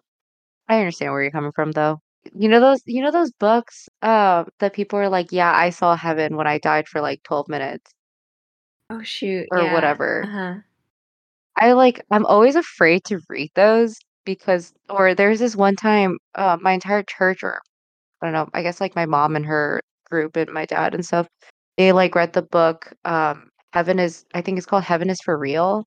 I 0.68 0.78
understand 0.78 1.12
where 1.12 1.22
you're 1.22 1.30
coming 1.30 1.52
from, 1.52 1.72
though. 1.72 2.00
You 2.34 2.48
know 2.48 2.60
those, 2.60 2.82
you 2.86 3.02
know 3.02 3.10
those 3.10 3.32
books, 3.32 3.88
uh, 4.02 4.44
that 4.60 4.74
people 4.74 4.98
are 4.98 5.08
like, 5.08 5.32
yeah, 5.32 5.52
I 5.54 5.70
saw 5.70 5.96
heaven 5.96 6.36
when 6.36 6.46
I 6.46 6.58
died 6.58 6.88
for 6.88 7.00
like 7.00 7.22
12 7.22 7.48
minutes. 7.48 7.90
oh 8.90 9.02
shoot. 9.02 9.46
Or 9.50 9.62
yeah. 9.62 9.72
whatever. 9.72 10.24
Uh-huh. 10.24 10.54
I 11.58 11.72
like 11.72 12.04
I'm 12.10 12.26
always 12.26 12.56
afraid 12.56 13.04
to 13.04 13.20
read 13.28 13.50
those 13.54 13.96
because 14.24 14.72
or 14.88 15.14
there's 15.14 15.40
this 15.40 15.56
one 15.56 15.76
time 15.76 16.18
uh 16.34 16.56
my 16.60 16.72
entire 16.72 17.02
church 17.02 17.42
or 17.42 17.60
I 18.22 18.26
don't 18.26 18.32
know, 18.32 18.48
I 18.54 18.62
guess 18.62 18.80
like 18.80 18.96
my 18.96 19.06
mom 19.06 19.36
and 19.36 19.46
her 19.46 19.80
group 20.10 20.36
and 20.36 20.52
my 20.52 20.66
dad 20.66 20.94
and 20.94 21.04
stuff, 21.04 21.26
they 21.76 21.92
like 21.92 22.14
read 22.14 22.32
the 22.32 22.42
book 22.42 22.92
um 23.04 23.48
Heaven 23.72 23.98
is 23.98 24.24
I 24.34 24.40
think 24.42 24.58
it's 24.58 24.66
called 24.66 24.84
Heaven 24.84 25.10
is 25.10 25.20
for 25.24 25.36
Real. 25.38 25.84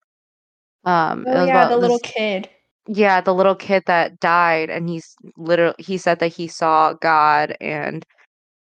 Um 0.85 1.25
oh 1.27 1.41
was 1.41 1.47
yeah, 1.47 1.65
about 1.65 1.69
the 1.69 1.77
little 1.77 1.99
kid. 1.99 2.49
Yeah, 2.87 3.21
the 3.21 3.33
little 3.33 3.55
kid 3.55 3.83
that 3.87 4.19
died 4.19 4.69
and 4.69 4.89
he's 4.89 5.15
literally 5.37 5.75
he 5.79 5.97
said 5.97 6.19
that 6.19 6.33
he 6.33 6.47
saw 6.47 6.93
God 6.93 7.55
and 7.61 8.05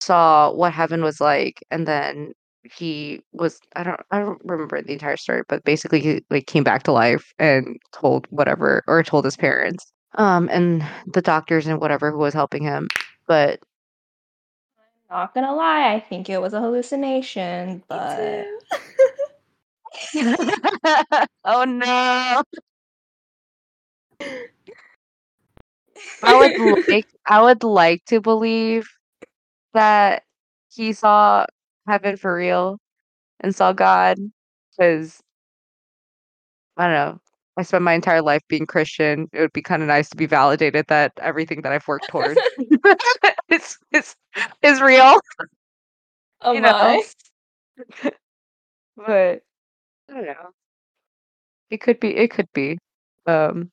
saw 0.02 0.52
what 0.52 0.74
heaven 0.74 1.04
was 1.04 1.22
like 1.22 1.60
and 1.72 1.88
then 1.88 2.34
he 2.64 3.22
was 3.34 3.60
I 3.76 3.84
don't 3.84 4.00
I 4.12 4.20
don't 4.20 4.42
remember 4.46 4.82
the 4.82 4.94
entire 4.94 5.18
story, 5.18 5.44
but 5.50 5.64
basically 5.66 6.00
he 6.02 6.24
like 6.30 6.48
came 6.48 6.64
back 6.64 6.84
to 6.84 6.92
life 6.92 7.34
and 7.40 7.78
told 7.94 8.28
whatever 8.32 8.84
or 8.88 9.04
told 9.04 9.26
his 9.26 9.38
parents. 9.38 9.86
Um 10.16 10.50
and 10.52 10.86
the 11.14 11.22
doctors 11.22 11.68
and 11.68 11.82
whatever 11.82 12.12
who 12.12 12.18
was 12.20 12.34
helping 12.34 12.64
him. 12.64 12.88
But 13.28 13.60
I'm 15.10 15.20
Not 15.20 15.34
gonna 15.36 15.56
lie, 15.56 15.94
I 15.94 16.00
think 16.00 16.30
it 16.30 16.42
was 16.42 16.54
a 16.54 16.62
hallucination, 16.62 17.84
but 17.88 18.48
oh 21.46 21.66
no. 21.66 22.44
I 26.24 26.36
would 26.36 26.58
like 26.88 27.08
I 27.26 27.42
would 27.42 27.64
like 27.64 28.04
to 28.06 28.22
believe 28.22 28.88
that 29.74 30.24
he 30.74 30.94
saw 30.94 31.46
heaven 31.88 32.18
for 32.18 32.36
real 32.36 32.80
and 33.42 33.56
saw 33.56 33.74
God 33.74 34.18
because 34.72 35.22
I 36.78 36.86
don't 36.86 36.94
know. 36.94 37.20
I 37.58 37.64
spent 37.64 37.84
my 37.84 37.94
entire 37.94 38.22
life 38.22 38.42
being 38.50 38.66
Christian. 38.66 39.28
It 39.32 39.40
would 39.40 39.54
be 39.54 39.62
kind 39.62 39.82
of 39.82 39.88
nice 39.88 40.10
to 40.10 40.18
be 40.18 40.26
validated 40.26 40.88
that 40.88 41.14
everything 41.22 41.62
that 41.62 41.72
I've 41.72 41.88
worked 41.88 42.10
towards 42.10 42.38
is 43.50 43.78
is 43.94 44.16
is 44.62 44.82
real. 44.82 45.20
oh 46.42 46.52
You 46.52 46.62
know. 46.62 47.04
But 48.98 49.42
I 50.10 50.14
don't 50.14 50.26
know. 50.26 50.52
It 51.70 51.82
could 51.82 52.00
be. 52.00 52.16
It 52.16 52.32
could 52.32 52.48
be. 52.54 52.78
Um, 53.28 53.72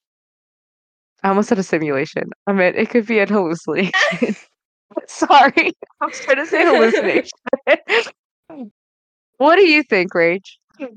I 1.23 1.29
almost 1.29 1.49
said 1.49 1.59
a 1.59 1.63
simulation. 1.63 2.31
I 2.47 2.53
mean, 2.53 2.75
it 2.75 2.91
could 2.91 3.07
be 3.07 3.19
an 3.21 3.29
hallucination. 3.29 3.93
Sorry, 5.09 5.73
I 6.01 6.07
was 6.07 6.21
trying 6.21 6.37
to 6.39 6.47
say 6.47 6.65
hallucination. 6.65 7.31
what 9.39 9.57
do 9.57 9.67
you 9.67 9.83
think, 9.83 10.15
Rage? 10.15 10.59
Oh, 10.81 10.89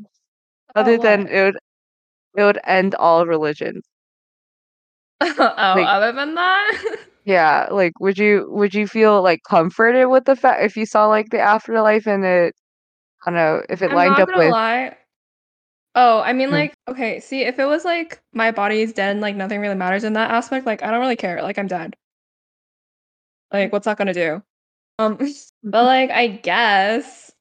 other 0.76 0.94
About 0.96 1.04
than 1.04 1.28
it 1.28 1.44
would 1.44 1.58
it 2.38 2.44
would 2.44 2.60
end 2.66 2.96
all 2.96 3.26
religions. 3.26 3.84
oh, 5.22 5.34
Like- 5.38 5.88
other 5.88 6.12
than 6.12 6.36
that, 6.36 6.98
Yeah, 7.24 7.68
like 7.72 7.94
would 8.00 8.18
you 8.18 8.48
would 8.50 8.74
you 8.74 8.88
feel 8.88 9.22
like 9.22 9.42
comforted 9.48 10.10
with 10.10 10.26
the 10.26 10.36
fact 10.36 10.64
if 10.64 10.76
you 10.76 10.86
saw 10.86 11.08
like 11.08 11.30
the 11.30 11.40
afterlife 11.40 12.08
and 12.08 12.26
it 12.26 12.54
I 13.26 13.32
don't 13.32 13.36
know 13.40 13.62
if 13.70 13.82
it 13.82 13.92
I'm 13.92 13.96
lined 13.96 14.20
up 14.20 14.30
with 14.36 14.52
lie. 14.52 14.98
Oh, 15.98 16.20
I 16.22 16.34
mean, 16.34 16.50
Mm. 16.50 16.54
like, 16.54 16.74
okay, 16.90 17.20
see, 17.22 17.42
if 17.44 17.58
it 17.58 17.66
was 17.66 17.86
like 17.86 18.22
my 18.34 18.52
body 18.52 18.82
is 18.82 18.92
dead 18.94 19.12
and 19.12 19.22
like 19.22 19.36
nothing 19.36 19.62
really 19.62 19.76
matters 19.76 20.04
in 20.04 20.14
that 20.14 20.30
aspect, 20.32 20.66
like 20.66 20.84
I 20.84 20.92
don't 20.92 21.00
really 21.00 21.16
care. 21.16 21.42
Like 21.42 21.58
I'm 21.58 21.68
dead. 21.68 21.96
Like, 23.54 23.72
what's 23.72 23.86
that 23.86 23.98
gonna 23.98 24.14
do? 24.14 24.44
Um, 25.00 25.18
but 25.64 25.84
like, 25.86 26.10
I 26.12 26.28
guess. 26.28 27.32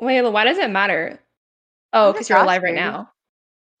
Wait, 0.00 0.22
why 0.22 0.44
does 0.44 0.58
it 0.58 0.70
matter? 0.70 1.20
Oh, 1.92 2.12
because 2.12 2.28
you're 2.28 2.38
alive 2.40 2.62
right 2.64 2.74
now. 2.74 3.12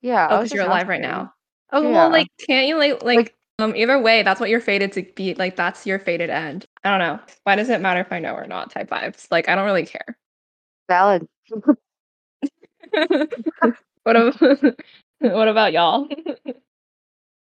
yeah, 0.00 0.28
Oh, 0.30 0.38
because 0.38 0.52
you're 0.52 0.64
alive 0.64 0.88
right 0.88 1.00
now. 1.00 1.34
Oh 1.72 1.82
Yeah. 1.82 1.88
well, 1.90 2.10
like, 2.10 2.28
can't 2.46 2.68
you 2.68 2.78
like 2.78 3.02
like 3.02 3.16
Like- 3.16 3.34
um 3.58 3.74
either 3.76 4.00
way, 4.00 4.22
that's 4.22 4.38
what 4.40 4.50
you're 4.50 4.60
fated 4.60 4.92
to 4.92 5.02
be. 5.16 5.34
Like, 5.34 5.56
that's 5.56 5.84
your 5.86 5.98
fated 5.98 6.30
end. 6.30 6.66
I 6.84 6.90
don't 6.90 7.00
know. 7.00 7.20
Why 7.42 7.56
does 7.56 7.68
it 7.70 7.80
matter 7.80 8.00
if 8.00 8.12
I 8.12 8.20
know 8.20 8.34
or 8.34 8.46
not? 8.46 8.70
Type 8.70 8.88
vibes. 8.90 9.26
Like, 9.32 9.48
I 9.48 9.54
don't 9.56 9.64
really 9.64 9.86
care. 9.86 10.16
Valid. 10.88 11.26
what 14.04 14.16
about 14.16 14.40
what 15.20 15.48
about 15.48 15.72
y'all? 15.72 16.08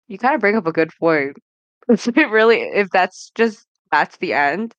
You 0.08 0.18
kind 0.18 0.34
of 0.34 0.40
bring 0.40 0.56
up 0.56 0.66
a 0.66 0.72
good 0.72 0.90
point. 0.98 1.36
It 1.88 2.30
really, 2.30 2.60
if 2.60 2.88
that's 2.90 3.32
just 3.34 3.66
that's 3.90 4.16
the 4.18 4.32
end, 4.34 4.72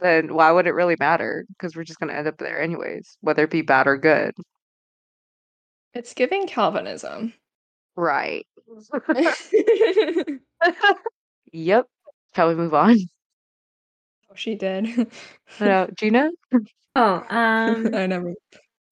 then 0.00 0.34
why 0.34 0.50
would 0.50 0.66
it 0.66 0.72
really 0.72 0.96
matter? 0.98 1.44
Because 1.48 1.76
we're 1.76 1.84
just 1.84 2.00
gonna 2.00 2.14
end 2.14 2.26
up 2.26 2.38
there 2.38 2.60
anyways, 2.60 3.16
whether 3.20 3.44
it 3.44 3.50
be 3.50 3.62
bad 3.62 3.86
or 3.86 3.98
good. 3.98 4.32
it's 5.94 6.14
giving 6.14 6.46
Calvinism. 6.46 7.34
Right. 7.96 8.46
Yep. 11.52 11.86
Shall 12.34 12.48
we 12.48 12.54
move 12.54 12.74
on? 12.74 12.96
Oh, 14.30 14.34
she 14.34 14.54
did. 14.54 14.86
No, 15.58 15.88
Jeana? 15.96 16.30
Oh, 16.96 17.24
um 17.28 17.94
I 17.94 18.06
never. 18.06 18.34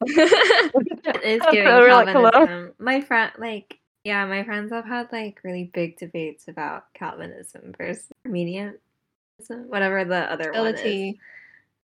It 0.06 1.24
is 1.24 1.42
So 1.42 1.52
giving 1.52 1.66
we're 1.74 1.92
like. 1.94 2.06
Calvinism. 2.08 2.74
My 2.78 3.00
friend, 3.00 3.32
like, 3.38 3.78
Yeah, 4.04 4.24
my 4.26 4.44
friends 4.44 4.72
have 4.72 4.84
had 4.87 5.11
like 5.12 5.40
really 5.44 5.70
big 5.74 5.98
debates 5.98 6.48
about 6.48 6.92
Calvinism 6.94 7.74
versus 7.76 8.08
Arminianism, 8.24 8.78
whatever 9.68 10.04
the 10.04 10.30
other 10.32 10.44
Spill 10.52 10.64
one 10.64 10.74
is. 10.74 11.16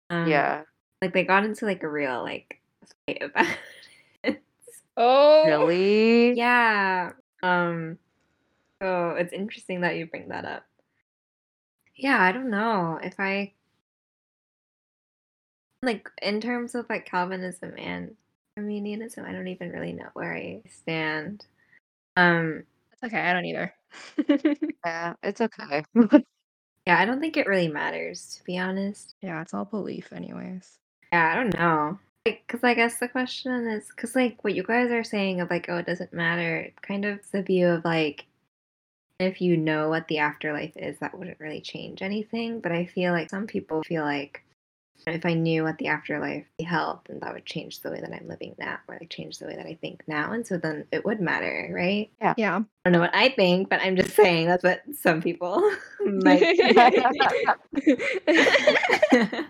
Um, 0.09 0.27
Yeah. 0.27 0.63
like 1.01 1.13
they 1.13 1.23
got 1.23 1.45
into 1.45 1.65
like 1.65 1.83
a 1.83 1.89
real 1.89 2.21
like 2.23 2.59
fight 3.07 3.21
about 3.23 3.47
it. 4.23 4.41
Oh, 4.97 5.45
Really? 5.45 6.33
Yeah. 6.33 7.11
Um 7.43 7.97
so 8.81 9.11
it's 9.11 9.33
interesting 9.33 9.81
that 9.81 9.95
you 9.95 10.07
bring 10.07 10.29
that 10.29 10.45
up. 10.45 10.63
Yeah, 11.95 12.19
I 12.21 12.31
don't 12.31 12.49
know 12.49 12.99
if 13.01 13.19
I 13.19 13.53
like 15.83 16.09
in 16.21 16.41
terms 16.41 16.75
of 16.75 16.85
like 16.89 17.05
Calvinism 17.05 17.73
and 17.77 18.15
Arminianism, 18.57 19.25
I 19.25 19.31
don't 19.31 19.47
even 19.47 19.71
really 19.71 19.93
know 19.93 20.09
where 20.13 20.33
I 20.35 20.61
stand. 20.69 21.45
Um 22.17 22.63
It's 22.93 23.03
okay. 23.03 23.21
I 23.21 23.33
don't 23.33 23.45
either. 23.45 23.73
Yeah, 24.85 25.13
it's 25.21 25.41
okay. 25.41 25.83
yeah, 26.87 26.99
I 26.99 27.05
don't 27.05 27.19
think 27.19 27.37
it 27.37 27.47
really 27.47 27.67
matters 27.67 28.35
to 28.37 28.43
be 28.43 28.57
honest. 28.57 29.15
yeah, 29.21 29.41
it's 29.41 29.53
all 29.53 29.65
belief, 29.65 30.11
anyways. 30.13 30.77
Yeah, 31.13 31.31
I 31.31 31.35
don't 31.35 31.53
know. 31.57 31.99
Like, 32.25 32.43
cause 32.47 32.63
I 32.63 32.73
guess 32.75 32.99
the 32.99 33.07
question 33.07 33.67
is, 33.67 33.91
cause 33.91 34.15
like 34.15 34.43
what 34.43 34.53
you 34.55 34.63
guys 34.63 34.91
are 34.91 35.03
saying 35.03 35.41
of 35.41 35.49
like, 35.49 35.67
oh, 35.69 35.77
it 35.77 35.85
doesn't 35.87 36.13
matter. 36.13 36.57
It 36.57 36.81
kind 36.81 37.03
of 37.05 37.19
the 37.31 37.41
view 37.41 37.67
of 37.67 37.83
like, 37.85 38.25
if 39.19 39.41
you 39.41 39.57
know 39.57 39.89
what 39.89 40.07
the 40.07 40.19
afterlife 40.19 40.73
is, 40.77 40.97
that 40.99 41.17
wouldn't 41.17 41.39
really 41.39 41.61
change 41.61 42.01
anything. 42.01 42.59
But 42.59 42.71
I 42.71 42.85
feel 42.85 43.11
like 43.13 43.29
some 43.29 43.47
people 43.47 43.83
feel 43.83 44.03
like 44.03 44.43
if 45.07 45.25
I 45.25 45.33
knew 45.33 45.63
what 45.63 45.77
the 45.77 45.87
afterlife 45.87 46.45
held, 46.65 46.99
then 47.07 47.19
that 47.21 47.33
would 47.33 47.45
change 47.45 47.79
the 47.81 47.89
way 47.91 48.01
that 48.01 48.11
I'm 48.13 48.27
living 48.27 48.55
now, 48.59 48.77
or 48.87 48.97
like 48.99 49.09
change 49.09 49.39
the 49.39 49.47
way 49.47 49.55
that 49.55 49.65
I 49.65 49.77
think 49.81 50.03
now, 50.07 50.31
and 50.33 50.45
so 50.45 50.57
then 50.57 50.85
it 50.91 51.05
would 51.05 51.19
matter, 51.21 51.69
right? 51.73 52.09
Yeah. 52.21 52.33
Yeah. 52.37 52.57
I 52.57 52.63
don't 52.89 52.93
know 52.93 52.99
what 52.99 53.15
I 53.15 53.29
think, 53.29 53.69
but 53.69 53.81
I'm 53.81 53.95
just 53.95 54.15
saying 54.15 54.47
that's 54.47 54.63
what 54.63 54.81
some 54.93 55.21
people 55.21 55.61
might. 56.05 56.41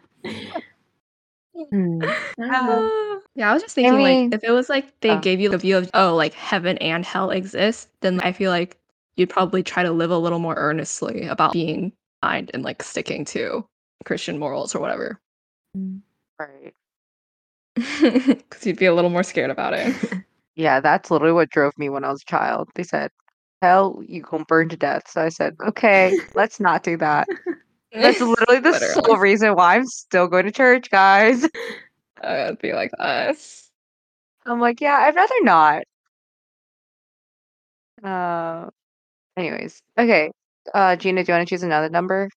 Hmm, 1.70 2.02
I. 2.04 2.36
Uh, 2.42 3.20
yeah, 3.36 3.50
I 3.50 3.54
was 3.54 3.62
just 3.62 3.76
thinking 3.76 3.98
mean- 3.98 4.30
like 4.32 4.42
if 4.42 4.48
it 4.48 4.52
was 4.52 4.70
like 4.70 5.00
they 5.02 5.12
Oh. 5.12 5.20
gave 5.20 5.40
you 5.40 5.50
the 5.50 5.58
view 5.58 5.78
of 5.78 5.90
oh 5.94 6.16
like 6.16 6.34
heaven 6.34 6.78
and 6.80 7.06
hell 7.06 7.30
exist, 7.30 7.90
then 8.02 8.20
I 8.22 8.32
feel 8.32 8.52
like 8.52 8.78
you'd 9.18 9.30
probably 9.30 9.62
try 9.62 9.84
to 9.84 9.92
live 9.92 10.10
a 10.12 10.18
little 10.18 10.40
more 10.40 10.56
earnestly 10.56 11.28
about 11.28 11.54
being 11.54 11.92
kind 12.24 12.50
and 12.54 12.64
like 12.64 12.82
sticking 12.82 13.26
to 13.26 13.66
Christian 14.06 14.40
morals 14.40 14.74
or 14.74 14.80
whatever. 14.80 15.20
Right. 15.74 16.74
Because 18.02 18.66
you'd 18.66 18.78
be 18.78 18.86
a 18.86 18.94
little 18.94 19.10
more 19.10 19.24
scared 19.24 19.52
about 19.52 19.74
it. 19.74 19.96
Yeah, 20.56 20.82
that's 20.82 21.10
literally 21.10 21.34
what 21.34 21.50
drove 21.50 21.78
me 21.78 21.88
when 21.88 22.04
I 22.04 22.12
was 22.12 22.22
a 22.24 22.30
child. 22.30 22.70
They 22.76 22.84
said, 22.84 23.10
Hell, 23.62 24.02
you 24.06 24.22
gonna 24.22 24.44
burn 24.44 24.68
to 24.70 24.76
death. 24.76 25.04
So 25.08 25.22
I 25.22 25.30
said, 25.30 25.56
Okay, 25.66 26.14
let's 26.36 26.60
not 26.60 26.84
do 26.84 26.98
that. 26.98 27.28
That's 27.94 28.20
literally 28.20 28.60
the 28.60 28.74
sole 28.74 29.18
reason 29.18 29.56
why 29.56 29.76
I'm 29.76 29.86
still 29.86 30.28
going 30.28 30.46
to 30.46 30.52
church, 30.52 30.92
guys. 30.92 31.48
It'd 32.24 32.60
be 32.60 32.74
like 32.74 32.92
us. 33.00 33.70
I'm 34.46 34.60
like, 34.60 34.82
yeah, 34.82 34.98
I'd 34.98 35.16
rather 35.16 35.34
not. 35.42 35.84
Uh, 38.04 38.70
anyways, 39.38 39.82
okay. 39.98 40.32
Uh, 40.74 40.96
Jeana, 40.96 41.24
do 41.24 41.32
you 41.32 41.38
want 41.38 41.48
to 41.48 41.56
choose 41.56 41.64
another 41.64 41.90
number? 41.90 42.30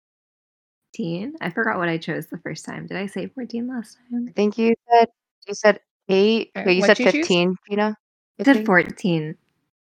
14. 0.96 1.34
I 1.40 1.50
forgot 1.50 1.78
what 1.78 1.88
I 1.88 1.98
chose 1.98 2.26
the 2.26 2.38
first 2.38 2.64
time. 2.64 2.86
Did 2.86 2.96
I 2.96 3.06
say 3.06 3.26
14 3.26 3.66
last 3.68 3.98
time? 4.10 4.26
I 4.28 4.32
think 4.32 4.58
you 4.58 4.74
said 4.90 5.08
you 5.46 5.54
said 5.54 5.80
eight. 6.08 6.50
Okay, 6.56 6.66
Wait, 6.66 6.76
you 6.76 6.82
said 6.82 6.98
what'd 6.98 6.98
you 7.00 7.06
choose? 7.06 7.26
fifteen, 7.26 7.56
Jeana. 7.70 7.94
I 8.40 8.42
said 8.44 8.66
14. 8.66 9.36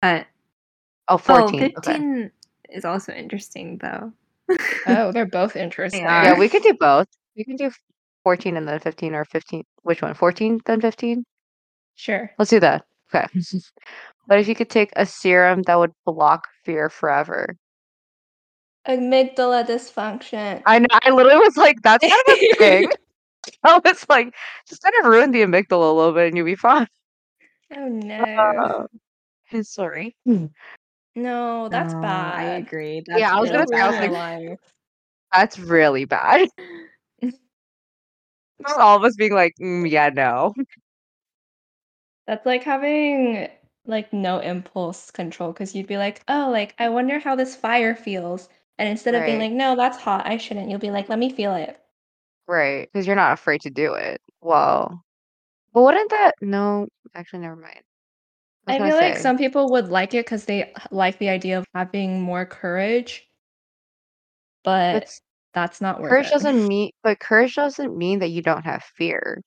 Uh, 0.01 0.21
Oh, 1.07 1.17
14. 1.17 1.61
Oh, 1.61 1.65
okay. 1.77 1.91
15 1.93 2.31
is 2.69 2.83
also 2.83 3.13
interesting, 3.13 3.77
though. 3.77 4.11
Oh, 4.87 5.11
they're 5.11 5.25
both 5.25 5.55
interesting. 5.55 6.03
are. 6.05 6.23
Yeah, 6.23 6.39
we 6.39 6.49
could 6.49 6.63
do 6.63 6.73
both. 6.73 7.05
We 7.35 7.43
can 7.43 7.55
do 7.55 7.69
14 8.23 8.57
and 8.57 8.67
then 8.67 8.79
15 8.79 9.13
or 9.13 9.23
15. 9.25 9.63
Which 9.83 10.01
one? 10.01 10.15
14 10.15 10.61
then 10.65 10.81
15? 10.81 11.23
Sure. 11.93 12.31
Let's 12.39 12.49
do 12.49 12.59
that. 12.59 12.85
Okay. 13.13 13.27
but 14.27 14.39
if 14.39 14.47
you 14.47 14.55
could 14.55 14.69
take 14.69 14.89
a 14.95 15.05
serum 15.05 15.61
that 15.63 15.77
would 15.77 15.91
block 16.05 16.47
fear 16.63 16.89
forever? 16.89 17.55
Amygdala 18.87 19.65
dysfunction. 19.65 20.61
I 20.65 20.79
know. 20.79 20.87
I 20.91 21.09
literally 21.09 21.39
was 21.39 21.57
like, 21.57 21.81
that's 21.81 22.03
kind 22.03 22.13
of 22.27 22.33
a 22.33 22.55
thing. 22.57 22.87
I 23.63 23.79
was 23.83 24.05
like, 24.09 24.33
just 24.67 24.81
kind 24.81 24.93
of 24.99 25.05
ruin 25.11 25.31
the 25.31 25.41
amygdala 25.41 25.89
a 25.89 25.93
little 25.93 26.13
bit 26.13 26.27
and 26.27 26.37
you'll 26.37 26.45
be 26.45 26.55
fine. 26.55 26.87
Oh 27.75 27.87
no. 27.87 28.23
Uh, 28.23 28.85
I'm 29.51 29.63
sorry. 29.63 30.15
no, 30.25 31.69
that's 31.69 31.93
No, 31.93 32.01
bad. 32.01 32.39
I 32.39 32.43
agree. 32.57 33.03
Yeah, 33.07 33.35
I 33.35 33.39
was 33.39 33.49
gonna 33.51 33.67
say, 33.67 33.79
I 33.79 33.87
was 33.87 33.99
like, 33.99 34.11
life. 34.11 34.59
That's 35.33 35.59
really 35.59 36.05
bad. 36.05 36.47
All 38.77 38.97
of 38.97 39.03
us 39.03 39.15
being 39.15 39.33
like, 39.33 39.53
mm, 39.61 39.89
yeah, 39.89 40.09
no. 40.09 40.53
That's 42.27 42.45
like 42.45 42.63
having 42.63 43.49
like 43.85 44.11
no 44.13 44.39
impulse 44.39 45.11
control 45.11 45.51
because 45.51 45.75
you'd 45.75 45.87
be 45.87 45.97
like, 45.97 46.23
oh, 46.27 46.49
like 46.51 46.73
I 46.79 46.89
wonder 46.89 47.19
how 47.19 47.35
this 47.35 47.55
fire 47.55 47.95
feels. 47.95 48.49
And 48.77 48.89
instead 48.89 49.15
of 49.15 49.25
being 49.25 49.39
like, 49.39 49.51
no, 49.51 49.75
that's 49.75 49.97
hot, 49.97 50.25
I 50.25 50.37
shouldn't, 50.37 50.69
you'll 50.69 50.79
be 50.79 50.91
like, 50.91 51.09
let 51.09 51.19
me 51.19 51.29
feel 51.29 51.55
it. 51.55 51.79
Right. 52.47 52.89
Because 52.91 53.07
you're 53.07 53.15
not 53.15 53.33
afraid 53.33 53.61
to 53.61 53.69
do 53.69 53.93
it. 53.93 54.21
Well, 54.41 55.03
but 55.73 55.81
wouldn't 55.81 56.09
that? 56.11 56.33
No, 56.41 56.87
actually, 57.13 57.39
never 57.39 57.55
mind. 57.55 57.81
I 58.67 58.75
I 58.75 58.77
feel 58.79 58.95
like 58.97 59.17
some 59.17 59.37
people 59.37 59.69
would 59.71 59.89
like 59.89 60.13
it 60.13 60.25
because 60.25 60.45
they 60.45 60.73
like 60.91 61.17
the 61.19 61.29
idea 61.29 61.57
of 61.59 61.65
having 61.73 62.21
more 62.21 62.45
courage, 62.45 63.27
but 64.63 64.93
but 64.93 65.19
that's 65.53 65.81
not 65.81 66.01
worth 66.01 66.09
courage 66.09 66.27
it. 66.27 66.31
doesn't 66.31 66.67
mean, 66.67 66.91
but 67.03 67.19
courage 67.19 67.55
doesn't 67.55 67.95
mean 67.97 68.19
that 68.19 68.29
you 68.29 68.41
don't 68.41 68.63
have 68.63 68.83
fear. 68.83 69.41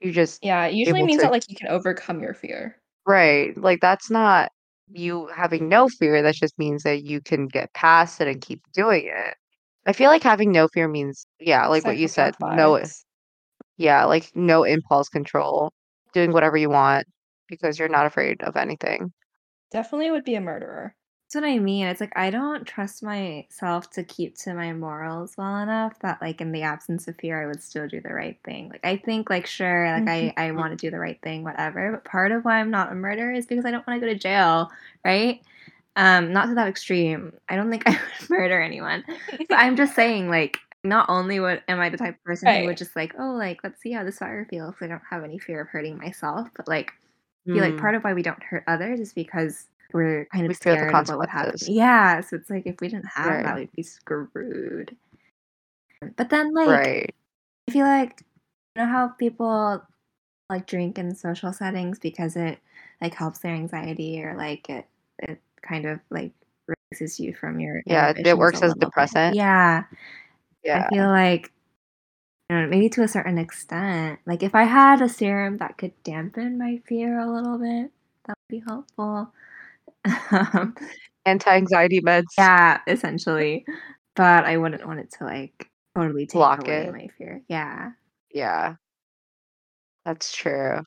You 0.00 0.12
just 0.12 0.44
Yeah, 0.44 0.66
it 0.66 0.74
usually 0.74 1.02
means 1.02 1.20
to 1.20 1.26
that 1.26 1.32
like 1.32 1.44
you 1.48 1.56
can 1.56 1.68
overcome 1.68 2.20
your 2.20 2.34
fear. 2.34 2.76
Right. 3.06 3.56
Like 3.56 3.80
that's 3.80 4.10
not 4.10 4.50
you 4.92 5.28
having 5.28 5.68
no 5.68 5.88
fear. 5.88 6.22
That 6.22 6.34
just 6.34 6.58
means 6.58 6.82
that 6.84 7.04
you 7.04 7.20
can 7.20 7.46
get 7.48 7.72
past 7.74 8.20
it 8.20 8.28
and 8.28 8.40
keep 8.40 8.62
doing 8.72 9.06
it. 9.06 9.36
I 9.86 9.92
feel 9.92 10.10
like 10.10 10.22
having 10.22 10.52
no 10.52 10.68
fear 10.68 10.88
means, 10.88 11.26
yeah, 11.40 11.66
like 11.66 11.84
what 11.84 11.98
you 11.98 12.08
said, 12.08 12.34
no, 12.40 12.80
yeah, 13.76 14.04
like 14.04 14.30
no 14.34 14.64
impulse 14.64 15.08
control, 15.08 15.72
doing 16.12 16.32
whatever 16.32 16.56
you 16.56 16.70
want 16.70 17.06
because 17.48 17.78
you're 17.78 17.88
not 17.88 18.06
afraid 18.06 18.42
of 18.42 18.56
anything. 18.56 19.12
Definitely 19.70 20.10
would 20.10 20.24
be 20.24 20.36
a 20.36 20.40
murderer. 20.40 20.96
That's 21.34 21.42
what 21.42 21.50
I 21.50 21.58
mean. 21.58 21.86
It's 21.88 22.00
like 22.00 22.12
I 22.16 22.30
don't 22.30 22.64
trust 22.64 23.02
myself 23.02 23.90
to 23.90 24.04
keep 24.04 24.36
to 24.38 24.54
my 24.54 24.72
morals 24.72 25.34
well 25.36 25.56
enough 25.56 25.98
that 25.98 26.22
like 26.22 26.40
in 26.40 26.52
the 26.52 26.62
absence 26.62 27.08
of 27.08 27.16
fear 27.16 27.42
I 27.42 27.46
would 27.48 27.60
still 27.60 27.88
do 27.88 28.00
the 28.00 28.14
right 28.14 28.38
thing. 28.44 28.68
Like 28.68 28.84
I 28.84 28.96
think 28.98 29.30
like 29.30 29.44
sure, 29.44 29.90
like 29.90 30.06
I, 30.06 30.32
I 30.36 30.52
want 30.52 30.78
to 30.78 30.86
do 30.86 30.92
the 30.92 31.00
right 31.00 31.20
thing, 31.22 31.42
whatever. 31.42 31.90
But 31.90 32.04
part 32.04 32.30
of 32.30 32.44
why 32.44 32.60
I'm 32.60 32.70
not 32.70 32.92
a 32.92 32.94
murderer 32.94 33.32
is 33.32 33.46
because 33.46 33.64
I 33.64 33.72
don't 33.72 33.84
want 33.84 34.00
to 34.00 34.06
go 34.06 34.12
to 34.12 34.18
jail, 34.18 34.70
right? 35.04 35.40
Um, 35.96 36.32
not 36.32 36.46
to 36.46 36.54
that 36.54 36.68
extreme. 36.68 37.32
I 37.48 37.56
don't 37.56 37.70
think 37.70 37.82
I 37.88 37.92
would 37.92 38.30
murder 38.30 38.62
anyone. 38.62 39.04
But 39.48 39.58
I'm 39.58 39.74
just 39.76 39.96
saying, 39.96 40.30
like, 40.30 40.58
not 40.84 41.06
only 41.08 41.40
would 41.40 41.62
am 41.68 41.80
I 41.80 41.88
the 41.88 41.96
type 41.98 42.14
of 42.16 42.24
person 42.24 42.52
who 42.52 42.62
would 42.64 42.76
just 42.76 42.94
like, 42.94 43.14
oh, 43.18 43.32
like 43.32 43.60
let's 43.64 43.80
see 43.82 43.92
how 43.92 44.04
this 44.04 44.18
fire 44.18 44.46
feels. 44.50 44.76
I 44.80 44.86
don't 44.86 45.02
have 45.10 45.24
any 45.24 45.40
fear 45.40 45.62
of 45.62 45.68
hurting 45.68 45.98
myself, 45.98 46.48
but 46.56 46.68
like 46.68 46.92
I 46.92 47.52
feel 47.52 47.62
like 47.64 47.76
Mm, 47.76 47.78
part 47.78 47.96
of 47.96 48.04
why 48.04 48.14
we 48.14 48.22
don't 48.22 48.42
hurt 48.42 48.64
others 48.68 49.00
is 49.00 49.12
because 49.12 49.66
we're 49.92 50.26
kind 50.26 50.44
of 50.44 50.48
We 50.48 50.54
scared 50.54 50.94
of 50.94 51.08
what 51.08 51.18
would 51.18 51.28
happen. 51.28 51.54
Yeah, 51.66 52.20
so 52.20 52.36
it's 52.36 52.50
like 52.50 52.66
if 52.66 52.80
we 52.80 52.88
didn't 52.88 53.06
have 53.06 53.26
that, 53.26 53.44
Right. 53.44 53.54
we'd 53.60 53.72
be 53.72 53.82
screwed. 53.82 54.96
But 56.16 56.28
then, 56.30 56.52
like, 56.52 56.68
right. 56.68 57.14
I 57.68 57.72
feel 57.72 57.86
like 57.86 58.22
you 58.76 58.82
know 58.82 58.88
how 58.90 59.08
people 59.08 59.82
like 60.50 60.66
drink 60.66 60.98
in 60.98 61.14
social 61.14 61.52
settings 61.52 61.98
because 61.98 62.36
it 62.36 62.58
like 63.00 63.14
helps 63.14 63.38
their 63.38 63.54
anxiety 63.54 64.22
or 64.22 64.34
like 64.36 64.68
it 64.68 64.86
it 65.20 65.40
kind 65.62 65.86
of 65.86 66.00
like 66.10 66.32
releases 66.66 67.18
you 67.18 67.34
from 67.34 67.60
your 67.60 67.82
Yeah, 67.86 68.12
it 68.16 68.36
works 68.36 68.56
as 68.56 68.62
little 68.62 68.74
bit. 68.80 68.86
depressant. 68.88 69.34
Yeah, 69.36 69.84
Yeah. 70.62 70.86
I 70.86 70.94
feel 70.94 71.06
like 71.06 71.50
you 72.50 72.56
know, 72.56 72.66
maybe 72.66 72.90
to 72.90 73.02
a 73.02 73.08
certain 73.08 73.38
extent. 73.38 74.18
Like 74.26 74.42
if 74.42 74.54
I 74.54 74.64
had 74.64 75.00
a 75.00 75.08
serum 75.08 75.56
that 75.58 75.78
could 75.78 75.92
dampen 76.02 76.58
my 76.58 76.82
fear 76.86 77.18
a 77.18 77.30
little 77.32 77.56
bit, 77.56 77.90
that 78.26 78.36
would 78.36 78.48
be 78.50 78.62
helpful. 78.66 79.32
Anti-anxiety 81.26 82.00
meds. 82.02 82.24
yeah, 82.38 82.80
essentially. 82.86 83.64
But 84.16 84.44
I 84.44 84.56
wouldn't 84.58 84.86
want 84.86 85.00
it 85.00 85.10
to 85.18 85.24
like 85.24 85.68
totally 85.96 86.26
take 86.26 86.34
Block 86.34 86.66
away 86.66 86.86
it. 86.86 86.92
my 86.92 87.08
fear. 87.18 87.42
Yeah. 87.48 87.90
Yeah. 88.32 88.74
That's 90.04 90.34
true. 90.36 90.80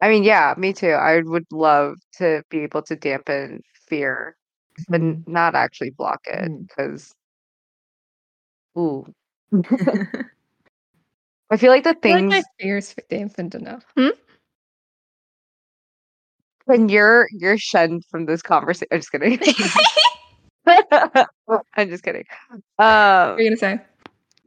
I 0.00 0.08
mean, 0.08 0.24
yeah, 0.24 0.54
me 0.56 0.72
too. 0.72 0.90
I 0.90 1.20
would 1.22 1.46
love 1.52 1.96
to 2.18 2.42
be 2.50 2.60
able 2.60 2.82
to 2.82 2.96
dampen 2.96 3.62
fear, 3.88 4.36
but 4.88 5.00
Mhm. 5.00 5.26
not 5.28 5.54
actually 5.54 5.90
block 5.90 6.20
it 6.26 6.50
because, 6.66 7.14
ooh, 8.78 9.06
I 11.50 11.56
feel 11.56 11.70
like 11.70 11.84
the 11.84 11.90
I 11.90 12.00
feel 12.02 12.12
like 12.16 12.24
my 12.24 12.42
fear's 12.60 12.94
dampened 13.08 13.54
enough. 13.54 13.84
Hmm? 13.96 14.08
When 16.66 16.88
you're 16.88 17.28
you're 17.32 17.58
shunned 17.58 18.04
from 18.10 18.26
this 18.26 18.42
conversation. 18.42 18.88
I'm 18.92 18.98
just 19.00 19.10
kidding. 19.12 19.38
I'm 21.76 21.88
just 21.88 22.02
kidding. 22.04 22.24
What 22.50 22.60
Um, 22.78 23.38
are 23.38 23.40
you 23.40 23.50
gonna 23.50 23.56
say? 23.56 23.80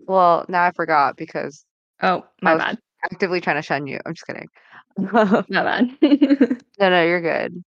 well, 0.07 0.45
now 0.47 0.63
I 0.63 0.71
forgot 0.71 1.17
because 1.17 1.65
Oh, 2.01 2.25
I 2.45 2.53
my 2.53 2.55
was 2.55 2.63
bad. 2.63 2.77
actively 3.03 3.41
trying 3.41 3.55
to 3.57 3.61
shun 3.61 3.87
you. 3.87 3.99
I'm 4.05 4.13
just 4.13 4.27
kidding. 4.27 4.47
no, 4.97 5.43
My 5.49 5.63
bad. 5.63 5.89
no, 6.79 6.89
no, 6.89 7.03
you're 7.03 7.21
good. 7.21 7.63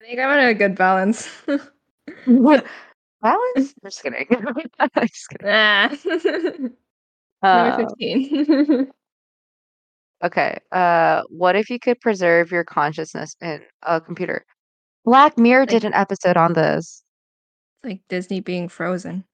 think 0.00 0.18
I'm 0.18 0.38
in 0.38 0.48
a 0.48 0.54
good 0.54 0.74
balance. 0.76 1.28
What 2.24 2.66
balance? 3.22 3.74
I'm 3.82 3.90
just 3.90 4.02
kidding. 4.02 4.26
I'm 4.78 5.08
just 5.08 5.28
kidding. 5.28 5.46
nah. 5.46 5.88
Number 7.52 7.70
Uh, 7.72 7.76
15. 7.76 8.90
Okay. 10.24 10.58
Uh, 10.72 11.22
what 11.28 11.56
if 11.56 11.70
you 11.70 11.78
could 11.78 12.00
preserve 12.00 12.50
your 12.50 12.64
consciousness 12.64 13.36
in 13.40 13.62
a 13.82 14.00
computer? 14.00 14.44
Black 15.04 15.36
Mirror 15.38 15.62
Like- 15.62 15.68
did 15.70 15.84
an 15.84 15.94
episode 15.94 16.36
on 16.36 16.54
this. 16.54 17.02
It's 17.82 17.90
like 17.90 18.00
Disney 18.08 18.40
being 18.40 18.68
frozen. 18.68 19.24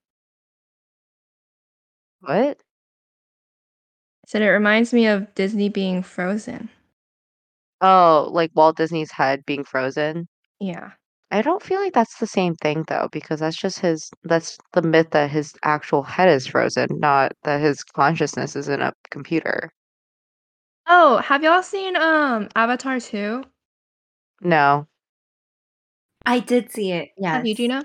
What? 2.20 2.58
I 2.58 4.26
said 4.26 4.42
it 4.42 4.50
reminds 4.50 4.92
me 4.92 5.06
of 5.06 5.34
Disney 5.34 5.68
being 5.68 6.02
frozen. 6.02 6.68
Oh, 7.80 8.28
like 8.30 8.50
Walt 8.54 8.76
Disney's 8.76 9.10
head 9.10 9.44
being 9.46 9.64
frozen. 9.64 10.28
Yeah. 10.60 10.90
I 11.30 11.42
don't 11.42 11.62
feel 11.62 11.80
like 11.80 11.94
that's 11.94 12.18
the 12.18 12.26
same 12.26 12.56
thing 12.56 12.84
though, 12.88 13.08
because 13.12 13.40
that's 13.40 13.56
just 13.56 13.78
his, 13.78 14.10
that's 14.24 14.58
the 14.72 14.82
myth 14.82 15.10
that 15.12 15.30
his 15.30 15.54
actual 15.62 16.02
head 16.02 16.28
is 16.28 16.46
frozen, 16.46 16.88
not 16.90 17.32
that 17.44 17.60
his 17.60 17.82
consciousness 17.84 18.56
is 18.56 18.68
in 18.68 18.82
a 18.82 18.92
computer. 19.10 19.70
Oh, 20.86 21.18
have 21.18 21.42
y'all 21.42 21.62
seen 21.62 21.96
um 21.96 22.48
Avatar 22.54 23.00
2? 23.00 23.44
No. 24.42 24.86
I 26.26 26.40
did 26.40 26.70
see 26.70 26.92
it. 26.92 27.10
Yeah. 27.16 27.34
Have 27.34 27.46
you, 27.46 27.54
Jeana? 27.54 27.84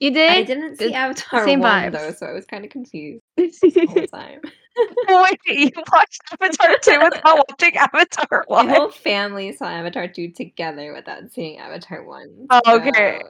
You 0.00 0.10
did? 0.12 0.30
I 0.30 0.42
did? 0.42 0.46
didn't 0.46 0.76
see 0.78 0.94
Avatar 0.94 1.44
same 1.44 1.60
1 1.60 1.70
vibes. 1.70 1.92
though, 1.92 2.12
so 2.12 2.26
I 2.26 2.32
was 2.32 2.44
kind 2.44 2.64
of 2.64 2.70
confused 2.70 3.22
the 3.36 3.86
whole 3.88 4.06
time. 4.06 4.40
Wait, 5.08 5.38
you 5.46 5.70
watched 5.92 6.22
Avatar 6.32 6.76
2 6.82 7.00
without 7.04 7.48
watching 7.48 7.76
Avatar 7.76 8.44
1? 8.46 8.66
My 8.66 8.72
1? 8.72 8.80
whole 8.80 8.90
family 8.90 9.52
saw 9.52 9.66
Avatar 9.66 10.08
2 10.08 10.32
together 10.32 10.92
without 10.92 11.30
seeing 11.32 11.58
Avatar 11.58 12.04
1. 12.04 12.46
Oh, 12.50 12.60
okay. 12.66 13.20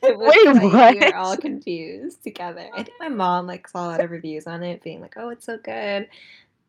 so 0.00 0.08
it 0.08 0.18
was 0.18 0.28
Wait, 0.34 0.54
like 0.54 0.62
we 0.62 0.68
what? 0.68 0.96
were 1.12 1.16
all 1.16 1.36
confused 1.36 2.22
together. 2.22 2.68
I 2.74 2.82
think 2.84 2.96
my 3.00 3.08
mom 3.08 3.46
like 3.46 3.68
saw 3.68 3.86
a 3.86 3.88
lot 3.88 4.00
of 4.00 4.10
reviews 4.10 4.46
on 4.46 4.62
it, 4.62 4.82
being 4.82 5.00
like, 5.00 5.14
"Oh, 5.16 5.30
it's 5.30 5.44
so 5.46 5.58
good." 5.58 6.08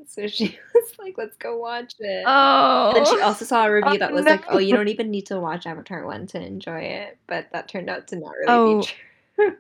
So 0.08 0.28
she 0.28 0.58
was 0.74 0.92
like, 1.00 1.18
"Let's 1.18 1.36
go 1.38 1.58
watch 1.58 1.94
it." 2.00 2.24
Oh. 2.28 2.94
And 2.96 3.06
she 3.08 3.20
also 3.22 3.46
saw 3.46 3.66
a 3.66 3.72
review 3.74 3.92
Oh, 3.94 3.98
that 3.98 4.14
was 4.14 4.26
like, 4.26 4.46
"Oh, 4.50 4.58
you 4.58 4.74
don't 4.76 4.88
even 4.88 5.12
need 5.12 5.26
to 5.28 5.40
watch 5.40 5.66
Avatar 5.68 6.06
1 6.06 6.28
to 6.28 6.42
enjoy 6.42 6.80
it," 6.80 7.18
but 7.28 7.48
that 7.52 7.68
turned 7.68 7.90
out 7.90 8.08
to 8.10 8.16
not 8.16 8.32
really 8.32 8.48
Oh. 8.48 8.82
be 8.82 8.88
true. 9.36 9.58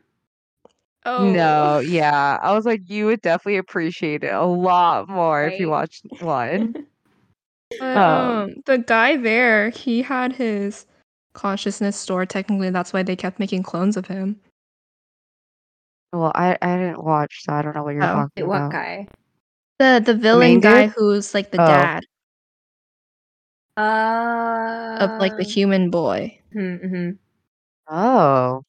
oh. 1.05 1.31
No, 1.31 1.79
yeah. 1.79 2.39
I 2.41 2.53
was 2.53 2.65
like, 2.65 2.89
you 2.89 3.05
would 3.07 3.21
definitely 3.21 3.57
appreciate 3.57 4.23
it 4.23 4.33
a 4.33 4.45
lot 4.45 5.09
more 5.09 5.45
if 5.45 5.59
you 5.59 5.69
watched 5.69 6.05
one. 6.21 6.85
Um, 7.79 7.97
um 7.97 8.55
the 8.65 8.79
guy 8.79 9.15
there, 9.17 9.69
he 9.69 10.01
had 10.01 10.33
his 10.33 10.87
consciousness 11.33 11.95
stored 11.95 12.29
technically, 12.29 12.69
that's 12.71 12.91
why 12.93 13.03
they 13.03 13.15
kept 13.15 13.39
making 13.39 13.61
clones 13.63 13.95
of 13.97 14.07
him. 14.07 14.39
well, 16.11 16.31
I 16.33 16.57
I 16.61 16.77
didn't 16.77 17.03
watch, 17.03 17.43
so 17.43 17.53
I 17.53 17.61
don't 17.61 17.75
know 17.75 17.83
what 17.83 17.93
you're 17.93 18.03
Oh. 18.03 18.07
talking 18.07 18.43
Wait, 18.43 18.47
what 18.47 18.55
about. 18.57 18.71
guy? 18.71 19.07
The 19.79 20.01
the 20.05 20.13
villain 20.13 20.39
main 20.39 20.59
guy 20.59 20.85
dude? 20.87 20.93
who's 20.97 21.33
like 21.33 21.51
the 21.51 21.61
Oh. 21.61 21.65
dad 21.67 22.03
Uh, 23.77 24.97
of 24.99 25.19
like 25.21 25.37
the 25.37 25.43
human 25.43 25.89
boy. 25.89 26.37
Mm-hmm. 26.53 27.11
Oh. 27.87 28.63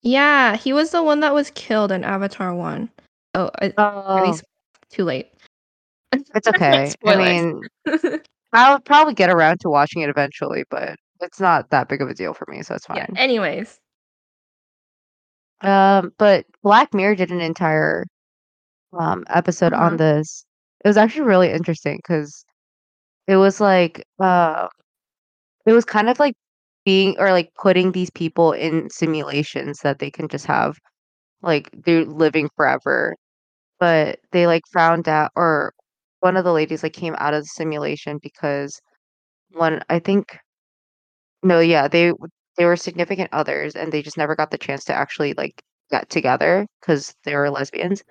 Yeah, 0.00 0.56
he 0.56 0.72
was 0.72 0.90
the 0.92 1.02
one 1.02 1.20
that 1.20 1.34
was 1.34 1.50
killed 1.50 1.92
in 1.92 2.04
Avatar 2.04 2.54
1. 2.54 2.88
Oh, 3.34 3.50
I, 3.60 3.66
at 3.66 3.74
Oh, 3.76 4.22
least 4.26 4.44
too 4.90 5.04
late. 5.04 5.28
it's 6.12 6.48
okay. 6.48 6.90
I 7.04 7.16
mean, 7.16 7.60
I'll 8.54 8.80
probably 8.80 9.12
get 9.12 9.28
around 9.28 9.60
to 9.60 9.68
watching 9.68 10.00
it 10.00 10.08
eventually, 10.08 10.64
but 10.70 10.96
it's 11.20 11.38
not 11.40 11.68
that 11.70 11.88
big 11.88 12.00
of 12.00 12.08
a 12.08 12.14
deal 12.14 12.32
for 12.32 12.46
me, 12.50 12.62
so 12.62 12.74
it's 12.74 12.86
yeah, 12.88 13.04
fine. 13.06 13.16
anyways. 13.18 13.78
Um, 15.60 16.14
but 16.16 16.46
Black 16.62 16.94
Mirror 16.94 17.16
did 17.16 17.30
an 17.30 17.40
entire 17.42 18.04
um 18.92 19.24
episode 19.28 19.72
on 19.72 19.96
this. 19.96 20.44
It 20.84 20.88
was 20.88 20.96
actually 20.96 21.22
really 21.26 21.50
interesting 21.52 21.98
because 21.98 22.44
it 23.28 23.36
was 23.36 23.60
like 23.60 24.04
uh 24.20 24.68
it 25.66 25.72
was 25.72 25.84
kind 25.84 26.08
of 26.08 26.18
like 26.18 26.34
being 26.84 27.16
or 27.18 27.32
like 27.32 27.50
putting 27.60 27.92
these 27.92 28.10
people 28.10 28.52
in 28.52 28.88
simulations 28.90 29.80
that 29.80 29.98
they 29.98 30.10
can 30.10 30.28
just 30.28 30.46
have 30.46 30.78
like 31.42 31.70
they're 31.84 32.04
living 32.06 32.48
forever. 32.56 33.16
But 33.80 34.20
they 34.32 34.46
like 34.46 34.64
found 34.72 35.08
out 35.08 35.32
or 35.36 35.74
one 36.20 36.36
of 36.36 36.44
the 36.44 36.52
ladies 36.54 36.82
like 36.84 36.94
came 36.94 37.16
out 37.18 37.34
of 37.34 37.42
the 37.44 37.48
simulation 37.48 38.18
because 38.22 38.80
one 39.52 39.82
I 39.90 39.98
think 40.00 40.38
no, 41.42 41.60
yeah, 41.60 41.88
they 41.88 42.08
w- 42.08 42.28
they 42.56 42.64
were 42.64 42.76
significant 42.76 43.30
others 43.32 43.74
and 43.76 43.92
they 43.92 44.02
just 44.02 44.16
never 44.18 44.34
got 44.36 44.50
the 44.50 44.58
chance 44.58 44.84
to 44.84 44.94
actually 44.94 45.34
like 45.34 45.62
get 45.90 46.08
together 46.10 46.66
because 46.80 47.14
they 47.24 47.34
were 47.36 47.50
lesbians. 47.50 48.02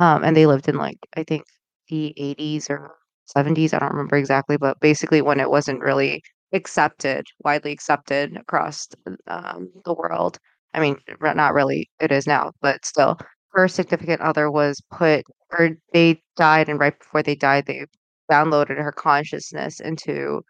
Um, 0.00 0.24
and 0.24 0.36
they 0.36 0.46
lived 0.46 0.68
in 0.68 0.76
like 0.76 0.98
I 1.16 1.22
think 1.24 1.44
the 1.88 2.14
80s 2.16 2.68
or 2.70 2.96
70s, 3.26 3.74
I 3.74 3.78
don't 3.78 3.92
remember 3.92 4.16
exactly, 4.16 4.56
but 4.56 4.80
basically 4.80 5.22
when 5.22 5.40
it 5.40 5.50
wasn't 5.50 5.80
really 5.80 6.22
accepted, 6.52 7.26
widely 7.44 7.72
accepted 7.72 8.36
across 8.36 8.88
um, 9.28 9.70
the 9.84 9.94
world. 9.94 10.38
I 10.74 10.80
mean, 10.80 10.98
not 11.20 11.54
really, 11.54 11.90
it 12.00 12.12
is 12.12 12.26
now, 12.26 12.52
but 12.62 12.84
still, 12.84 13.18
her 13.52 13.68
significant 13.68 14.20
other 14.22 14.50
was 14.50 14.80
put, 14.92 15.24
or 15.52 15.70
they 15.92 16.22
died, 16.36 16.68
and 16.68 16.80
right 16.80 16.96
before 16.98 17.22
they 17.22 17.34
died, 17.36 17.66
they 17.66 17.86
downloaded 18.30 18.78
her 18.82 18.92
consciousness 18.92 19.80
into 19.80 20.42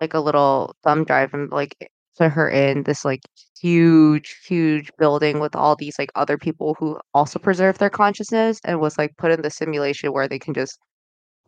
like 0.00 0.14
a 0.14 0.20
little 0.20 0.76
thumb 0.84 1.04
drive 1.04 1.34
and 1.34 1.50
like 1.50 1.76
put 2.18 2.32
her 2.32 2.48
in 2.50 2.82
this 2.84 3.04
like 3.04 3.20
huge, 3.60 4.36
huge 4.46 4.90
building 4.98 5.40
with 5.40 5.56
all 5.56 5.76
these 5.76 5.98
like 5.98 6.10
other 6.14 6.38
people 6.38 6.76
who 6.78 6.98
also 7.14 7.38
preserve 7.38 7.78
their 7.78 7.90
consciousness 7.90 8.58
and 8.64 8.80
was 8.80 8.98
like 8.98 9.16
put 9.18 9.30
in 9.32 9.42
the 9.42 9.50
simulation 9.50 10.12
where 10.12 10.28
they 10.28 10.38
can 10.38 10.54
just 10.54 10.78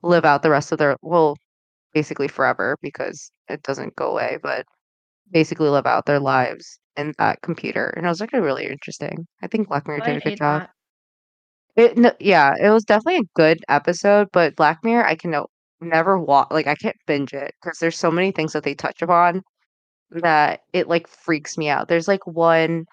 live 0.02 0.24
out 0.24 0.42
the 0.42 0.50
rest 0.50 0.72
of 0.72 0.78
their 0.78 0.96
well, 1.02 1.36
basically 1.94 2.28
forever 2.28 2.76
because 2.82 3.30
it 3.48 3.62
doesn't 3.62 3.96
go 3.96 4.10
away, 4.12 4.38
but 4.42 4.66
basically 5.32 5.68
live 5.68 5.86
out 5.86 6.06
their 6.06 6.20
lives 6.20 6.78
in 6.96 7.12
that 7.18 7.42
computer. 7.42 7.88
And 7.96 8.06
it 8.06 8.08
was 8.08 8.20
actually 8.22 8.40
really 8.40 8.66
interesting. 8.66 9.26
I 9.42 9.46
think 9.48 9.68
Black 9.68 9.86
Mirror 9.88 10.00
did 10.00 10.16
a 10.18 10.20
good 10.20 10.38
job. 10.38 10.62
that. 10.62 10.70
It 11.76 11.96
no, 11.98 12.12
yeah, 12.20 12.54
it 12.60 12.70
was 12.70 12.84
definitely 12.84 13.20
a 13.20 13.30
good 13.34 13.58
episode, 13.68 14.28
but 14.32 14.56
Black 14.56 14.84
Mirror 14.84 15.06
I 15.06 15.14
can 15.16 15.30
no, 15.30 15.46
never 15.80 16.18
watch 16.18 16.48
like 16.50 16.66
I 16.66 16.74
can't 16.76 16.96
binge 17.06 17.32
it 17.32 17.54
because 17.62 17.78
there's 17.78 17.98
so 17.98 18.10
many 18.10 18.32
things 18.32 18.52
that 18.52 18.64
they 18.64 18.74
touch 18.74 19.02
upon 19.02 19.42
that 20.12 20.60
it 20.72 20.88
like 20.88 21.08
freaks 21.08 21.56
me 21.58 21.68
out. 21.68 21.88
There's 21.88 22.08
like 22.08 22.26
one 22.26 22.86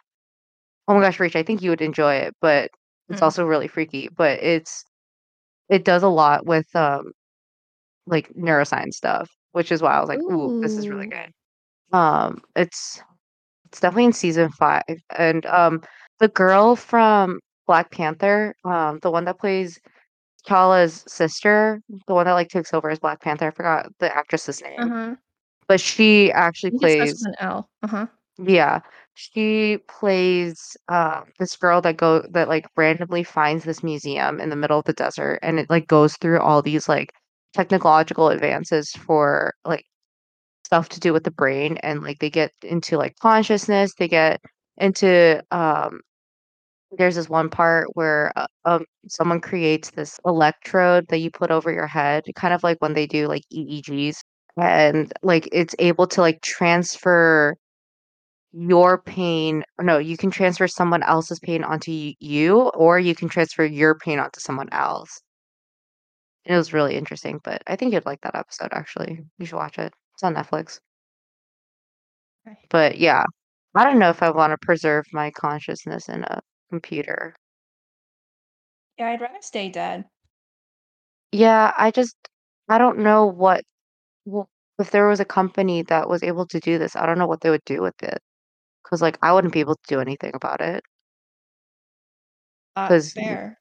oh 0.87 0.95
my 0.95 1.01
gosh, 1.01 1.17
Rach, 1.19 1.35
I 1.35 1.43
think 1.43 1.61
you 1.61 1.69
would 1.71 1.81
enjoy 1.81 2.15
it, 2.15 2.35
but 2.41 2.69
it's 3.09 3.21
Mm. 3.21 3.25
also 3.25 3.45
really 3.45 3.67
freaky. 3.67 4.09
But 4.15 4.39
it's 4.43 4.83
it 5.69 5.85
does 5.85 6.03
a 6.03 6.09
lot 6.09 6.45
with 6.45 6.67
um 6.75 7.11
like 8.07 8.29
neuroscience 8.35 8.93
stuff, 8.93 9.29
which 9.51 9.71
is 9.71 9.81
why 9.81 9.93
I 9.93 9.99
was 9.99 10.09
like, 10.09 10.21
ooh, 10.29 10.55
this 10.61 10.77
is 10.77 10.89
really 10.89 11.07
good. 11.07 11.31
Um, 11.93 12.41
it's 12.55 13.01
it's 13.67 13.79
definitely 13.79 14.05
in 14.05 14.13
season 14.13 14.49
five, 14.51 14.83
and 15.17 15.45
um, 15.47 15.81
the 16.19 16.29
girl 16.29 16.75
from 16.75 17.39
Black 17.67 17.91
Panther, 17.91 18.55
um, 18.65 18.99
the 19.01 19.11
one 19.11 19.25
that 19.25 19.39
plays 19.39 19.79
T'Challa's 20.47 21.03
sister, 21.07 21.81
the 22.07 22.13
one 22.13 22.25
that 22.25 22.33
like 22.33 22.49
takes 22.49 22.73
over 22.73 22.89
as 22.89 22.99
Black 22.99 23.21
Panther, 23.21 23.47
I 23.47 23.51
forgot 23.51 23.87
the 23.99 24.15
actress's 24.15 24.61
name, 24.61 24.93
Uh-huh. 24.93 25.15
But 25.67 25.79
she 25.81 26.31
actually 26.31 26.71
plays, 26.71 27.21
an 27.23 27.33
L. 27.39 27.69
Uh-huh. 27.83 28.07
yeah, 28.37 28.79
she 29.15 29.79
plays 29.87 30.77
uh, 30.89 31.21
this 31.39 31.55
girl 31.57 31.81
that 31.81 31.97
go 31.97 32.21
that 32.31 32.47
like 32.49 32.65
randomly 32.77 33.23
finds 33.23 33.63
this 33.65 33.83
museum 33.83 34.39
in 34.39 34.49
the 34.49 34.55
middle 34.55 34.79
of 34.79 34.85
the 34.85 34.93
desert, 34.93 35.39
and 35.41 35.59
it 35.59 35.69
like 35.69 35.87
goes 35.87 36.15
through 36.17 36.39
all 36.39 36.61
these 36.61 36.87
like 36.89 37.11
technological 37.53 38.29
advances 38.29 38.91
for 38.91 39.53
like 39.65 39.85
stuff 40.65 40.89
to 40.89 40.99
do 40.99 41.13
with 41.13 41.23
the 41.23 41.31
brain 41.31 41.77
and 41.83 42.03
like 42.03 42.19
they 42.19 42.29
get 42.29 42.51
into 42.63 42.97
like 42.97 43.15
consciousness, 43.21 43.93
they 43.99 44.07
get 44.07 44.41
into 44.77 45.41
um 45.51 46.01
there's 46.97 47.15
this 47.15 47.29
one 47.29 47.49
part 47.49 47.87
where 47.95 48.31
uh, 48.37 48.47
um 48.65 48.85
someone 49.07 49.41
creates 49.41 49.91
this 49.91 50.19
electrode 50.25 51.05
that 51.09 51.19
you 51.19 51.29
put 51.31 51.51
over 51.51 51.71
your 51.71 51.87
head, 51.87 52.23
kind 52.35 52.53
of 52.53 52.63
like 52.63 52.77
when 52.81 52.93
they 52.93 53.07
do 53.07 53.27
like 53.27 53.43
EEGs 53.53 54.21
and 54.57 55.13
like 55.21 55.47
it's 55.51 55.75
able 55.79 56.07
to 56.07 56.21
like 56.21 56.41
transfer 56.41 57.55
your 58.51 59.01
pain 59.01 59.63
no, 59.79 59.97
you 59.99 60.17
can 60.17 60.31
transfer 60.31 60.67
someone 60.67 61.03
else's 61.03 61.39
pain 61.39 61.63
onto 61.63 62.13
you 62.19 62.61
or 62.69 62.99
you 62.99 63.13
can 63.15 63.29
transfer 63.29 63.65
your 63.65 63.95
pain 63.95 64.19
onto 64.19 64.39
someone 64.39 64.69
else. 64.71 65.21
It 66.45 66.55
was 66.55 66.73
really 66.73 66.95
interesting, 66.95 67.39
but 67.43 67.61
I 67.67 67.75
think 67.75 67.93
you'd 67.93 68.05
like 68.05 68.21
that 68.21 68.35
episode 68.35 68.69
actually. 68.71 69.19
You 69.37 69.45
should 69.45 69.57
watch 69.57 69.77
it. 69.77 69.93
It's 70.13 70.23
on 70.23 70.33
Netflix. 70.35 70.79
Okay. 72.47 72.57
But 72.69 72.97
yeah, 72.97 73.23
I 73.75 73.83
don't 73.83 73.99
know 73.99 74.09
if 74.09 74.23
I 74.23 74.31
want 74.31 74.51
to 74.51 74.65
preserve 74.65 75.05
my 75.11 75.29
consciousness 75.31 76.09
in 76.09 76.23
a 76.23 76.39
computer. 76.69 77.35
Yeah, 78.97 79.09
I'd 79.09 79.21
rather 79.21 79.41
stay 79.41 79.69
dead. 79.69 80.05
Yeah, 81.31 81.73
I 81.77 81.91
just 81.91 82.15
I 82.69 82.77
don't 82.77 82.99
know 82.99 83.25
what 83.27 83.63
well, 84.27 84.49
if 84.79 84.91
there 84.91 85.07
was 85.07 85.19
a 85.19 85.25
company 85.25 85.83
that 85.83 86.09
was 86.09 86.23
able 86.23 86.47
to 86.47 86.59
do 86.59 86.77
this, 86.79 86.95
I 86.95 87.05
don't 87.07 87.17
know 87.19 87.27
what 87.27 87.41
they 87.41 87.49
would 87.51 87.65
do 87.65 87.81
with 87.81 88.01
it. 88.03 88.19
Because 88.83 89.01
like 89.03 89.17
I 89.23 89.33
wouldn't 89.33 89.53
be 89.53 89.61
able 89.61 89.75
to 89.75 89.83
do 89.87 90.01
anything 90.01 90.31
about 90.35 90.61
it. 90.61 90.83
Uh, 92.77 92.93
'Cause 92.93 93.13
fair. 93.13 93.59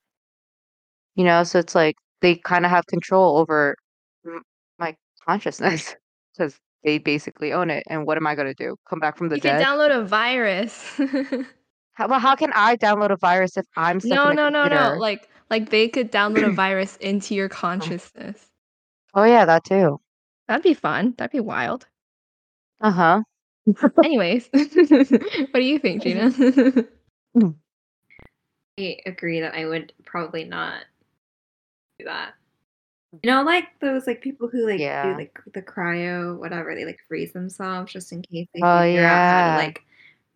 You 1.14 1.25
know, 1.25 1.45
so 1.45 1.59
it's 1.59 1.75
like 1.75 1.97
they 2.21 2.37
kind 2.37 2.64
of 2.64 2.71
have 2.71 2.87
control 2.87 3.39
over 3.39 3.77
m- 4.27 4.43
my 4.79 4.97
consciousness 5.27 5.97
because 6.37 6.59
they 6.85 6.99
basically 6.99 7.53
own 7.53 7.71
it. 7.71 7.85
And 7.89 8.07
what 8.07 8.17
am 8.17 8.27
I 8.27 8.35
going 8.35 8.49
to 8.49 8.55
do? 8.55 8.77
Come 8.89 9.01
back 9.01 9.17
from 9.17 9.29
the 9.29 9.37
dead. 9.37 9.39
You 9.39 9.43
can 9.43 9.57
dead? 9.59 9.69
download 9.69 9.97
a 9.97 10.05
virus. 10.05 11.01
How, 11.95 12.07
well, 12.09 12.21
how 12.21 12.37
can 12.37 12.53
I 12.55 12.77
download 12.77 13.11
a 13.11 13.17
virus 13.17 13.57
if 13.57 13.67
I'm 13.77 13.99
stuck 14.01 14.25
no, 14.25 14.25
in 14.25 14.33
a 14.33 14.37
no, 14.37 14.49
no, 14.49 14.69
no. 14.69 14.95
computer? 14.95 14.99
Like, 14.99 15.29
like 15.51 15.71
they 15.71 15.89
could 15.89 16.12
download 16.12 16.47
a 16.47 16.51
virus 16.51 16.97
into 16.97 17.35
your 17.35 17.49
consciousness. 17.49 18.47
Oh 19.14 19.25
yeah, 19.25 19.45
that 19.47 19.64
too. 19.64 20.01
That'd 20.49 20.62
be 20.62 20.74
fun. 20.74 21.14
That'd 21.16 21.32
be 21.32 21.40
wild. 21.40 21.86
Uh 22.80 22.90
huh. 22.90 23.22
Anyways, 24.05 24.49
what 24.53 25.55
do 25.55 25.61
you 25.62 25.78
think, 25.78 26.03
Jeana? 26.03 26.30
I 28.78 28.99
agree 29.07 29.40
that 29.40 29.55
I 29.55 29.66
would 29.66 29.92
probably 30.05 30.44
not 30.44 30.82
do 31.99 32.05
that. 32.05 32.34
You 33.22 33.30
know, 33.30 33.42
like 33.42 33.78
those 33.80 34.07
like 34.07 34.20
people 34.20 34.49
who 34.49 34.66
like 34.66 34.80
Yeah. 34.80 35.12
do 35.12 35.18
like 35.18 35.38
the 35.55 35.62
cryo, 35.62 36.38
whatever, 36.38 36.74
they 36.74 36.84
like 36.84 37.01
freeze 37.09 37.32
themselves 37.32 37.92
just 37.92 38.12
in 38.12 38.22
case 38.22 38.47
they 38.55 38.61
Oh, 38.62 38.82
figure 38.82 39.07
out 39.07 39.22
how 39.22 39.40
yeah. 39.40 39.51
to 39.51 39.57
like 39.57 39.82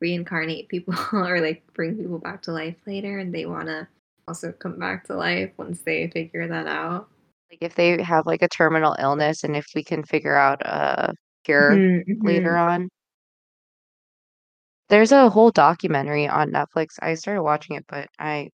reincarnate 0.00 0.68
people 0.68 0.94
or 1.12 1.40
like 1.40 1.62
bring 1.74 1.96
people 1.96 2.18
back 2.18 2.42
to 2.42 2.52
life 2.52 2.76
later 2.86 3.18
and 3.18 3.34
they 3.34 3.44
wanna 3.46 3.86
also 4.26 4.52
come 4.52 4.78
back 4.78 5.04
to 5.06 5.14
life 5.16 5.50
once 5.58 5.82
they 5.82 6.08
figure 6.08 6.48
that 6.48 6.66
out. 6.66 7.08
Like 7.50 7.58
if 7.62 7.74
they 7.74 8.02
have 8.02 8.26
like 8.26 8.42
a 8.42 8.48
terminal 8.48 8.96
illness 8.98 9.44
and 9.44 9.56
if 9.56 9.66
we 9.74 9.84
can 9.84 10.04
figure 10.04 10.36
out 10.36 10.62
a 10.62 11.14
cure 11.44 11.82
Mm-hmm, 12.08 12.16
later 12.24 12.56
on. 12.56 12.88
There's 14.88 15.12
a 15.12 15.30
whole 15.30 15.50
documentary 15.50 16.26
on 16.28 16.50
Netflix. 16.50 16.96
I 17.00 17.14
started 17.14 17.42
watching 17.42 17.76
it, 17.76 17.86
but 17.88 18.08
I 18.18 18.50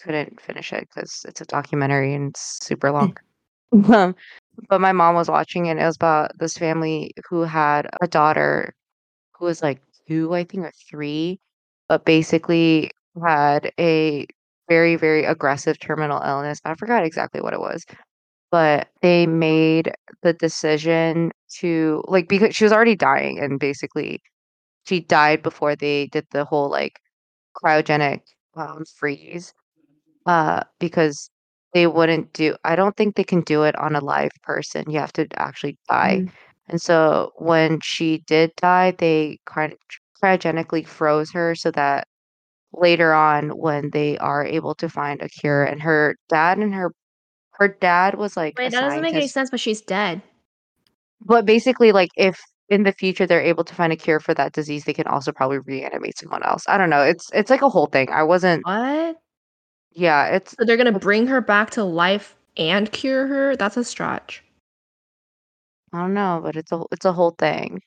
couldn't 0.00 0.40
finish 0.40 0.72
it 0.72 0.88
because 0.94 1.24
it's 1.26 1.40
a 1.40 1.44
documentary 1.46 2.14
and 2.14 2.30
it's 2.30 2.58
super 2.64 2.90
long. 2.92 3.16
Um, 3.92 4.16
but 4.68 4.80
my 4.80 4.92
mom 4.92 5.14
was 5.16 5.28
watching 5.30 5.66
it. 5.66 5.72
and 5.72 5.80
It 5.80 5.84
was 5.86 5.96
about 5.96 6.32
this 6.38 6.56
family 6.58 7.12
who 7.30 7.42
had 7.42 7.88
a 8.02 8.08
daughter 8.08 8.74
who 9.38 9.46
was 9.46 9.62
like 9.62 9.80
two, 10.08 10.34
I 10.34 10.44
think, 10.44 10.64
or 10.66 10.72
three, 10.90 11.40
but 11.88 12.04
basically 12.04 12.90
had 13.24 13.72
a 13.80 14.26
very, 14.68 14.96
very 14.96 15.24
aggressive 15.24 15.78
terminal 15.80 16.22
illness. 16.22 16.60
I 16.64 16.74
forgot 16.76 17.04
exactly 17.04 17.40
what 17.42 17.54
it 17.54 17.60
was, 17.60 17.84
but 18.50 18.88
they 19.02 19.26
made 19.26 19.92
the 20.22 20.32
decision 20.34 21.30
to 21.60 22.02
like 22.08 22.28
because 22.28 22.54
she 22.56 22.64
was 22.64 22.72
already 22.72 22.96
dying 22.96 23.38
and 23.40 23.60
basically 23.60 24.20
she 24.86 25.00
died 25.00 25.42
before 25.42 25.76
they 25.76 26.06
did 26.08 26.26
the 26.32 26.44
whole 26.44 26.70
like 26.70 27.00
cryogenic 27.56 28.20
um, 28.56 28.84
freeze 28.98 29.54
uh 30.26 30.62
because 30.80 31.30
they 31.74 31.86
wouldn't 31.86 32.32
do 32.32 32.54
I 32.64 32.76
don't 32.76 32.96
think 32.96 33.16
they 33.16 33.24
can 33.24 33.42
do 33.42 33.64
it 33.64 33.76
on 33.78 33.94
a 33.96 34.00
live 34.04 34.30
person. 34.42 34.84
You 34.90 34.98
have 35.00 35.12
to 35.14 35.26
actually 35.36 35.78
die. 35.88 36.22
Mhm. 36.24 36.32
And 36.68 36.80
so 36.82 37.32
when 37.36 37.80
she 37.82 38.18
did 38.26 38.52
die, 38.56 38.92
they 38.98 39.38
kind 39.46 39.72
of 39.72 39.78
cryogenically 40.22 40.86
froze 40.86 41.30
her 41.32 41.54
so 41.54 41.70
that 41.72 42.08
later 42.72 43.12
on 43.14 43.50
when 43.50 43.90
they 43.90 44.18
are 44.18 44.44
able 44.44 44.74
to 44.76 44.88
find 44.88 45.22
a 45.22 45.28
cure 45.28 45.64
and 45.64 45.82
her 45.82 46.16
dad 46.28 46.58
and 46.58 46.74
her 46.74 46.92
her 47.58 47.68
dad 47.68 48.14
was 48.16 48.36
like 48.36 48.56
Wait, 48.58 48.72
that 48.72 48.80
doesn't 48.82 49.00
make 49.00 49.14
any 49.14 49.26
sense, 49.26 49.50
but 49.50 49.60
she's 49.60 49.80
dead. 49.80 50.22
But 51.20 51.44
basically 51.46 51.92
like 51.92 52.10
if 52.16 52.40
in 52.68 52.82
the 52.82 52.92
future 52.92 53.26
they're 53.26 53.40
able 53.40 53.64
to 53.64 53.74
find 53.74 53.92
a 53.92 53.96
cure 53.96 54.20
for 54.20 54.34
that 54.34 54.52
disease, 54.52 54.84
they 54.84 54.92
can 54.94 55.06
also 55.06 55.32
probably 55.32 55.58
reanimate 55.58 56.18
someone 56.18 56.42
else. 56.42 56.64
I 56.68 56.76
don't 56.78 56.90
know. 56.90 57.02
It's 57.02 57.30
it's 57.32 57.50
like 57.50 57.62
a 57.62 57.68
whole 57.68 57.86
thing. 57.86 58.10
I 58.10 58.22
wasn't 58.24 58.66
What? 58.66 59.20
yeah, 59.92 60.26
it's 60.28 60.54
So 60.58 60.64
they're 60.66 60.76
gonna 60.76 60.98
bring 60.98 61.26
her 61.28 61.40
back 61.40 61.70
to 61.70 61.84
life 61.84 62.36
and 62.56 62.90
cure 62.92 63.26
her? 63.28 63.56
That's 63.56 63.76
a 63.78 63.84
stretch. 63.84 64.44
I 65.92 65.98
don't 66.00 66.14
know, 66.14 66.40
but 66.42 66.56
it's 66.56 66.72
a 66.72 66.82
it's 66.92 67.04
a 67.06 67.12
whole 67.12 67.32
thing. 67.38 67.80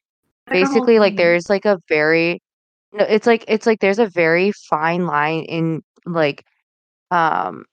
Like 0.48 0.62
a 0.62 0.68
whole 0.70 0.88
Basically, 0.88 1.00
like 1.00 1.16
thing. 1.16 1.18
there's 1.18 1.50
like 1.50 1.66
a 1.66 1.80
very 1.90 2.42
no, 2.94 3.06
it's 3.06 3.28
like 3.28 3.46
it's 3.50 3.68
like 3.68 3.82
there's 3.82 4.00
a 4.00 4.08
very 4.08 4.52
fine 4.70 5.08
line 5.08 5.44
in 5.46 5.84
like 6.06 6.46
um 7.12 7.66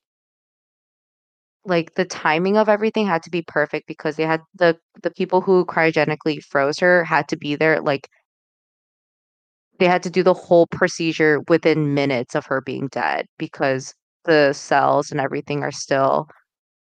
like 1.69 1.95
the 1.95 2.05
timing 2.05 2.57
of 2.57 2.69
everything 2.69 3.07
had 3.07 3.23
to 3.23 3.31
be 3.31 3.43
perfect 3.43 3.87
because 3.87 4.16
they 4.16 4.25
had 4.25 4.41
the 4.55 4.77
the 5.03 5.11
people 5.11 5.41
who 5.41 5.64
cryogenically 5.66 6.43
froze 6.43 6.79
her 6.79 7.05
had 7.05 7.29
to 7.29 7.37
be 7.37 7.55
there 7.57 7.81
like 7.81 8.09
they 9.79 9.87
had 9.87 10.03
to 10.03 10.11
do 10.11 10.23
the 10.23 10.35
whole 10.35 10.66
procedure 10.66 11.41
within 11.49 11.95
minutes 11.95 12.35
of 12.35 12.47
her 12.47 12.61
being 12.61 12.89
dead 12.89 13.27
because 13.39 13.95
the 14.25 14.53
cells 14.53 15.11
and 15.11 15.21
everything 15.21 15.62
are 15.62 15.73
still 15.73 16.29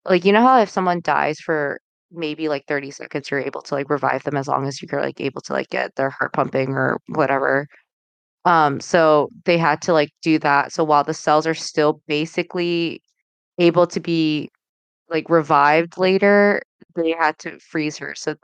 like 0.05 0.25
you 0.25 0.33
know 0.33 0.43
how 0.43 0.61
if 0.61 0.71
someone 0.71 1.01
dies 1.03 1.39
for 1.41 1.81
maybe 2.13 2.49
like 2.49 2.65
30 2.67 2.91
seconds 2.91 3.31
you're 3.31 3.41
able 3.41 3.63
to 3.63 3.75
like 3.75 3.91
revive 3.91 4.23
them 4.25 4.37
as 4.37 4.49
long 4.49 4.67
as 4.67 4.83
you're 4.83 5.01
like 5.03 5.21
able 5.21 5.41
to 5.43 5.53
like 5.53 5.69
get 5.71 5.95
their 5.97 6.11
heart 6.11 6.33
pumping 6.33 6.71
or 6.71 6.99
whatever. 7.09 7.67
Um 8.45 8.81
so 8.81 9.31
they 9.45 9.59
had 9.59 9.83
to 9.83 9.93
like 9.93 10.11
do 10.23 10.39
that. 10.41 10.73
So 10.73 10.85
while 10.85 11.05
the 11.05 11.15
cells 11.15 11.47
are 11.47 11.55
still 11.55 12.03
basically 12.09 13.03
able 13.59 13.87
to 13.89 14.01
be 14.01 14.51
like 15.11 15.29
revived 15.29 15.99
later 15.99 16.63
they 16.95 17.11
had 17.13 17.37
to 17.39 17.59
freeze 17.59 17.99
her 17.99 18.15
so 18.15 18.35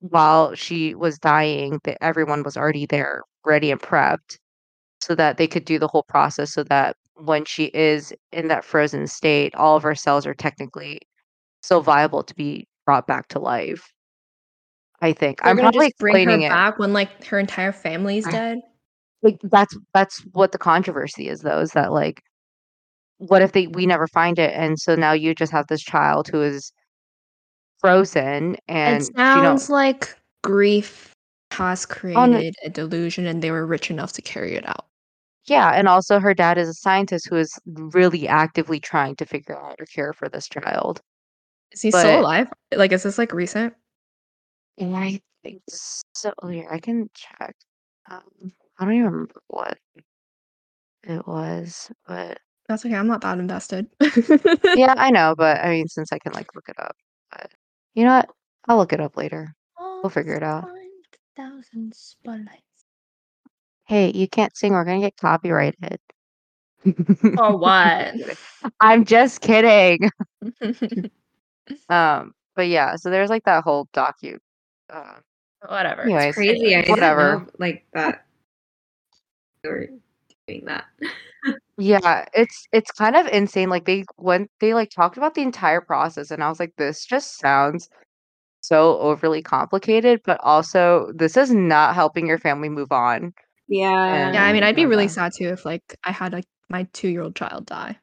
while 0.00 0.54
she 0.54 0.94
was 0.94 1.18
dying 1.18 1.80
that 1.84 2.02
everyone 2.02 2.42
was 2.42 2.56
already 2.56 2.86
there 2.86 3.22
ready 3.44 3.70
and 3.70 3.80
prepped 3.80 4.36
so 5.00 5.14
that 5.14 5.36
they 5.36 5.46
could 5.46 5.64
do 5.64 5.78
the 5.78 5.88
whole 5.88 6.02
process 6.02 6.52
so 6.52 6.62
that 6.64 6.96
when 7.14 7.44
she 7.44 7.66
is 7.66 8.12
in 8.32 8.48
that 8.48 8.64
frozen 8.64 9.06
state 9.06 9.54
all 9.54 9.76
of 9.76 9.82
her 9.82 9.94
cells 9.94 10.26
are 10.26 10.34
technically 10.34 11.00
still 11.62 11.80
viable 11.80 12.22
to 12.22 12.34
be 12.34 12.66
brought 12.84 13.06
back 13.06 13.26
to 13.28 13.38
life 13.38 13.90
i 15.00 15.12
think 15.12 15.40
They're 15.40 15.50
i'm 15.50 15.56
gonna 15.56 15.70
probably 15.70 15.88
just 15.88 15.98
bring 15.98 16.14
her 16.14 16.20
explaining 16.22 16.42
it 16.42 16.50
back 16.50 16.78
when 16.78 16.92
like 16.92 17.24
her 17.24 17.38
entire 17.38 17.72
family's 17.72 18.26
dead. 18.26 18.58
like 19.22 19.38
that's 19.44 19.76
that's 19.94 20.20
what 20.32 20.52
the 20.52 20.58
controversy 20.58 21.28
is 21.28 21.40
though 21.40 21.60
is 21.60 21.72
that 21.72 21.92
like 21.92 22.22
what 23.18 23.42
if 23.42 23.52
they 23.52 23.66
we 23.68 23.86
never 23.86 24.06
find 24.08 24.38
it 24.38 24.52
and 24.54 24.78
so 24.78 24.94
now 24.94 25.12
you 25.12 25.34
just 25.34 25.52
have 25.52 25.66
this 25.68 25.82
child 25.82 26.28
who 26.28 26.42
is 26.42 26.72
frozen 27.80 28.56
and 28.68 29.02
It 29.02 29.16
sounds 29.16 29.70
like 29.70 30.14
grief 30.42 31.12
has 31.52 31.86
created 31.86 32.54
a 32.64 32.70
delusion 32.70 33.26
and 33.26 33.42
they 33.42 33.50
were 33.50 33.66
rich 33.66 33.90
enough 33.90 34.12
to 34.14 34.22
carry 34.22 34.54
it 34.54 34.68
out. 34.68 34.84
yeah 35.46 35.70
and 35.74 35.88
also 35.88 36.18
her 36.20 36.34
dad 36.34 36.58
is 36.58 36.68
a 36.68 36.74
scientist 36.74 37.28
who 37.28 37.36
is 37.36 37.58
really 37.66 38.28
actively 38.28 38.80
trying 38.80 39.16
to 39.16 39.24
figure 39.26 39.58
out 39.58 39.80
a 39.80 39.86
cure 39.86 40.12
for 40.12 40.28
this 40.28 40.48
child 40.48 41.00
Is 41.72 41.82
he 41.82 41.90
But- 41.90 42.00
still 42.00 42.20
alive? 42.20 42.48
Like, 42.74 42.92
is 42.92 43.02
this 43.02 43.18
like 43.18 43.32
recent? 43.32 43.74
i 44.78 45.18
think 45.42 45.62
so 45.68 46.32
here 46.50 46.68
i 46.70 46.78
can 46.78 47.08
check 47.14 47.54
um 48.10 48.52
i 48.78 48.84
don't 48.84 48.92
even 48.92 49.04
remember 49.06 49.40
what 49.48 49.78
it 51.04 51.26
was 51.26 51.90
but 52.06 52.38
That's 52.68 52.84
okay. 52.84 52.94
I'm 52.96 53.06
not 53.06 53.20
that 53.22 53.38
invested. 53.38 53.86
yeah 54.74 54.94
i 54.96 55.10
know 55.10 55.34
but 55.36 55.58
i 55.64 55.70
mean 55.70 55.86
since 55.88 56.12
i 56.12 56.18
can 56.18 56.32
like 56.32 56.54
look 56.54 56.68
it 56.68 56.76
up 56.78 56.96
but 57.30 57.50
you 57.94 58.04
know 58.04 58.16
what 58.16 58.28
i'll 58.68 58.76
look 58.76 58.92
it 58.92 59.00
up 59.00 59.16
later 59.16 59.54
We'll 59.78 60.10
figure 60.10 60.34
it 60.34 60.42
out. 60.42 60.68
Thousand 61.36 61.92
spotlights. 61.94 62.62
Hey, 63.88 64.12
you 64.12 64.28
can't 64.28 64.56
sing. 64.56 64.72
We're 64.72 64.84
gonna 64.84 65.00
get 65.00 65.16
copyrighted. 65.16 65.98
Or 67.38 67.56
what? 67.58 68.14
I'm 68.80 69.04
just 69.04 69.40
kidding. 69.40 70.10
Um, 71.88 72.32
but 72.54 72.68
yeah, 72.68 72.94
so 72.96 73.10
there's 73.10 73.30
like 73.30 73.44
that 73.44 73.64
whole 73.64 73.88
docu 73.92 74.38
uh 74.90 75.14
Whatever. 75.66 76.02
Anyways, 76.02 76.26
It's 76.26 76.36
crazy. 76.36 76.76
I 76.76 76.84
whatever. 76.88 77.40
know 77.40 77.46
like 77.58 77.84
that. 77.92 78.26
You 79.64 79.70
were 79.70 79.88
doing 80.46 80.64
that. 80.66 80.84
Yeah, 81.78 82.24
it's 82.32 82.66
it's 82.72 82.90
kind 82.92 83.16
of 83.16 83.26
insane. 83.26 83.68
Like 83.68 83.84
they 83.84 84.04
went 84.16 84.50
they 84.60 84.72
like 84.72 84.90
talked 84.90 85.18
about 85.18 85.34
the 85.34 85.42
entire 85.42 85.80
process, 85.80 86.30
and 86.30 86.42
I 86.42 86.48
was 86.48 86.58
like, 86.58 86.72
this 86.78 87.04
just 87.04 87.38
sounds 87.38 87.88
so 88.60 88.98
overly 88.98 89.42
complicated, 89.42 90.20
but 90.24 90.40
also 90.42 91.12
this 91.14 91.36
is 91.36 91.52
not 91.52 91.94
helping 91.94 92.26
your 92.26 92.38
family 92.38 92.68
move 92.68 92.92
on. 92.92 93.32
Yeah. 93.68 94.32
Yeah, 94.32 94.44
I 94.44 94.52
mean, 94.52 94.62
I'd 94.62 94.76
be 94.76 94.86
really 94.86 95.04
okay. 95.04 95.12
sad 95.12 95.32
too 95.36 95.48
if 95.48 95.64
like 95.64 95.82
I 96.04 96.12
had 96.12 96.32
like 96.32 96.46
my 96.68 96.84
two 96.92 97.08
year 97.08 97.22
old 97.22 97.36
child 97.36 97.66
die. 97.66 97.98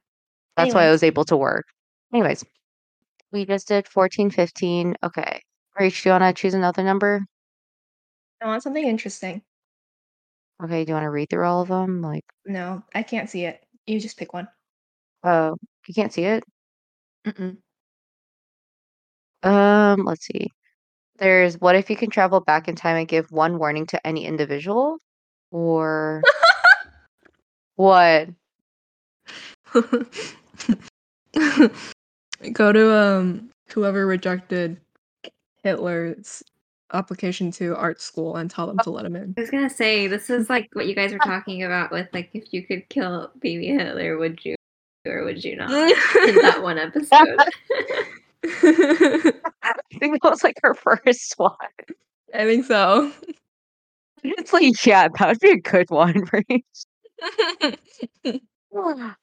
That's 0.55 0.73
why 0.73 0.85
I 0.85 0.91
was 0.91 1.03
able 1.03 1.25
to 1.25 1.37
work. 1.37 1.65
Anyways, 2.13 2.43
we 3.31 3.45
just 3.45 3.67
did 3.67 3.87
14, 3.87 4.29
15. 4.29 4.95
Okay. 5.03 5.41
Rach, 5.79 6.03
do 6.03 6.09
you 6.09 6.13
want 6.13 6.23
to 6.23 6.39
choose 6.39 6.53
another 6.53 6.83
number? 6.83 7.25
I 8.41 8.45
want 8.45 8.61
something 8.61 8.85
interesting. 8.85 9.41
Okay, 10.63 10.85
do 10.85 10.91
you 10.91 10.93
want 10.93 11.05
to 11.05 11.09
read 11.09 11.29
through 11.29 11.45
all 11.45 11.61
of 11.61 11.69
them? 11.69 12.01
Like, 12.01 12.25
No, 12.45 12.83
I 12.93 13.03
can't 13.03 13.29
see 13.29 13.45
it. 13.45 13.62
You 13.85 13.99
just 13.99 14.17
pick 14.17 14.33
one. 14.33 14.47
oh, 15.23 15.57
you 15.87 15.93
can't 15.93 16.13
see 16.13 16.23
it? 16.23 16.43
Mm-mm. 17.25 17.57
Um, 19.43 20.05
let's 20.05 20.25
see. 20.25 20.47
There's 21.17 21.59
what 21.59 21.75
if 21.75 21.89
you 21.89 21.95
can 21.95 22.09
travel 22.09 22.39
back 22.39 22.67
in 22.67 22.75
time 22.75 22.97
and 22.97 23.07
give 23.07 23.31
one 23.31 23.59
warning 23.59 23.85
to 23.87 24.07
any 24.07 24.25
individual? 24.25 24.97
Or 25.51 26.21
what? 27.75 28.29
Go 32.53 32.71
to 32.71 32.97
um 32.97 33.49
whoever 33.69 34.05
rejected 34.05 34.79
Hitler's 35.63 36.43
application 36.93 37.51
to 37.51 37.75
art 37.75 38.01
school 38.01 38.35
and 38.37 38.49
tell 38.49 38.67
them 38.67 38.77
to 38.83 38.89
let 38.89 39.05
him 39.05 39.15
in. 39.15 39.33
I 39.37 39.41
was 39.41 39.49
gonna 39.49 39.69
say 39.69 40.07
this 40.07 40.29
is 40.29 40.49
like 40.49 40.69
what 40.73 40.87
you 40.87 40.95
guys 40.95 41.11
were 41.11 41.19
talking 41.23 41.63
about 41.63 41.91
with 41.91 42.07
like 42.13 42.29
if 42.33 42.53
you 42.53 42.63
could 42.63 42.87
kill 42.89 43.31
baby 43.39 43.67
Hitler, 43.67 44.17
would 44.17 44.43
you 44.45 44.55
or 45.05 45.23
would 45.23 45.43
you 45.43 45.55
not? 45.55 45.69
In 45.71 46.35
that 46.41 46.59
one 46.63 46.77
episode. 46.77 47.37
I 49.63 49.73
think 49.99 50.21
that 50.21 50.29
was 50.29 50.43
like 50.43 50.59
her 50.63 50.73
first 50.73 51.33
one. 51.37 51.51
I 52.33 52.45
think 52.45 52.65
so. 52.65 53.11
It's 54.23 54.53
like, 54.53 54.85
yeah, 54.85 55.07
that 55.17 55.27
would 55.27 55.39
be 55.39 55.51
a 55.51 55.57
good 55.57 55.89
one, 55.89 56.23
right? 56.31 56.65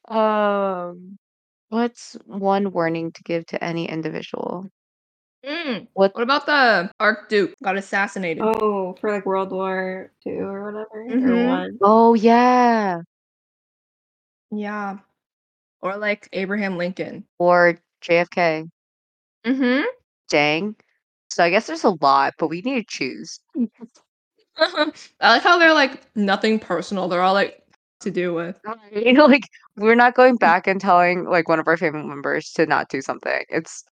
Um, 0.09 1.19
what's 1.71 2.17
one 2.27 2.73
warning 2.73 3.13
to 3.13 3.23
give 3.23 3.47
to 3.47 3.63
any 3.63 3.89
individual? 3.89 4.69
Mm, 5.45 5.89
What? 5.95 6.15
What 6.15 6.23
about 6.23 6.47
the 6.47 6.91
Archduke 7.01 7.55
got 7.63 7.77
assassinated? 7.79 8.43
oh, 8.45 8.95
for 9.01 9.11
like 9.11 9.25
World 9.25 9.51
War 9.53 10.13
Two 10.23 10.39
or 10.41 10.65
whatever. 10.65 11.01
Or 11.03 11.07
Mhm. 11.17 11.47
one. 11.47 11.79
Oh, 11.81 12.15
yeah. 12.15 13.01
Yeah. 14.51 14.99
Or 15.81 15.97
like 15.97 16.29
Abraham 16.33 16.77
Lincoln. 16.77 17.25
Or 17.39 17.79
JFK. 18.03 18.69
Mm-hmm. 19.47 19.85
Dang. 20.29 20.77
So 21.31 21.43
I 21.45 21.51
guess 21.51 21.67
there's 21.67 21.85
a 21.85 21.97
lot, 22.03 22.35
but 22.39 22.49
we 22.49 22.61
need 22.61 22.81
to 22.81 22.87
choose. 22.87 23.41
I 24.59 24.93
like 25.23 25.43
how 25.43 25.59
they're 25.59 25.73
like 25.73 26.03
nothing 26.15 26.59
personal. 26.59 27.09
They're 27.09 27.23
all 27.23 27.33
like 27.35 27.63
to 28.01 28.11
do 28.11 28.35
with. 28.35 28.57
You 28.93 29.13
know, 29.15 29.27
like 29.27 29.49
we're 29.77 29.95
not 29.95 30.15
going 30.15 30.37
back 30.37 30.67
and 30.67 30.81
telling 30.81 31.25
like 31.25 31.49
one 31.49 31.59
of 31.61 31.69
our 31.69 31.77
family 31.77 32.07
members 32.07 32.53
to 32.53 32.67
not 32.67 32.89
do 32.89 33.01
something. 33.01 33.45
It's 33.49 33.85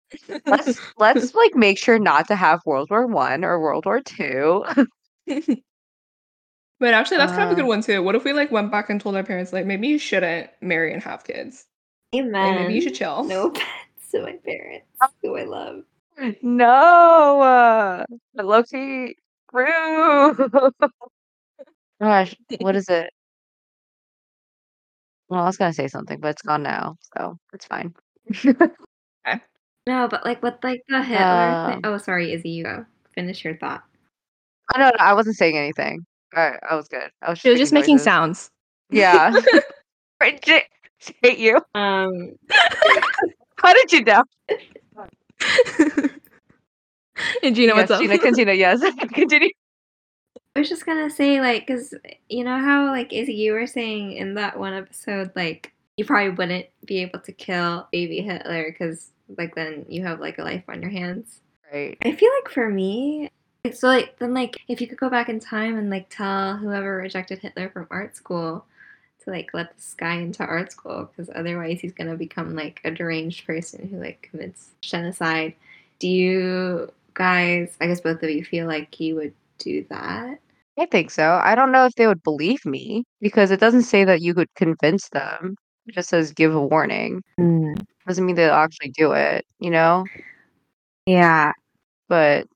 let's 0.47 0.79
let's 0.99 1.35
like 1.35 1.55
make 1.55 1.79
sure 1.79 1.99
not 1.99 2.29
to 2.29 2.37
have 2.37 2.61
World 2.67 2.91
War 2.91 3.07
One 3.07 3.45
or 3.45 3.61
World 3.61 3.87
War 3.87 4.01
Two. 4.01 4.65
But 6.81 6.95
actually, 6.95 7.17
that's 7.17 7.33
kind 7.33 7.43
of 7.43 7.51
a 7.51 7.55
good 7.57 7.65
Uh, 7.65 7.69
one 7.69 7.83
too. 7.83 8.03
What 8.05 8.15
if 8.15 8.23
we 8.23 8.33
like 8.33 8.53
went 8.53 8.71
back 8.71 8.89
and 8.89 9.01
told 9.01 9.17
our 9.17 9.25
parents 9.25 9.53
like 9.53 9.67
maybe 9.67 9.89
you 9.89 9.99
shouldn't 9.99 10.49
marry 10.61 10.93
and 10.93 11.03
have 11.03 11.25
kids? 11.25 11.67
Amen. 12.15 12.33
Like 12.33 12.55
maybe 12.61 12.75
you 12.75 12.81
should 12.81 12.95
chill. 12.95 13.25
No 13.25 13.49
offense 13.49 14.11
to 14.13 14.23
my 14.23 14.39
parents, 14.45 14.87
who 15.21 15.37
I 15.37 15.43
love. 15.43 15.83
No, 16.41 17.41
uh, 17.41 18.05
low 18.37 18.63
key 18.63 19.17
rude. 19.53 20.51
Gosh, 22.01 22.37
what 22.61 22.77
is 22.77 22.89
it? 22.89 23.11
Well, 25.29 25.43
I 25.43 25.47
was 25.47 25.57
gonna 25.57 25.73
say 25.73 25.89
something, 25.89 26.21
but 26.21 26.29
it's 26.29 26.43
gone 26.43 26.63
now, 26.63 26.97
so 27.17 27.39
it's 27.53 27.67
fine. 27.67 27.95
No, 29.89 30.07
but 30.07 30.23
like 30.23 30.43
with 30.43 30.57
like 30.63 30.83
the 30.87 31.03
Hitler 31.03 31.63
thing. 31.65 31.77
Um, 31.77 31.81
Oh, 31.85 31.97
sorry, 31.97 32.35
Izzy, 32.35 32.51
you 32.51 32.65
go. 32.65 32.85
Finish 33.15 33.43
your 33.43 33.57
thought. 33.57 33.83
Oh, 34.75 34.79
no, 34.79 34.85
no, 34.85 34.93
I 34.99 35.15
wasn't 35.15 35.37
saying 35.37 35.57
anything. 35.57 36.05
I, 36.35 36.57
I 36.69 36.75
was 36.75 36.89
good. 36.89 37.11
I 37.23 37.31
was 37.31 37.39
She 37.39 37.49
was 37.49 37.59
just 37.59 37.73
making 37.73 37.95
noises. 37.95 38.05
sounds. 38.05 38.51
Yeah. 38.91 39.33
Right, 40.21 40.43
J- 40.43 40.65
hate 41.23 41.39
you. 41.39 41.61
Um, 41.77 42.33
How 43.63 43.73
did 43.73 43.93
you 43.93 44.03
know? 44.03 44.25
and 47.45 47.55
Jeana, 47.55 47.75
what's 47.77 47.89
yes, 47.89 47.91
up? 47.93 48.01
Jeana, 48.03 48.19
continue. 48.21 48.55
Yes, 48.55 48.81
continue. 49.15 49.51
I 50.59 50.61
was 50.61 50.69
just 50.69 50.87
gonna 50.87 51.09
say, 51.09 51.41
like, 51.41 51.69
because 51.69 51.95
you 52.29 52.43
know 52.43 52.59
how, 52.59 52.87
like, 52.87 53.13
Izzy, 53.13 53.35
you 53.35 53.53
were 53.53 53.69
saying 53.69 54.15
in 54.15 54.35
that 54.35 54.59
one 54.59 54.75
episode, 54.75 55.31
like, 55.37 55.73
you 55.97 56.05
probably 56.05 56.31
wouldn't 56.31 56.67
be 56.85 56.99
able 56.99 57.21
to 57.21 57.31
kill 57.31 57.87
baby 57.93 58.23
Hitler 58.23 58.65
because, 58.69 59.13
like, 59.37 59.55
then 59.55 59.87
you 59.89 60.03
have 60.03 60.19
like 60.19 60.39
a 60.39 60.43
life 60.43 60.65
on 60.69 60.83
your 60.83 60.91
hands. 60.91 61.43
Right. 61.73 61.97
I 62.03 62.11
feel 62.11 62.29
like 62.43 62.53
for 62.53 62.69
me, 62.69 63.31
so 63.73 63.87
like 63.87 64.19
then 64.19 64.35
like 64.35 64.57
if 64.67 64.81
you 64.81 64.89
could 64.89 64.99
go 64.99 65.09
back 65.09 65.29
in 65.29 65.39
time 65.39 65.79
and 65.79 65.91
like 65.91 66.09
tell 66.09 66.57
whoever 66.57 66.97
rejected 66.97 67.39
Hitler 67.39 67.69
from 67.69 67.87
art 67.89 68.17
school 68.17 68.65
to 69.23 69.31
like 69.31 69.51
let 69.55 69.77
this 69.77 69.95
guy 69.97 70.15
into 70.15 70.45
art 70.45 70.73
school 70.73 71.05
because 71.05 71.31
otherwise 71.37 71.79
he's 71.81 71.93
gonna 71.93 72.17
become 72.17 72.57
like 72.57 72.81
a 72.85 72.91
deranged 72.91 73.47
person 73.47 73.87
who 73.89 74.01
like 74.01 74.29
commits 74.29 74.71
genocide. 74.81 75.55
Do 76.01 76.09
you 76.09 76.91
guys? 77.15 77.77
I 77.81 77.87
guess 77.87 78.01
both 78.01 78.25
of 78.25 78.31
you 78.31 78.45
feel 78.45 78.67
like 78.67 78.99
you 78.99 79.15
would 79.15 79.35
do 79.59 79.85
that. 79.91 80.41
I 80.79 80.87
think 80.87 81.11
so. 81.11 81.41
I 81.43 81.55
don't 81.55 81.73
know 81.73 81.87
if 81.87 81.95
they 81.95 82.07
would 82.07 82.23
believe 82.23 82.65
me 82.65 83.05
because 83.21 83.51
it 83.51 83.61
doesn't 83.61 83.83
say 83.83 84.05
that 84.05 84.23
you 84.23 84.35
could 84.35 84.49
convince 84.55 85.09
them. 85.09 85.57
It 85.87 85.95
just 85.95 86.09
says 86.09 86.33
give 86.33 86.55
a 86.55 86.61
warning. 86.65 87.23
Mm. 87.41 87.85
Doesn't 88.07 88.25
mean 88.25 88.37
they'll 88.37 88.53
actually 88.53 88.91
do 88.91 89.13
it, 89.13 89.45
you 89.59 89.71
know? 89.71 90.05
Yeah. 91.07 91.53
But 92.09 92.47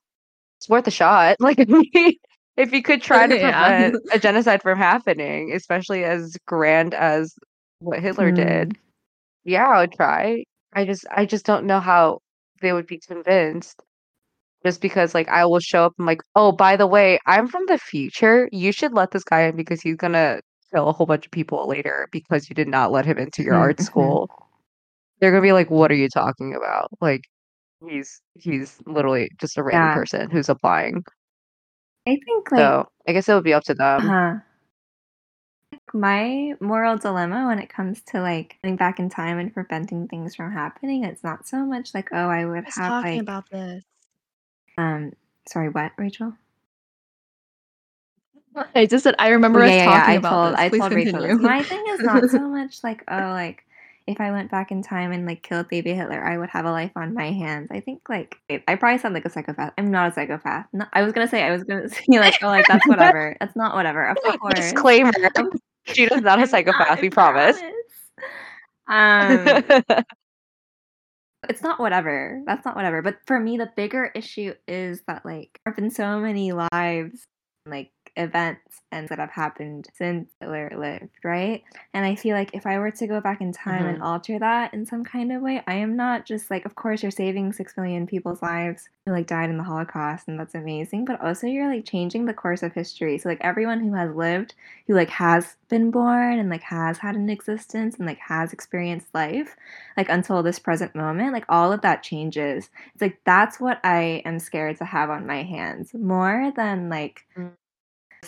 it's 0.57 0.69
worth 0.69 0.87
a 0.87 0.91
shot. 0.91 1.35
Like, 1.41 1.59
I 1.59 1.65
mean, 1.65 2.15
if 2.55 2.71
you 2.71 2.81
could 2.81 3.01
try 3.01 3.27
to 3.27 3.35
Yeah. 3.39 3.89
prevent 3.89 4.03
a 4.13 4.19
genocide 4.19 4.61
from 4.61 4.77
happening, 4.77 5.51
especially 5.53 6.05
as 6.05 6.37
grand 6.45 6.93
as 6.93 7.35
what 7.79 7.99
Hitler 7.99 8.31
did, 8.31 8.69
mm. 8.69 8.75
yeah, 9.43 9.67
I 9.67 9.81
would 9.81 9.91
try. 9.93 10.45
I 10.73 10.85
just, 10.85 11.05
I 11.11 11.25
just 11.25 11.45
don't 11.45 11.65
know 11.65 11.79
how 11.79 12.19
they 12.61 12.71
would 12.71 12.87
be 12.87 12.99
convinced. 12.99 13.81
Just 14.65 14.81
because, 14.81 15.13
like, 15.13 15.27
I 15.29 15.45
will 15.45 15.59
show 15.59 15.85
up 15.85 15.93
and 15.97 16.07
like, 16.07 16.21
oh, 16.35 16.51
by 16.53 16.75
the 16.77 16.87
way, 16.87 17.19
I'm 17.25 17.47
from 17.47 17.65
the 17.67 17.77
future. 17.77 18.47
You 18.51 18.71
should 18.71 18.93
let 18.93 19.11
this 19.11 19.23
guy 19.23 19.43
in 19.43 19.55
because 19.57 19.81
he's 19.81 19.97
gonna 19.97 20.39
kill 20.73 20.87
a 20.89 20.93
whole 20.93 21.05
bunch 21.05 21.25
of 21.25 21.31
people 21.31 21.67
later 21.67 22.07
because 22.11 22.49
you 22.49 22.55
did 22.55 22.67
not 22.69 22.91
let 22.91 23.05
him 23.05 23.17
into 23.17 23.43
your 23.43 23.55
art 23.55 23.79
mhm. 23.79 23.81
school. 23.81 24.29
They're 25.19 25.31
gonna 25.31 25.41
be 25.41 25.53
like, 25.53 25.71
what 25.71 25.91
are 25.91 25.95
you 25.95 26.09
talking 26.09 26.55
about? 26.55 26.89
Like, 27.01 27.23
he's 27.87 28.21
he's 28.35 28.81
literally 28.87 29.29
just 29.41 29.57
a 29.57 29.63
random 29.63 29.89
Yeah. 29.89 29.93
person 29.93 30.29
who's 30.31 30.49
applying. 30.49 31.03
I 32.07 32.17
think 32.25 32.51
like 32.51 32.77
So 32.77 32.87
I 33.07 33.13
guess 33.13 33.27
it 33.29 33.33
would 33.33 33.43
be 33.43 33.53
up 33.53 33.63
to 33.65 33.73
them. 33.75 34.13
Uh-huh. 34.13 34.39
My 35.93 36.55
moral 36.59 36.97
dilemma 36.97 37.47
when 37.47 37.57
it 37.59 37.69
comes 37.69 38.01
to 38.07 38.19
like 38.21 38.57
going 38.63 38.75
back 38.75 38.99
in 38.99 39.09
time 39.09 39.39
and 39.39 39.53
preventing 39.53 40.07
things 40.09 40.35
from 40.35 40.51
happening, 40.51 41.03
it's 41.05 41.23
not 41.23 41.47
so 41.47 41.65
much 41.65 41.93
like, 41.93 42.09
oh, 42.11 42.27
I 42.27 42.45
would 42.45 42.65
I 42.65 42.69
was 42.69 42.75
have 42.75 42.85
talking 42.87 43.19
like 43.19 43.21
about 43.21 43.49
this. 43.49 43.83
Um 44.77 45.13
sorry, 45.47 45.69
what, 45.69 45.91
Rachel? 45.97 46.33
I 48.75 48.85
just 48.85 49.03
said 49.03 49.15
I 49.19 49.29
remember 49.29 49.61
Oh, 49.61 49.63
us 49.63 49.71
yeah, 49.71 49.75
yeah, 49.77 49.89
yeah, 49.89 49.97
talking 49.99 50.13
I 50.13 50.13
about 50.15 50.29
told 50.31 50.53
this. 50.53 50.59
I 50.59 50.69
Please 50.69 50.79
told 50.81 50.93
Rachel 50.93 51.11
continue. 51.13 51.37
this. 51.37 51.43
My 51.43 51.63
thing 51.69 51.83
is 51.89 52.01
not 52.01 52.29
so 52.29 52.39
much 52.39 52.83
like, 52.83 53.03
oh, 53.09 53.15
like 53.31 53.65
if 54.07 54.19
I 54.19 54.31
went 54.31 54.51
back 54.51 54.71
in 54.71 54.83
time 54.83 55.11
and 55.11 55.25
like 55.25 55.43
killed 55.43 55.69
baby 55.69 55.93
Hitler, 55.93 56.23
I 56.23 56.37
would 56.37 56.49
have 56.49 56.65
a 56.65 56.71
life 56.71 56.91
on 56.95 57.13
my 57.13 57.31
hands. 57.31 57.69
I 57.71 57.79
think 57.79 58.01
like 58.09 58.37
I 58.67 58.75
probably 58.75 58.99
sound 58.99 59.13
like 59.13 59.25
a 59.25 59.29
psychopath. 59.29 59.73
I'm 59.77 59.91
not 59.91 60.11
a 60.11 60.13
psychopath. 60.13 60.67
No, 60.73 60.85
I 60.93 61.01
was 61.03 61.13
gonna 61.13 61.27
say 61.27 61.43
I 61.43 61.51
was 61.51 61.63
gonna 61.63 61.89
say 61.89 62.05
like, 62.09 62.35
oh, 62.43 62.47
like 62.47 62.67
that's 62.67 62.87
whatever. 62.87 63.35
That's 63.39 63.55
not 63.55 63.75
whatever. 63.75 64.05
Of 64.07 64.17
course. 64.39 64.53
Disclaimer: 64.55 65.11
Jeana's 65.87 66.21
not 66.21 66.41
a 66.41 66.47
psychopath. 66.47 66.99
I 66.99 67.01
we 67.01 67.09
promise. 67.09 67.59
Um, 68.87 69.63
it's 71.49 71.61
not 71.61 71.79
whatever. 71.79 72.41
That's 72.45 72.65
not 72.65 72.75
whatever. 72.75 73.01
But 73.01 73.17
for 73.25 73.39
me, 73.39 73.57
the 73.57 73.69
bigger 73.75 74.11
issue 74.15 74.53
is 74.67 75.01
that 75.07 75.25
like 75.25 75.59
there 75.65 75.73
have 75.73 75.75
been 75.75 75.91
so 75.91 76.19
many 76.19 76.51
lives, 76.51 77.25
like 77.65 77.91
events 78.15 78.81
and 78.91 79.07
that 79.09 79.19
have 79.19 79.31
happened 79.31 79.87
since 79.93 80.29
Hitler 80.39 80.71
lived, 80.77 81.11
right? 81.23 81.63
And 81.93 82.05
I 82.05 82.15
feel 82.15 82.35
like 82.35 82.53
if 82.53 82.65
I 82.67 82.77
were 82.79 82.91
to 82.91 83.07
go 83.07 83.19
back 83.21 83.41
in 83.41 83.51
time 83.51 83.87
and 83.87 83.97
Mhm. 83.97 84.03
alter 84.03 84.37
that 84.39 84.73
in 84.73 84.85
some 84.85 85.03
kind 85.03 85.31
of 85.31 85.41
way, 85.41 85.63
I 85.67 85.75
am 85.75 85.95
not 85.95 86.25
just 86.25 86.51
like, 86.51 86.65
of 86.65 86.75
course, 86.75 87.01
you're 87.01 87.11
saving 87.11 87.53
six 87.53 87.75
million 87.77 88.05
people's 88.07 88.41
lives 88.41 88.89
who 89.05 89.11
like 89.13 89.27
died 89.27 89.49
in 89.49 89.57
the 89.57 89.63
Holocaust, 89.63 90.27
and 90.27 90.39
that's 90.39 90.55
amazing. 90.55 91.05
But 91.05 91.21
also, 91.21 91.47
you're 91.47 91.67
like 91.73 91.85
changing 91.85 92.25
the 92.25 92.33
course 92.33 92.63
of 92.63 92.73
history. 92.73 93.17
So 93.17 93.29
like 93.29 93.39
everyone 93.41 93.79
who 93.81 93.93
has 93.93 94.15
lived, 94.15 94.53
who 94.87 94.93
like 94.95 95.09
has 95.09 95.55
been 95.69 95.91
born 95.91 96.39
and 96.39 96.49
like 96.49 96.63
has 96.63 96.99
had 96.99 97.15
an 97.15 97.29
existence 97.29 97.95
and 97.97 98.05
like 98.05 98.19
has 98.19 98.53
experienced 98.53 99.13
life, 99.13 99.55
like 99.97 100.09
until 100.09 100.43
this 100.43 100.59
present 100.59 100.95
moment, 100.95 101.33
like 101.33 101.45
all 101.49 101.71
of 101.71 101.81
that 101.81 102.03
changes. 102.03 102.69
It's 102.93 103.01
like 103.01 103.19
that's 103.25 103.59
what 103.59 103.79
I 103.83 104.21
am 104.25 104.39
scared 104.39 104.77
to 104.77 104.85
have 104.85 105.09
on 105.09 105.25
my 105.27 105.43
hands 105.43 105.93
more 105.93 106.51
than 106.55 106.89
like 106.89 107.25
Mm. 107.37 107.55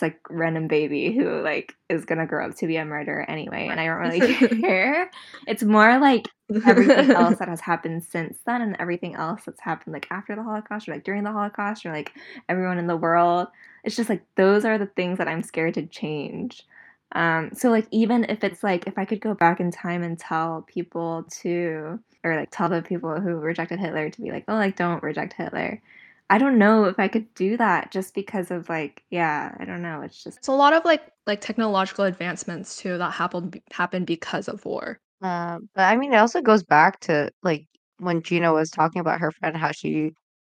Like 0.02 0.18
random 0.30 0.68
baby 0.68 1.12
who 1.12 1.40
like 1.42 1.74
is 1.88 2.04
gonna 2.04 2.26
grow 2.26 2.46
up 2.46 2.56
to 2.56 2.66
be 2.66 2.76
a 2.76 2.84
murderer 2.84 3.28
anyway, 3.28 3.68
and 3.70 3.80
I 3.80 3.86
don't 3.86 3.96
really 3.96 4.60
care. 4.62 5.10
It's 5.46 5.62
more 5.62 5.98
like 5.98 6.28
everything 6.64 7.10
else 7.16 7.38
that 7.38 7.48
has 7.48 7.60
happened 7.60 8.04
since 8.04 8.38
then 8.46 8.62
and 8.62 8.76
everything 8.78 9.14
else 9.14 9.42
that's 9.44 9.60
happened 9.60 9.92
like 9.92 10.06
after 10.10 10.36
the 10.36 10.42
Holocaust 10.42 10.88
or 10.88 10.92
like 10.92 11.04
during 11.04 11.24
the 11.24 11.32
Holocaust 11.32 11.84
or 11.84 11.92
like 11.92 12.12
everyone 12.48 12.78
in 12.78 12.86
the 12.86 12.96
world. 12.96 13.48
It's 13.84 13.96
just 13.96 14.10
like 14.10 14.22
those 14.36 14.64
are 14.64 14.78
the 14.78 14.86
things 14.86 15.18
that 15.18 15.28
I'm 15.28 15.42
scared 15.42 15.74
to 15.74 15.86
change. 15.86 16.64
Um, 17.12 17.50
so 17.54 17.70
like 17.70 17.86
even 17.90 18.24
if 18.28 18.42
it's 18.42 18.62
like 18.62 18.86
if 18.86 18.98
I 18.98 19.04
could 19.04 19.20
go 19.20 19.34
back 19.34 19.60
in 19.60 19.70
time 19.70 20.02
and 20.02 20.18
tell 20.18 20.62
people 20.66 21.24
to 21.42 22.00
or 22.24 22.36
like 22.36 22.50
tell 22.50 22.68
the 22.68 22.82
people 22.82 23.20
who 23.20 23.36
rejected 23.36 23.78
Hitler 23.78 24.10
to 24.10 24.20
be 24.20 24.30
like, 24.30 24.44
oh 24.48 24.54
like 24.54 24.76
don't 24.76 25.02
reject 25.02 25.32
Hitler. 25.32 25.80
I 26.28 26.38
don't 26.38 26.58
know 26.58 26.84
if 26.84 26.98
I 26.98 27.08
could 27.08 27.32
do 27.34 27.56
that 27.56 27.92
just 27.92 28.14
because 28.14 28.50
of 28.50 28.68
like 28.68 29.04
yeah, 29.10 29.54
I 29.58 29.64
don't 29.64 29.82
know. 29.82 30.00
It's 30.02 30.22
just 30.22 30.38
It's 30.38 30.48
a 30.48 30.52
lot 30.52 30.72
of 30.72 30.84
like 30.84 31.02
like 31.26 31.40
technological 31.40 32.04
advancements 32.04 32.76
too 32.76 32.98
that 32.98 33.12
happened 33.12 33.60
happened 33.72 34.06
because 34.06 34.48
of 34.48 34.64
war. 34.64 34.98
Um, 35.22 35.68
but 35.74 35.82
I 35.82 35.96
mean, 35.96 36.12
it 36.12 36.16
also 36.16 36.40
goes 36.42 36.62
back 36.62 37.00
to 37.00 37.30
like 37.42 37.66
when 37.98 38.22
Jeana 38.22 38.52
was 38.52 38.70
talking 38.70 39.00
about 39.00 39.20
her 39.20 39.30
friend, 39.32 39.56
how 39.56 39.72
she 39.72 40.12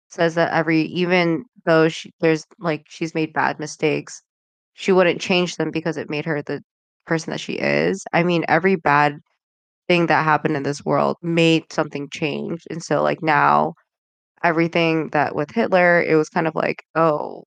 says 0.10 0.36
that 0.36 0.54
every, 0.54 0.82
even 0.84 1.44
though 1.66 1.90
she, 1.90 2.12
there's 2.22 2.46
like 2.60 2.86
she's 2.88 3.16
made 3.16 3.34
bad 3.34 3.60
mistakes, 3.60 4.22
she 4.74 4.92
wouldn't 4.92 5.22
change 5.22 5.56
them 5.58 5.72
because 5.72 5.98
it 5.98 6.10
made 6.10 6.26
her 6.26 6.42
the 6.42 6.62
person 7.06 7.32
that 7.32 7.40
she 7.40 7.54
is. 7.54 8.04
I 8.14 8.24
mean, 8.24 8.46
every 8.48 8.76
bad 8.76 9.20
thing 9.88 10.08
that 10.08 10.24
happened 10.24 10.56
in 10.56 10.64
this 10.64 10.84
world 10.86 11.18
made 11.22 11.72
something 11.72 12.10
change. 12.12 12.64
And 12.70 12.84
so, 12.84 13.04
like, 13.04 13.22
now 13.24 13.74
everything 14.44 15.10
that 15.10 15.36
with 15.36 15.52
Hitler, 15.52 16.02
it 16.04 16.16
was 16.16 16.30
kind 16.30 16.48
of 16.48 16.56
like, 16.56 16.84
oh, 16.96 17.46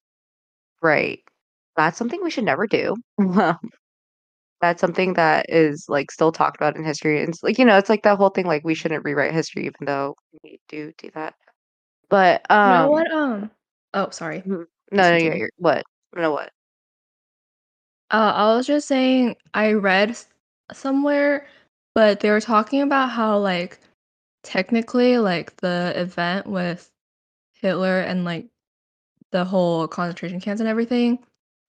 right, 0.82 1.20
that's 1.76 1.99
something 1.99 2.22
we 2.22 2.30
should 2.30 2.44
never 2.44 2.66
do. 2.66 2.97
That's 4.61 4.80
something 4.80 5.14
that 5.14 5.47
is, 5.51 5.84
like, 5.88 6.11
still 6.11 6.32
talked 6.32 6.57
about 6.57 6.76
in 6.76 6.84
history, 6.84 7.20
and 7.20 7.28
it's 7.28 7.42
like, 7.42 7.59
you 7.59 7.64
know, 7.64 7.76
it's 7.76 7.90
like 7.90 8.03
that 8.05 8.16
whole 8.18 8.30
thing, 8.30 8.47
like, 8.47 8.64
we 8.64 8.74
shouldn't 8.74 9.05
rewrite 9.05 9.32
history 9.34 9.66
even 9.66 9.84
though 9.86 10.16
we 10.42 10.61
do 10.68 10.92
do 10.99 11.11
that. 11.14 11.34
But, 12.11 12.51
You 12.62 12.72
know 12.72 12.86
um 12.86 12.90
what? 12.90 13.11
Um 13.12 13.51
oh 13.94 14.11
sorry. 14.11 14.42
Mhm. 14.42 14.66
No, 14.92 15.11
no, 15.11 15.16
continue. 15.16 15.32
you're 15.34 15.51
what? 15.59 15.84
No, 16.14 16.32
what? 16.32 16.53
Uh, 18.11 18.32
I 18.34 18.55
was 18.57 18.66
just 18.66 18.88
saying 18.88 19.36
I 19.55 19.72
read 19.72 20.16
somewhere, 20.72 21.47
but 21.94 22.20
they 22.20 22.30
were 22.30 22.40
talking 22.40 22.82
about 22.82 23.11
how 23.11 23.38
like 23.38 23.78
technically 24.47 25.18
like 25.18 25.57
the 25.59 25.92
event 25.97 26.47
with 26.47 26.90
Hitler 27.55 28.01
and 28.01 28.24
like 28.24 28.49
the 29.32 29.44
whole 29.44 29.88
concentration 29.88 30.40
camps 30.40 30.61
and 30.61 30.68
everything, 30.68 31.20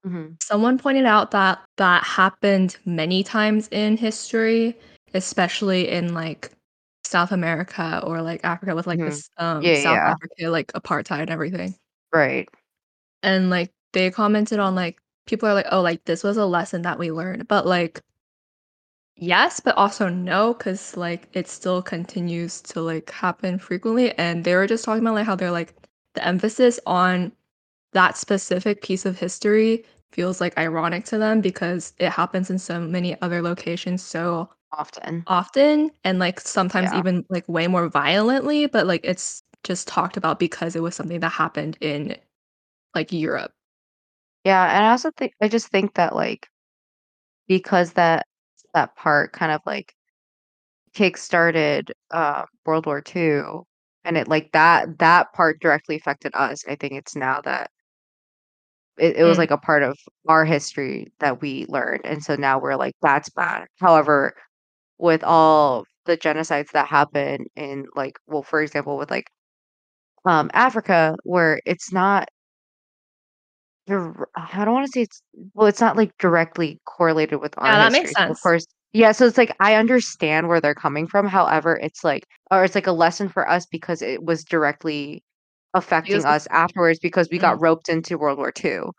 Mhm, 0.03 0.38
someone 0.41 0.78
pointed 0.78 1.05
out 1.05 1.32
that 1.32 1.59
that 1.78 2.03
happened 2.03 2.78
many 2.86 3.23
times 3.23 3.67
in 3.71 3.97
history, 3.97 4.78
especially 5.13 5.89
in 5.89 6.13
like 6.13 6.51
South 7.05 7.32
America 7.32 8.01
or 8.05 8.21
like 8.21 8.41
Africa 8.45 8.75
with 8.75 8.88
like 8.88 8.99
mhm. 8.99 9.05
this 9.05 9.30
um 9.38 9.63
Yeah, 9.63 9.73
South 9.75 9.95
yeah, 9.95 10.11
Africa 10.11 10.49
like 10.51 10.71
apartheid 10.73 11.21
and 11.21 11.30
everything. 11.32 11.75
right. 12.13 12.49
And 13.23 13.49
like 13.49 13.71
they 13.93 14.11
commented 14.11 14.59
on 14.59 14.75
like 14.75 14.99
people 15.25 15.49
are 15.49 15.53
like, 15.53 15.67
"Oh, 15.71 15.82
like 15.82 16.03
this 16.05 16.23
was 16.23 16.38
a 16.38 16.45
lesson 16.45 16.84
that 16.84 16.99
we 16.99 17.11
learned." 17.11 17.47
But 17.47 17.65
like 17.65 18.01
yes, 19.18 19.59
but 19.59 19.76
also 19.78 20.09
no 20.09 20.53
cuz 20.53 20.95
like 20.97 21.28
it 21.34 21.47
still 21.47 21.82
continues 21.82 22.61
to 22.61 22.82
like 22.82 23.09
happen 23.11 23.59
frequently 23.59 24.11
and 24.18 24.43
they 24.43 24.55
were 24.55 24.68
just 24.68 24.86
talking 24.86 25.03
about 25.03 25.15
like 25.15 25.26
how 25.26 25.36
they're 25.36 25.51
like 25.51 25.74
the 26.13 26.26
emphasis 26.26 26.80
on 26.86 27.32
that 27.93 28.18
specific 28.18 28.82
piece 28.84 29.05
of 29.05 29.20
history 29.20 29.86
feels 30.11 30.41
like 30.41 30.57
ironic 30.57 31.05
to 31.05 31.18
them 31.18 31.41
because 31.41 31.93
it 31.99 32.09
happens 32.11 32.49
in 32.51 32.59
so 32.59 32.80
many 32.82 33.20
other 33.22 33.41
locations 33.41 34.03
so 34.03 34.49
Often. 34.72 35.28
often 35.28 35.91
and 36.05 36.20
like 36.20 36.39
sometimes 36.41 36.93
Yeah. 36.93 36.93
even 36.93 37.26
like 37.30 37.47
way 37.49 37.68
more 37.68 37.89
violently, 37.89 38.68
but 38.68 38.88
like 38.88 39.01
it's 39.05 39.43
just 39.63 39.88
talked 39.88 40.18
about 40.18 40.39
because 40.39 40.76
it 40.76 40.84
was 40.84 40.95
something 40.95 41.20
that 41.22 41.30
happened 41.32 41.78
in 41.82 42.18
like 42.95 43.11
Europe. 43.13 43.53
Yeah, 44.43 44.65
and 44.76 44.86
I 44.86 44.91
also 44.91 45.11
think 45.11 45.34
I 45.41 45.47
just 45.47 45.68
think 45.70 45.95
that, 45.95 46.15
like, 46.15 46.49
because 47.47 47.93
that 47.93 48.26
that 48.78 48.95
part 48.97 49.34
kind 49.34 49.51
of, 49.51 49.61
like, 49.65 49.93
kickstarted, 50.95 51.91
uh, 52.11 52.45
World 52.65 52.86
War 52.86 53.01
II, 53.01 53.67
and 54.05 54.17
it 54.17 54.28
like, 54.28 54.51
that 54.53 54.99
that 54.99 55.34
part 55.34 55.59
directly 55.61 55.95
affected 55.97 56.32
us, 56.36 56.63
I 56.67 56.75
think 56.75 56.93
it's 56.93 57.15
now 57.15 57.41
that 57.41 57.69
it 58.97 59.17
it 59.17 59.23
was, 59.23 59.38
Mm. 59.38 59.39
like, 59.39 59.51
a 59.51 59.57
part 59.57 59.84
of 59.84 59.97
our 60.28 60.45
history 60.45 61.07
that 61.19 61.41
we 61.41 61.65
learned, 61.69 62.01
and 62.05 62.23
so 62.23 62.36
now 62.36 62.59
we're 62.59 62.75
like, 62.75 62.95
"That's 63.01 63.30
bad." 63.30 63.67
However, 63.80 64.34
with 64.99 65.23
all 65.23 65.86
the 66.05 66.17
genocides 66.17 66.71
that 66.73 66.88
happen 66.88 67.47
in, 67.55 67.88
like 67.95 68.19
well, 68.28 68.43
for 68.43 68.61
example, 68.61 68.97
with, 68.97 69.11
like, 69.11 69.28
um, 70.25 70.51
Africa, 70.53 71.15
where 71.23 71.59
it's 71.65 71.91
not 71.93 72.30
dir 73.88 74.27
I 74.35 74.65
don't 74.65 74.73
wanna 74.73 74.88
say 74.88 75.01
it's 75.03 75.21
well, 75.53 75.67
it's 75.67 75.81
not, 75.81 75.97
like, 75.97 76.11
directly 76.19 76.79
correlated 76.85 77.39
with 77.41 77.53
our 77.57 77.73
Yeah, 77.73 77.79
that 77.79 77.91
makes 77.91 78.11
history, 78.11 78.15
so, 78.15 78.31
of 78.31 78.39
course 78.41 78.65
yeah, 78.93 79.11
so 79.11 79.25
it's 79.27 79.38
like, 79.38 79.55
I 79.59 79.75
understand 79.75 80.47
where 80.47 80.61
they're 80.61 80.73
coming 80.73 81.07
from, 81.07 81.27
however, 81.27 81.77
it's 81.83 82.03
like 82.05 82.25
or 82.51 82.63
it's 82.63 82.73
like 82.75 82.88
a 82.88 82.91
lesson 82.93 83.29
for 83.29 83.47
us 83.47 83.65
because 83.65 84.01
it 84.01 84.23
was 84.23 84.43
directly 84.45 85.23
affecting 85.73 86.25
like 86.25 86.25
us 86.25 86.47
afterwards 86.51 86.97
because 86.99 87.27
we 87.31 87.38
mm, 87.38 87.39
got 87.39 87.61
roped 87.61 87.89
into 87.89 88.17
World 88.17 88.38
War 88.39 88.51
II. 88.51 88.91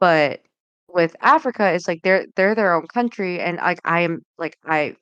But 0.00 0.42
with 0.88 1.16
Africa, 1.20 1.72
it's 1.72 1.88
like 1.88 2.02
they're 2.02 2.26
they're 2.36 2.54
their 2.54 2.74
own 2.74 2.86
country, 2.88 3.40
and, 3.40 3.56
like, 3.58 3.80
I 3.84 4.00
am 4.02 4.22
like, 4.38 4.56
I, 4.64 4.96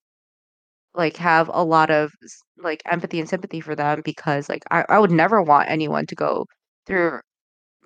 like, 0.95 1.17
have 1.17 1.51
a 1.53 1.65
lot 1.65 1.91
of 1.91 2.13
like, 2.59 2.83
empathy 2.87 3.19
and 3.21 3.29
sympathy 3.29 3.61
for 3.61 3.75
them 3.75 4.03
because, 4.05 4.49
like, 4.49 4.63
I 4.71 4.85
I 4.89 4.99
would 4.99 5.11
never 5.11 5.43
want 5.43 5.71
anyone 5.71 6.07
to 6.07 6.15
go 6.15 6.47
through, 6.87 7.21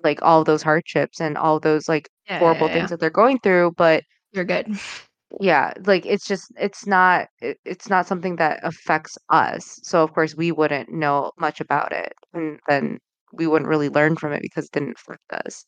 like, 0.03 0.21
all 0.21 0.43
those 0.43 0.63
hardships 0.63 1.19
and 1.21 1.37
all 1.37 1.59
those, 1.59 1.87
like, 1.89 2.09
yeah, 2.27 2.39
horrible 2.39 2.67
yeah, 2.67 2.73
things 2.73 2.83
yeah. 2.83 2.87
that 2.87 2.99
they're 2.99 3.09
going 3.09 3.39
through, 3.39 3.73
but 3.77 4.03
You're 4.31 4.45
good. 4.45 4.67
yeah, 5.39 5.73
like, 5.85 6.05
it's 6.05 6.27
just 6.27 6.51
it's 6.57 6.85
not 6.87 7.27
it 7.41 7.57
it's 7.65 7.89
not 7.89 8.07
something 8.07 8.35
that 8.37 8.59
affects 8.63 9.17
us, 9.29 9.79
so, 9.83 10.03
of 10.03 10.13
course, 10.13 10.35
we 10.35 10.51
wouldn't 10.51 10.89
know 10.91 11.31
much 11.39 11.59
about 11.61 11.91
it, 11.91 12.13
and 12.33 12.59
then 12.67 12.99
we 13.33 13.47
wouldn't 13.47 13.69
really 13.69 13.89
learn 13.89 14.15
from 14.15 14.33
it 14.33 14.41
because 14.41 14.65
it 14.65 14.71
didn't 14.71 14.97
affect 14.97 15.45
us. 15.45 15.65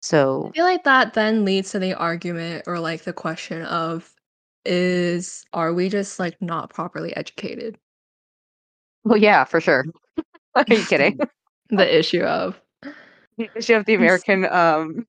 So 0.00 0.48
I 0.52 0.56
feel 0.56 0.64
like 0.64 0.84
that 0.84 1.14
then 1.14 1.44
leads 1.44 1.70
to 1.72 1.78
the 1.78 1.94
argument 1.94 2.64
or 2.66 2.78
like 2.80 3.02
the 3.04 3.12
question 3.12 3.62
of 3.62 4.14
is 4.64 5.44
are 5.52 5.72
we 5.72 5.88
just 5.88 6.18
like 6.18 6.40
not 6.42 6.70
properly 6.70 7.14
educated? 7.16 7.78
well, 9.04 9.18
yeah, 9.18 9.44
for 9.44 9.60
sure. 9.60 9.84
Are 10.54 10.64
you 10.68 10.84
kidding? 10.84 11.18
the 11.70 11.98
issue 11.98 12.22
of 12.22 12.60
she 13.60 13.72
have 13.72 13.84
the 13.84 13.94
American, 13.94 14.44
um 14.46 15.06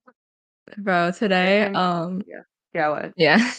bro 0.77 1.11
today 1.11 1.63
um 1.73 2.21
yeah. 2.27 2.41
Yeah, 2.73 2.89
what? 2.89 3.13
yeah 3.17 3.51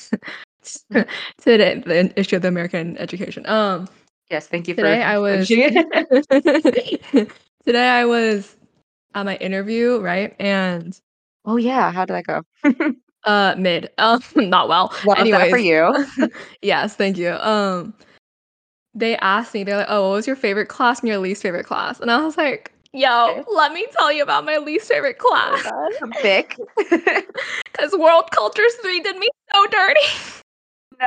today 1.40 1.82
the 1.84 2.12
issue 2.18 2.36
of 2.36 2.42
the 2.42 2.48
American 2.48 2.96
education 2.98 3.44
um 3.46 3.88
Yes, 4.30 4.46
thank 4.46 4.68
you 4.68 4.74
for 4.74 4.82
today 4.82 5.02
I 5.02 5.18
was 5.18 5.48
today 5.48 6.98
I 7.88 8.04
was 8.04 8.56
at 9.14 9.24
my 9.26 9.36
interview 9.36 9.98
right 10.00 10.34
and 10.38 10.98
Oh, 11.46 11.56
yeah, 11.56 11.90
how 11.90 12.04
did 12.04 12.14
that 12.14 12.26
go? 12.26 12.42
uh 13.24 13.54
mid 13.58 13.90
um 13.98 14.20
not 14.36 14.68
well 14.68 14.92
Love 15.04 15.28
that 15.30 15.50
for 15.50 15.58
you. 15.58 15.92
yes 16.62 16.94
thank 16.96 17.18
you 17.18 17.32
um 17.32 17.92
They 18.94 19.16
asked 19.18 19.54
me, 19.54 19.62
they're 19.64 19.76
like, 19.76 19.86
"Oh, 19.88 20.08
what 20.08 20.14
was 20.16 20.26
your 20.26 20.36
favorite 20.36 20.68
class 20.68 21.00
and 21.00 21.08
your 21.08 21.18
least 21.18 21.42
favorite 21.42 21.66
class?" 21.66 22.00
And 22.00 22.10
I 22.10 22.24
was 22.24 22.36
like, 22.36 22.72
"Yo, 22.92 23.28
Okay. 23.30 23.42
let 23.48 23.72
me 23.72 23.86
tell 23.92 24.12
you 24.12 24.22
about 24.22 24.44
my 24.44 24.56
least 24.58 24.88
favorite 24.88 25.16
oh 25.20 25.28
class. 25.28 25.64
Vic. 26.22 26.56
because 26.76 27.92
World 27.98 28.30
Cultures 28.32 28.74
3 28.82 29.00
did 29.00 29.16
me 29.16 29.28
so 29.54 29.66
dirty." 29.66 30.00
No. 31.00 31.06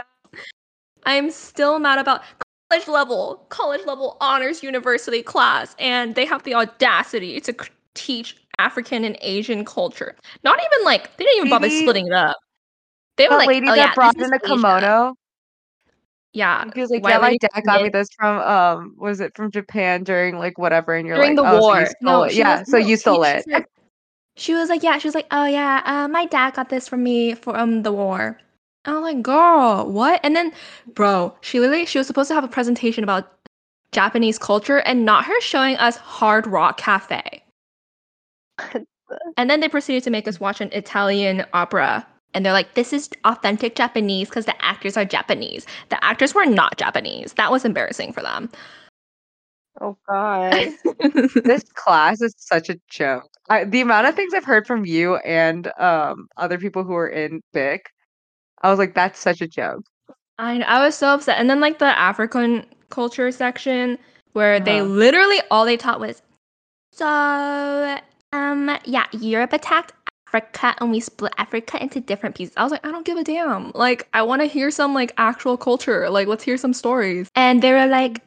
I'm 1.06 1.30
still 1.32 1.80
mad 1.80 2.00
about 2.00 2.22
college 2.70 2.88
level, 2.88 3.46
college 3.50 3.86
level 3.86 4.18
honors 4.22 4.64
university 4.64 5.22
class, 5.22 5.76
and 5.80 6.16
they 6.16 6.26
have 6.26 6.44
the 6.44 6.56
audacity 6.56 7.40
to 7.42 7.54
teach 7.96 8.38
African 8.60 9.04
and 9.04 9.18
Asian 9.22 9.66
culture. 9.66 10.16
Not 10.44 10.60
even 10.60 10.86
like 10.86 11.16
they 11.18 11.26
didn't 11.26 11.38
even 11.38 11.50
bother 11.50 11.68
Maybe- 11.68 11.82
splitting 11.82 12.08
it 12.08 12.14
up. 12.14 12.38
They 13.18 13.26
were 13.28 13.32
The 13.36 13.38
like, 13.40 13.48
lady 13.48 13.68
oh 13.70 13.76
that 13.76 13.78
yeah, 13.90 13.94
brought 13.94 14.16
in 14.18 14.24
Asia." 14.24 14.40
kimono. 14.40 15.16
Yeah, 16.34 16.66
She 16.74 16.82
was 16.82 16.90
like, 16.90 17.04
"Yeah, 17.08 17.20
my 17.20 17.38
dad 17.38 17.64
got 17.64 17.84
me 17.84 17.90
this 17.90 18.10
from 18.18 18.40
um, 18.42 18.96
was 18.98 19.20
it 19.20 19.36
from 19.36 19.52
Japan 19.52 20.04
during 20.04 20.38
like 20.40 20.58
whatever?" 20.58 20.96
And 20.96 21.08
you're 21.08 21.16
during 21.18 21.36
like, 21.36 21.46
the 21.46 21.52
"Oh, 21.52 21.60
so 21.60 21.62
war. 21.62 21.80
you 21.82 21.88
no, 22.02 22.24
yeah, 22.26 22.60
was, 22.62 22.72
so 22.72 22.78
no, 22.80 22.86
you 22.88 22.96
she- 22.96 23.00
stole 23.02 23.24
she 23.24 23.30
it. 23.30 23.44
said- 23.50 23.66
She 24.36 24.54
was 24.56 24.68
like, 24.70 24.82
yeah, 24.82 24.98
she 24.98 25.08
was 25.08 25.14
like, 25.14 25.28
oh 25.30 25.46
yeah, 25.46 25.84
uh, 25.86 26.08
my 26.08 26.26
dad 26.26 26.56
got 26.56 26.70
this 26.70 26.88
from 26.88 27.04
me 27.04 27.36
from 27.36 27.84
the 27.84 27.92
war. 27.92 28.40
And 28.86 28.96
I'm 28.98 29.04
like, 29.04 29.22
girl, 29.22 29.86
what? 29.92 30.20
And 30.24 30.36
then, 30.36 30.52
bro, 30.96 31.36
she 31.42 31.60
literally 31.60 31.86
she 31.86 32.00
was 32.00 32.08
supposed 32.08 32.30
to 32.30 32.34
have 32.34 32.44
a 32.44 32.48
presentation 32.48 33.04
about 33.04 33.32
Japanese 33.92 34.40
culture 34.40 34.80
and 34.80 35.06
not 35.06 35.26
her 35.26 35.40
showing 35.42 35.78
us 35.78 35.98
Hard 35.98 36.48
Rock 36.48 36.78
Cafe. 36.78 37.44
and 39.38 39.50
then 39.50 39.60
they 39.60 39.70
proceeded 39.70 40.04
to 40.04 40.10
make 40.10 40.28
us 40.28 40.40
watch 40.40 40.62
an 40.62 40.70
Italian 40.72 41.46
opera. 41.54 42.06
And 42.34 42.46
they're 42.46 42.54
like, 42.54 42.74
this 42.74 42.94
is 42.94 43.10
authentic 43.26 43.76
Japanese 43.76 44.30
because 44.30 44.46
the 44.46 44.66
actors 44.66 44.98
are 44.98 45.06
Japanese. 45.06 45.66
The 45.90 46.04
actors 46.04 46.34
were 46.34 46.46
not 46.46 46.78
Japanese. 46.78 47.34
That 47.34 47.52
was 47.52 47.66
embarrassing 47.66 48.14
for 48.14 48.22
them. 48.22 48.50
Oh 49.82 49.98
god. 50.08 50.70
this 51.44 51.64
class 51.74 52.22
is 52.22 52.34
such 52.38 52.70
a 52.70 52.80
joke. 52.90 53.30
I, 53.50 53.66
the 53.66 53.82
amount 53.82 54.08
of 54.08 54.16
things 54.16 54.34
I've 54.34 54.46
heard 54.46 54.68
from 54.68 54.86
you 54.86 55.18
and 55.18 55.68
um 55.80 56.28
other 56.38 56.58
people 56.58 56.84
who 56.84 56.94
are 56.96 57.08
in 57.10 57.42
BIC, 57.54 57.90
I 58.62 58.70
was 58.70 58.80
like, 58.80 58.96
"That's 58.96 59.20
such 59.20 59.42
a 59.42 59.48
joke." 59.48 59.84
I 60.40 60.60
I 60.62 60.84
was 60.86 60.96
so 60.96 61.08
upset. 61.14 61.40
And 61.40 61.50
then 61.50 61.60
like 61.60 61.80
the 61.80 61.98
African 61.98 62.66
culture 62.90 63.32
section 63.32 63.98
where 64.34 64.60
they 64.60 64.82
Uh-huh. 64.82 64.90
literally 64.90 65.40
all 65.52 65.66
they 65.66 65.78
taught 65.78 66.00
was 66.00 66.22
so 66.92 67.98
um 68.34 68.78
yeah, 68.86 69.08
Europe 69.14 69.54
attacked 69.54 69.94
Africa 70.34 70.76
and 70.80 70.92
we 70.92 71.00
split 71.00 71.34
Africa 71.38 71.82
into 71.82 72.00
different 72.00 72.36
pieces. 72.36 72.54
I 72.58 72.64
was 72.64 72.72
like, 72.72 72.86
I 72.86 72.92
don't 72.92 73.06
give 73.06 73.18
a 73.18 73.24
damn. 73.24 73.72
Like 73.74 74.08
I 74.14 74.24
want 74.24 74.42
to 74.42 74.48
hear 74.48 74.72
some 74.72 74.94
like 74.94 75.14
actual 75.18 75.58
culture. 75.58 76.10
Like 76.10 76.28
let's 76.28 76.44
hear 76.44 76.58
some 76.58 76.74
stories. 76.74 77.30
And 77.36 77.62
they 77.62 77.72
were 77.72 77.86
like, 77.88 78.22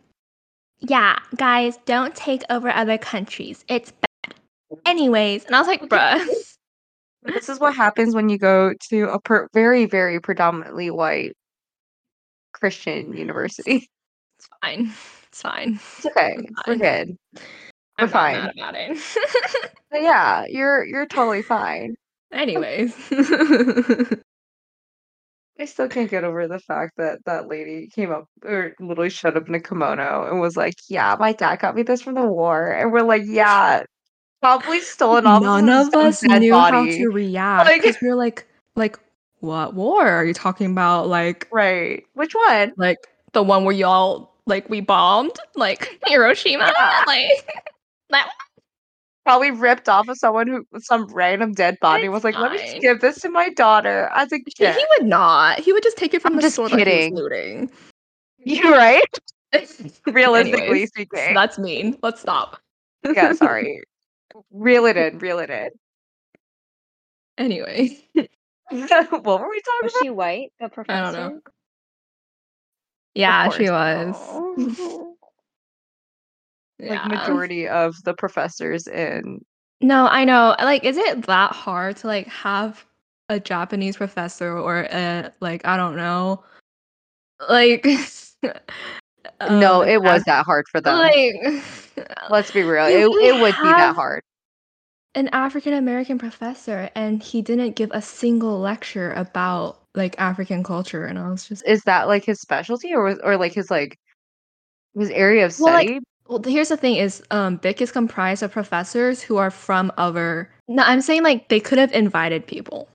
yeah, 0.81 1.19
guys, 1.37 1.79
don't 1.85 2.15
take 2.15 2.43
over 2.51 2.69
other 2.69 2.99
countries. 2.99 3.65
It's 3.69 3.91
bad. 3.91 4.35
Anyways, 4.85 5.45
and 5.45 5.55
I 5.57 5.59
was 5.59 5.69
like, 5.69 5.83
bruh. 5.89 6.25
This 7.23 7.49
is 7.49 7.59
what 7.59 7.75
happens 7.75 8.15
when 8.15 8.29
you 8.29 8.39
go 8.39 8.73
to 8.91 9.09
a 9.09 9.21
per- 9.21 9.49
very, 9.53 9.87
very 9.87 10.21
predominantly 10.21 10.91
white 10.91 11.37
Christian 12.53 13.17
university. 13.17 13.89
It's 14.39 14.49
fine. 14.63 14.93
It's 15.27 15.43
fine. 15.43 15.81
It's 15.97 16.07
okay. 16.07 16.37
It's 16.39 16.67
We're 16.69 16.77
good. 16.77 17.19
We're 17.99 18.05
I'm 18.05 18.09
fine. 18.11 18.35
mad 18.35 18.53
about 18.57 18.75
it. 18.77 18.99
Yeah, 19.93 20.45
you're 20.49 20.85
you're 20.85 21.07
totally 21.07 21.41
fine. 21.43 21.95
Anyways. 22.33 22.95
I 25.59 25.65
still 25.65 25.89
can't 25.89 26.11
get 26.11 26.23
over 26.25 26.47
the 26.47 26.59
fact 26.59 26.99
that 26.99 27.25
that 27.25 27.49
lady 27.49 27.89
came 27.89 28.13
up 28.13 28.27
or 28.45 28.75
literally 28.79 29.09
showed 29.09 29.39
up 29.39 29.49
in 29.49 29.55
a 29.55 29.61
kimono 29.61 30.27
and 30.31 30.39
was 30.41 30.55
like, 30.57 30.75
"Yeah, 30.89 31.17
my 31.19 31.33
dad 31.33 31.61
got 31.61 31.75
me 31.75 31.83
this 31.83 32.03
from 32.03 32.15
the 32.17 32.27
war," 32.27 32.73
and 32.73 32.93
we're 32.93 33.01
like, 33.03 33.23
"Yeah, 33.25 33.85
probably 34.43 34.81
stolen 34.81 35.27
off 35.27 35.43
None 35.43 35.67
of 35.71 35.89
of 35.89 35.95
us 35.95 36.23
knew 36.23 36.51
body." 36.51 36.77
how 36.77 36.85
to 36.99 37.07
react 37.09 37.67
Like- 37.71 37.81
because 37.83 37.97
we 38.03 38.09
were 38.09 38.15
like, 38.17 38.47
like, 38.75 38.99
what 39.41 39.73
war 39.73 40.07
are 40.07 40.25
you 40.27 40.35
talking 40.35 40.71
about? 40.71 41.09
Like, 41.09 41.49
Right? 41.51 42.05
Which 42.13 42.35
one? 42.35 42.75
like 42.77 42.99
the 43.33 43.43
one 43.43 43.65
where 43.65 43.75
y'all 43.75 44.35
like 44.45 44.69
we 44.69 44.83
bombed, 44.83 45.37
like 45.55 45.99
Hiroshima, 46.07 46.71
Yeah. 46.77 47.05
like 47.07 47.51
that. 48.11 48.31
Probably 49.25 49.51
ripped 49.51 49.89
off 49.89 50.07
of 50.09 50.17
someone 50.19 50.47
who 50.47 50.65
some 50.79 51.07
random 51.13 51.53
dead 51.53 51.79
body 51.81 52.05
and 52.05 52.13
was 52.13 52.23
like, 52.23 52.39
"Let 52.39 52.53
me 52.53 52.59
just 52.59 52.81
give 52.81 53.01
this 53.01 53.21
to 53.23 53.29
my 53.29 53.49
daughter 53.51 54.09
as 54.15 54.31
a 54.33 54.37
He, 54.37 54.43
gift." 54.53 54.79
he 54.79 54.87
would 54.99 55.09
not. 55.09 55.59
He 55.59 55.73
would 55.73 55.83
just 55.83 55.97
take 55.97 56.15
it 56.15 56.23
from 56.23 56.35
I'm 56.35 56.37
the 56.37 56.43
just 56.43 56.55
store 56.55 56.69
that 56.69 56.77
kidding. 56.79 57.09
he 57.09 57.11
was 57.13 57.23
looting. 57.23 57.71
You 58.39 58.71
right? 58.73 59.03
Realistically 60.07 60.61
Anyways, 60.63 60.89
speaking. 60.91 61.35
that's 61.35 61.59
mean. 61.59 61.97
Let's 62.05 62.21
stop. 62.21 62.61
yeah, 63.05 63.33
sorry. 63.33 63.83
Reel 64.53 64.87
it 64.87 64.97
in. 64.97 65.19
Reel 65.19 65.41
it 65.41 65.51
in. 65.51 65.71
Anyway, 67.39 67.99
what 68.15 68.25
were 69.41 69.51
we 69.51 69.61
talking 69.61 69.83
Was 69.83 69.93
about? 69.93 70.03
she 70.03 70.11
white, 70.11 70.53
the 70.61 70.69
professor. 70.69 71.03
I 71.03 71.13
don't 71.13 71.35
know. 71.35 71.41
Yeah, 73.15 73.49
she 73.51 73.67
course. 73.67 73.71
was. 73.71 74.17
Oh. 74.79 75.16
Oh. 76.83 76.87
Like 76.87 77.07
majority 77.09 77.69
of 77.69 77.95
the 78.05 78.13
professors 78.15 78.87
in 78.87 79.45
No, 79.81 80.07
I 80.09 80.25
know. 80.25 80.55
Like, 80.59 80.85
is 80.85 80.97
it 80.97 81.27
that 81.27 81.53
hard 81.53 81.97
to 81.99 82.07
like 82.07 82.27
have 82.29 82.85
a 83.29 83.41
Japanese 83.41 83.97
professor 83.97 84.57
or 84.59 84.87
a 84.93 85.33
like 85.41 85.65
I 85.67 85.77
don't 85.77 85.97
know, 85.97 86.45
like? 87.49 87.87
No, 89.51 89.83
um, 89.83 89.89
it 89.89 90.01
was 90.01 90.23
that 90.25 90.47
hard 90.47 90.67
for 90.71 90.81
them. 90.81 90.97
Like, 90.99 91.35
Let's 92.31 92.53
be 92.53 92.63
real. 92.63 92.85
It, 92.87 93.01
it 93.25 93.41
would 93.41 93.55
be 93.57 93.69
that 93.69 93.95
hard. 93.95 94.23
an 95.17 95.29
African 95.33 95.73
American 95.75 96.17
professor, 96.17 96.89
and 96.95 97.21
he 97.23 97.43
didn't 97.43 97.75
give 97.75 97.91
a 97.93 98.01
single 98.01 98.61
lecture 98.61 99.13
about 99.15 99.83
like 99.95 100.15
African 100.19 100.63
culture, 100.63 101.05
and 101.07 101.19
I 101.19 101.29
was 101.29 101.49
just 101.49 101.67
Is 101.67 101.83
that 101.85 102.07
like 102.07 102.25
his 102.25 102.41
specialty 102.41 102.95
or 102.95 103.03
was 103.03 103.19
or 103.25 103.37
like 103.37 103.53
his 103.53 103.71
like 103.71 103.99
his 104.95 105.11
area 105.11 105.45
of 105.45 105.59
Well, 105.59 105.75
like- 105.75 105.89
study? 105.89 106.01
Well, 106.29 106.43
here's 106.45 106.69
the 106.69 106.77
thing: 106.77 106.97
is 106.97 107.23
um, 107.31 107.57
BIC 107.57 107.83
is 107.83 107.93
comprised 107.93 108.43
of 108.43 108.53
professors 108.53 109.23
who 109.23 109.37
are 109.37 109.51
from 109.51 109.93
other. 109.97 110.51
No, 110.69 110.83
I'm 110.83 111.01
saying 111.01 111.23
like 111.23 111.49
they 111.49 111.61
could 111.61 111.79
have 111.79 111.93
invited 111.93 112.47
people 112.47 112.89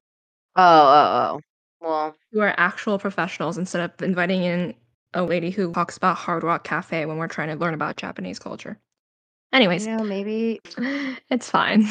oh, 0.55 0.61
oh, 0.63 1.39
oh. 1.39 1.41
Well, 1.81 2.15
who 2.31 2.41
are 2.41 2.53
actual 2.57 2.99
professionals 2.99 3.57
instead 3.57 3.81
of 3.81 4.01
inviting 4.03 4.43
in 4.43 4.75
a 5.13 5.23
lady 5.23 5.49
who 5.49 5.73
talks 5.73 5.97
about 5.97 6.15
Hard 6.15 6.43
Rock 6.43 6.63
Cafe 6.63 7.05
when 7.05 7.17
we're 7.17 7.27
trying 7.27 7.49
to 7.49 7.55
learn 7.55 7.73
about 7.73 7.97
Japanese 7.97 8.39
culture. 8.39 8.77
Anyways, 9.51 9.85
you 9.85 9.97
know, 9.97 10.03
maybe 10.03 10.61
it's 11.29 11.49
fine. 11.49 11.87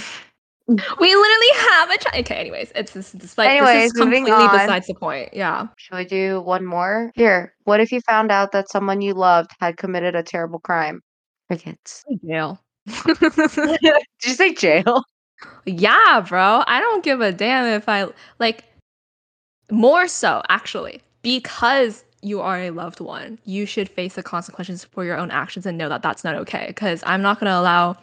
we 0.68 0.76
literally 0.78 1.52
have 1.56 1.90
a. 1.90 1.98
Ch- 1.98 2.20
okay, 2.20 2.36
anyways, 2.36 2.72
it's 2.74 2.92
this. 2.92 3.12
Despite 3.12 3.60
this 3.60 3.86
is 3.86 3.92
completely 3.92 4.30
on. 4.30 4.56
besides 4.56 4.86
the 4.86 4.94
point. 4.94 5.34
Yeah. 5.34 5.66
should 5.76 5.96
we 5.96 6.04
do 6.04 6.40
one 6.40 6.64
more? 6.64 7.10
Here. 7.14 7.54
What 7.64 7.80
if 7.80 7.90
you 7.90 8.00
found 8.00 8.30
out 8.30 8.52
that 8.52 8.70
someone 8.70 9.02
you 9.02 9.12
loved 9.12 9.50
had 9.60 9.76
committed 9.76 10.14
a 10.14 10.22
terrible 10.22 10.60
crime? 10.60 11.02
Crickets. 11.50 12.04
Jail. 12.24 12.60
Did 13.06 13.82
you 14.24 14.34
say 14.34 14.54
jail? 14.54 15.02
Yeah, 15.66 16.24
bro. 16.28 16.62
I 16.68 16.78
don't 16.80 17.02
give 17.02 17.20
a 17.20 17.32
damn 17.32 17.66
if 17.66 17.88
I 17.88 18.06
like 18.38 18.62
more 19.68 20.06
so 20.06 20.42
actually 20.48 21.02
because 21.22 22.04
you 22.22 22.40
are 22.40 22.60
a 22.60 22.70
loved 22.70 23.00
one. 23.00 23.36
You 23.46 23.66
should 23.66 23.88
face 23.88 24.14
the 24.14 24.22
consequences 24.22 24.84
for 24.84 25.04
your 25.04 25.16
own 25.16 25.32
actions 25.32 25.66
and 25.66 25.76
know 25.76 25.88
that 25.88 26.02
that's 26.02 26.22
not 26.22 26.36
okay 26.36 26.72
cuz 26.74 27.02
I'm 27.04 27.22
not 27.22 27.40
going 27.40 27.50
to 27.50 27.58
allow 27.58 27.96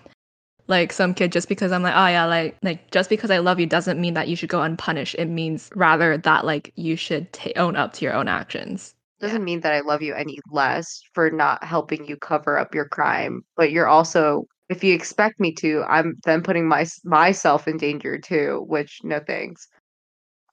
like 0.67 0.91
some 0.91 1.13
kid 1.13 1.31
just 1.31 1.47
because 1.47 1.71
I'm 1.71 1.83
like, 1.83 1.93
"Oh 1.95 2.07
yeah, 2.07 2.25
like 2.25 2.57
like 2.63 2.91
just 2.91 3.09
because 3.09 3.31
I 3.31 3.37
love 3.37 3.61
you 3.61 3.65
doesn't 3.65 4.01
mean 4.01 4.13
that 4.15 4.27
you 4.27 4.35
should 4.35 4.49
go 4.49 4.61
unpunished. 4.61 5.15
It 5.17 5.27
means 5.29 5.69
rather 5.73 6.17
that 6.17 6.45
like 6.45 6.73
you 6.75 6.97
should 6.97 7.31
ta 7.31 7.51
own 7.55 7.77
up 7.77 7.93
to 7.93 8.05
your 8.05 8.13
own 8.13 8.27
actions." 8.27 8.93
Doesn't 9.19 9.43
mean 9.43 9.61
that 9.61 9.73
I 9.73 9.79
love 9.79 10.01
you 10.01 10.13
any 10.13 10.37
less 10.51 11.01
for 11.13 11.31
not 11.31 11.63
helping 11.63 12.05
you 12.05 12.17
cover 12.17 12.57
up 12.57 12.75
your 12.75 12.87
crime, 12.87 13.41
but 13.55 13.71
you're 13.71 13.87
also 13.87 14.45
if 14.69 14.83
you 14.83 14.93
expect 14.93 15.39
me 15.39 15.53
to, 15.53 15.83
I'm 15.87 16.15
then 16.25 16.43
putting 16.43 16.67
my 16.67 16.85
myself 17.03 17.67
in 17.67 17.77
danger 17.77 18.17
too, 18.19 18.65
which 18.67 18.99
no 19.03 19.19
thanks. 19.25 19.67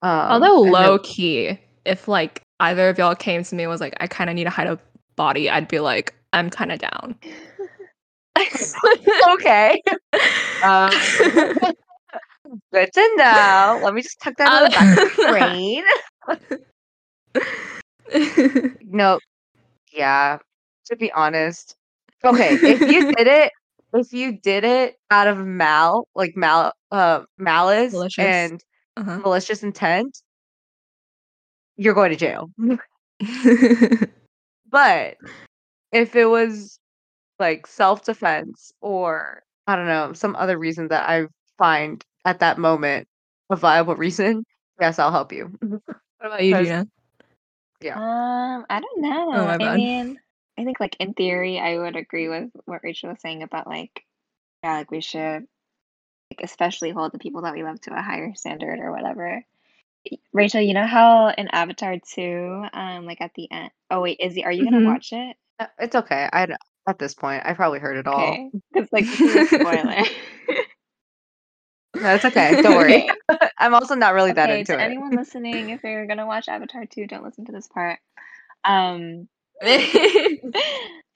Um, 0.02 0.10
Although 0.10 0.64
and 0.64 0.74
then- 0.74 0.82
low 0.82 0.98
key, 1.00 1.58
if 1.84 2.08
like 2.08 2.40
either 2.60 2.88
of 2.88 2.98
y'all 2.98 3.14
came 3.14 3.42
to 3.42 3.54
me 3.54 3.64
and 3.64 3.70
was 3.70 3.80
like, 3.80 3.94
I 4.00 4.06
kind 4.06 4.30
of 4.30 4.36
need 4.36 4.44
to 4.44 4.50
hide 4.50 4.68
a 4.68 4.78
body, 5.16 5.50
I'd 5.50 5.68
be 5.68 5.80
like, 5.80 6.14
I'm 6.32 6.48
kind 6.50 6.72
of 6.72 6.78
down. 6.78 7.16
okay. 9.34 9.80
Um, 10.62 10.90
good 12.72 12.92
to 12.92 13.12
know. 13.16 13.80
Let 13.82 13.94
me 13.94 14.02
just 14.02 14.20
tuck 14.20 14.36
that 14.38 14.62
in 14.62 14.64
the 14.64 14.70
back 14.70 14.98
of 14.98 15.18
my 15.18 15.84
brain. 17.34 17.74
No, 18.82 19.18
yeah. 19.92 20.38
To 20.86 20.96
be 20.96 21.10
honest, 21.12 21.76
okay. 22.24 22.54
If 22.54 22.80
you 22.80 23.12
did 23.16 23.26
it, 23.26 23.52
if 23.94 24.12
you 24.12 24.38
did 24.40 24.64
it 24.64 24.96
out 25.10 25.26
of 25.26 25.38
mal, 25.38 26.08
like 26.14 26.36
mal, 26.36 26.72
uh, 26.90 27.22
malice 27.38 27.92
Malicious. 27.92 28.24
and 28.24 28.64
uh-huh. 28.96 29.18
malicious 29.18 29.62
intent, 29.62 30.22
you're 31.76 31.94
going 31.94 32.10
to 32.10 32.16
jail. 32.16 32.50
But 34.70 35.16
if 35.92 36.16
it 36.16 36.26
was 36.26 36.80
like 37.38 37.66
self 37.68 38.04
defense 38.04 38.72
or 38.80 39.44
I 39.68 39.76
don't 39.76 39.86
know, 39.86 40.12
some 40.14 40.34
other 40.34 40.58
reason 40.58 40.88
that 40.88 41.08
I 41.08 41.26
find 41.58 42.04
at 42.24 42.40
that 42.40 42.58
moment 42.58 43.06
a 43.50 43.56
viable 43.56 43.94
reason, 43.94 44.44
yes, 44.80 44.98
I'll 44.98 45.12
help 45.12 45.32
you. 45.32 45.56
what 45.60 45.80
about 46.20 46.42
you, 46.42 46.56
Because- 46.56 46.86
Jeana? 47.84 47.96
Um, 47.96 48.66
I 48.70 48.80
don't 48.80 49.00
know. 49.02 49.32
Oh, 49.32 49.46
I 49.46 49.58
bad. 49.58 49.76
mean, 49.76 50.18
I 50.58 50.64
think 50.64 50.80
like 50.80 50.96
in 51.00 51.14
theory, 51.14 51.58
I 51.58 51.78
would 51.78 51.96
agree 51.96 52.28
with 52.28 52.50
what 52.64 52.80
Rachel 52.82 53.10
was 53.10 53.20
saying 53.20 53.42
about 53.42 53.66
like, 53.66 54.02
yeah, 54.62 54.78
like 54.78 54.90
we 54.90 55.00
should 55.00 55.46
like 56.30 56.40
especially 56.42 56.90
hold 56.90 57.12
the 57.12 57.18
people 57.18 57.42
that 57.42 57.54
we 57.54 57.62
love 57.62 57.80
to 57.82 57.96
a 57.96 58.02
higher 58.02 58.34
standard 58.34 58.78
or 58.80 58.90
whatever. 58.92 59.44
Rachel, 60.32 60.60
you 60.60 60.74
know 60.74 60.86
how 60.86 61.28
in 61.28 61.48
Avatar 61.48 61.96
2, 61.98 62.64
um, 62.72 63.06
like 63.06 63.20
at 63.20 63.32
the 63.34 63.50
end. 63.50 63.70
Oh 63.90 64.00
wait, 64.00 64.18
Izzy, 64.20 64.44
are 64.44 64.52
you 64.52 64.64
gonna 64.64 64.80
Mhm. 64.80 64.86
watch 64.86 65.12
it? 65.12 65.36
Uh, 65.58 65.66
It's 65.78 65.94
okay. 65.96 66.28
I 66.32 66.46
at 66.86 66.98
this 66.98 67.14
point, 67.14 67.42
I 67.46 67.54
probably 67.54 67.78
heard 67.78 67.96
it 67.96 68.06
all. 68.06 68.22
Okay, 68.22 68.50
because 68.72 68.92
like 68.92 69.10
this 69.10 69.20
is 69.20 69.34
a 69.34 69.44
spoiler. 69.48 70.04
That's 71.94 72.24
okay. 72.24 72.60
Don't 72.62 72.76
worry. 72.76 73.08
I'm 73.58 73.74
also 73.74 73.94
not 73.94 74.14
really 74.14 74.32
that 74.32 74.50
into 74.50 74.72
to 74.72 74.78
it. 74.78 74.82
anyone 74.82 75.10
listening, 75.16 75.70
if 75.70 75.82
you're 75.82 76.06
gonna 76.06 76.26
watch 76.26 76.48
Avatar 76.48 76.86
2, 76.86 77.06
don't 77.06 77.24
listen 77.24 77.44
to 77.46 77.52
this 77.52 77.68
part. 77.68 77.98
Um, 78.64 79.28
but 79.60 79.80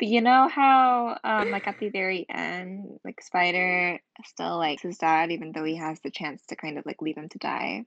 you 0.01 0.21
know 0.21 0.49
how, 0.49 1.19
um, 1.25 1.51
like 1.51 1.67
at 1.67 1.79
the 1.79 1.89
very 1.89 2.27
end, 2.29 2.99
like 3.05 3.21
Spider 3.21 3.99
still 4.25 4.59
likes 4.59 4.83
his 4.83 4.99
dad, 4.99 5.33
even 5.33 5.53
though 5.53 5.65
he 5.65 5.77
has 5.77 6.01
the 6.01 6.11
chance 6.11 6.45
to 6.47 6.57
kind 6.57 6.79
of 6.79 6.87
like 6.87 7.03
leave 7.03 7.17
him 7.17 7.29
to 7.31 7.39
die. 7.39 7.85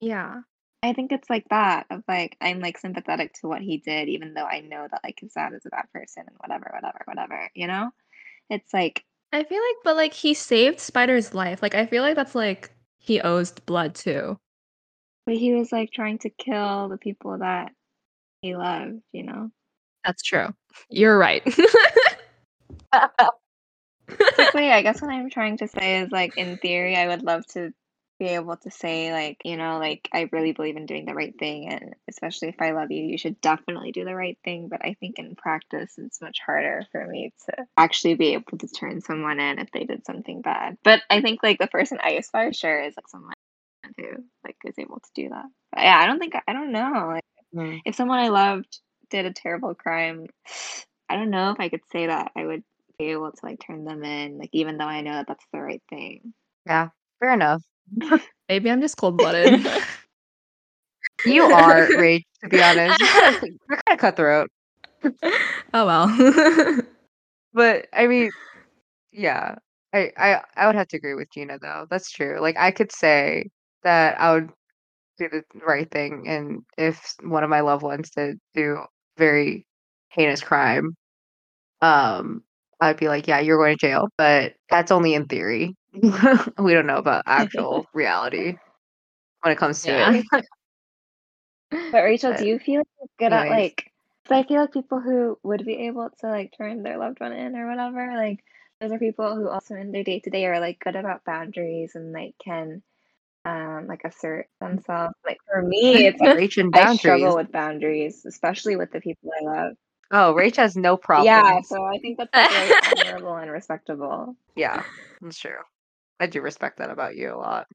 yeah. 0.00 0.40
I 0.82 0.92
think 0.92 1.12
it's 1.12 1.30
like 1.30 1.48
that 1.48 1.86
of 1.88 2.02
like 2.06 2.36
I'm 2.42 2.60
like 2.60 2.76
sympathetic 2.76 3.32
to 3.40 3.48
what 3.48 3.62
he 3.62 3.78
did, 3.78 4.10
even 4.10 4.34
though 4.34 4.44
I 4.44 4.60
know 4.60 4.86
that 4.90 5.00
like 5.02 5.18
his 5.18 5.32
dad 5.32 5.54
is 5.54 5.64
a 5.64 5.70
bad 5.70 5.86
person 5.94 6.24
and 6.26 6.36
whatever, 6.36 6.70
whatever, 6.74 7.00
whatever. 7.06 7.50
You 7.54 7.68
know, 7.68 7.90
it's 8.50 8.70
like 8.74 9.02
I 9.34 9.42
feel 9.42 9.58
like, 9.58 9.76
but 9.82 9.96
like 9.96 10.14
he 10.14 10.32
saved 10.32 10.78
Spider's 10.78 11.34
life. 11.34 11.60
Like 11.60 11.74
I 11.74 11.86
feel 11.86 12.04
like 12.04 12.14
that's 12.14 12.36
like 12.36 12.70
he 12.98 13.20
owes 13.20 13.50
blood 13.50 13.96
too. 13.96 14.38
but 15.26 15.34
he 15.34 15.52
was 15.52 15.72
like 15.72 15.90
trying 15.90 16.18
to 16.18 16.30
kill 16.30 16.88
the 16.88 16.98
people 16.98 17.38
that 17.38 17.72
he 18.42 18.54
loved. 18.54 19.00
You 19.10 19.24
know. 19.24 19.50
That's 20.04 20.22
true. 20.22 20.54
You're 20.88 21.18
right. 21.18 21.42
Basically, 24.06 24.70
I 24.70 24.82
guess 24.82 25.02
what 25.02 25.10
I'm 25.10 25.30
trying 25.30 25.56
to 25.58 25.66
say 25.66 25.98
is 25.98 26.12
like 26.12 26.38
in 26.38 26.56
theory, 26.58 26.94
I 26.94 27.08
would 27.08 27.24
love 27.24 27.44
to 27.54 27.72
be 28.18 28.26
able 28.28 28.56
to 28.56 28.70
say 28.70 29.12
like, 29.12 29.38
you 29.44 29.56
know, 29.56 29.78
like 29.78 30.08
I 30.12 30.28
really 30.32 30.52
believe 30.52 30.76
in 30.76 30.86
doing 30.86 31.04
the 31.06 31.14
right 31.14 31.34
thing 31.38 31.68
and 31.68 31.94
especially 32.08 32.48
if 32.48 32.60
I 32.60 32.72
love 32.72 32.90
you, 32.90 33.02
you 33.02 33.18
should 33.18 33.40
definitely 33.40 33.92
do 33.92 34.04
the 34.04 34.14
right 34.14 34.38
thing, 34.44 34.68
but 34.68 34.84
I 34.84 34.94
think 35.00 35.18
in 35.18 35.34
practice 35.36 35.94
it's 35.98 36.20
much 36.20 36.38
harder 36.44 36.86
for 36.92 37.06
me 37.06 37.32
to 37.46 37.66
actually 37.76 38.14
be 38.14 38.34
able 38.34 38.58
to 38.58 38.68
turn 38.68 39.00
someone 39.00 39.40
in 39.40 39.58
if 39.58 39.70
they 39.72 39.84
did 39.84 40.06
something 40.06 40.42
bad. 40.42 40.76
But 40.84 41.02
I 41.10 41.20
think 41.20 41.42
like 41.42 41.58
the 41.58 41.66
person 41.66 41.98
I 42.02 42.10
aspire 42.12 42.52
sure 42.52 42.82
is 42.82 42.94
like 42.96 43.08
someone 43.08 43.34
who 43.98 44.04
like 44.44 44.56
is 44.64 44.78
able 44.78 45.00
to 45.00 45.10
do 45.14 45.28
that. 45.30 45.46
But 45.72 45.82
yeah, 45.82 45.98
I 45.98 46.06
don't 46.06 46.18
think 46.18 46.34
I 46.46 46.52
don't 46.52 46.72
know. 46.72 47.08
Like 47.08 47.24
Mm. 47.54 47.80
if 47.84 47.94
someone 47.94 48.18
I 48.18 48.28
loved 48.28 48.80
did 49.10 49.26
a 49.26 49.32
terrible 49.32 49.74
crime, 49.76 50.26
I 51.08 51.16
don't 51.16 51.30
know 51.30 51.50
if 51.52 51.60
I 51.60 51.68
could 51.68 51.82
say 51.92 52.06
that 52.08 52.32
I 52.36 52.44
would 52.44 52.64
be 52.98 53.06
able 53.06 53.30
to 53.30 53.38
like 53.46 53.60
turn 53.64 53.84
them 53.84 54.02
in, 54.04 54.38
like 54.38 54.50
even 54.52 54.76
though 54.76 54.86
I 54.86 55.02
know 55.02 55.12
that 55.12 55.26
that's 55.28 55.46
the 55.52 55.60
right 55.60 55.82
thing. 55.88 56.34
yeah, 56.66 56.88
fair 57.20 57.32
enough. 57.34 57.62
Maybe 58.48 58.70
I'm 58.70 58.80
just 58.80 58.96
cold 58.96 59.16
blooded. 59.16 59.66
You 61.24 61.42
are, 61.44 61.88
Rage, 61.98 62.24
to 62.42 62.50
be 62.50 62.62
honest. 62.62 63.00
You're 63.00 63.08
kind 63.08 63.36
of, 63.36 63.42
you're 63.70 63.80
kind 63.86 63.94
of 63.94 63.98
cutthroat. 63.98 64.50
oh 65.72 65.86
well. 65.86 66.82
But 67.54 67.86
I 67.92 68.08
mean, 68.08 68.32
yeah, 69.12 69.54
I, 69.92 70.10
I 70.16 70.40
I 70.56 70.66
would 70.66 70.74
have 70.74 70.88
to 70.88 70.96
agree 70.96 71.14
with 71.14 71.28
Jeana 71.30 71.60
though. 71.60 71.86
That's 71.88 72.10
true. 72.10 72.40
Like 72.40 72.56
I 72.58 72.72
could 72.72 72.90
say 72.90 73.48
that 73.84 74.20
I 74.20 74.32
would 74.34 74.50
do 75.18 75.28
the 75.28 75.44
right 75.64 75.88
thing, 75.90 76.24
and 76.26 76.62
if 76.76 77.14
one 77.22 77.44
of 77.44 77.50
my 77.50 77.60
loved 77.60 77.84
ones 77.84 78.10
did 78.10 78.40
do 78.54 78.74
a 78.74 78.86
very 79.16 79.66
heinous 80.08 80.40
crime, 80.42 80.96
um, 81.80 82.42
I'd 82.80 82.96
be 82.96 83.08
like, 83.08 83.28
yeah, 83.28 83.38
you're 83.40 83.58
going 83.58 83.76
to 83.78 83.86
jail. 83.86 84.08
But 84.18 84.54
that's 84.68 84.90
only 84.90 85.14
in 85.14 85.26
theory. 85.26 85.76
we 86.58 86.72
don't 86.74 86.86
know 86.86 86.96
about 86.96 87.22
actual 87.26 87.86
reality 87.94 88.56
when 89.42 89.52
it 89.52 89.58
comes 89.58 89.82
to 89.82 89.90
Yeah. 89.90 90.20
it. 90.32 90.44
But 91.70 92.02
Rachel, 92.02 92.32
But 92.32 92.40
do 92.40 92.46
you 92.46 92.58
feel 92.58 92.82
good 93.18 93.32
at 93.32 93.48
like? 93.48 93.90
So 94.26 94.34
I 94.34 94.42
feel 94.42 94.60
like 94.60 94.72
people 94.72 95.00
who 95.00 95.38
would 95.42 95.64
be 95.64 95.86
able 95.86 96.10
to 96.20 96.26
like 96.28 96.52
turn 96.56 96.82
their 96.82 96.98
loved 96.98 97.20
one 97.20 97.32
in 97.32 97.54
or 97.56 97.68
whatever, 97.68 98.16
like 98.16 98.42
those 98.80 98.90
are 98.90 98.98
people 98.98 99.36
who 99.36 99.48
also 99.48 99.74
in 99.74 99.92
their 99.92 100.02
day 100.02 100.18
to 100.20 100.30
day 100.30 100.46
are 100.46 100.60
like 100.60 100.80
good 100.80 100.96
about 100.96 101.24
boundaries 101.24 101.94
and 101.94 102.12
like 102.12 102.34
can 102.42 102.82
um 103.44 103.86
like 103.86 104.02
assert 104.04 104.48
themselves. 104.60 105.14
Like 105.24 105.38
for 105.48 105.62
me, 105.62 106.06
it's 106.06 106.20
Rach 106.20 106.56
and 106.60 106.72
I 106.72 106.80
boundaries. 106.80 106.98
struggle 106.98 107.36
with 107.36 107.52
boundaries, 107.52 108.24
especially 108.24 108.76
with 108.76 108.90
the 108.92 109.00
people 109.00 109.30
I 109.40 109.44
love. 109.44 109.76
Oh, 110.10 110.34
Rach 110.34 110.56
has 110.56 110.76
no 110.76 110.96
problem. 110.96 111.26
Yeah, 111.26 111.60
so 111.62 111.84
I 111.84 111.98
think 111.98 112.18
that's 112.18 112.34
like, 112.34 112.50
very 112.50 112.72
honorable 112.82 113.36
and 113.36 113.50
respectable. 113.50 114.36
Yeah, 114.56 114.82
that's 115.20 115.38
true. 115.38 115.58
I 116.20 116.26
do 116.26 116.40
respect 116.42 116.78
that 116.78 116.90
about 116.90 117.16
you 117.16 117.32
a 117.32 117.36
lot. 117.36 117.66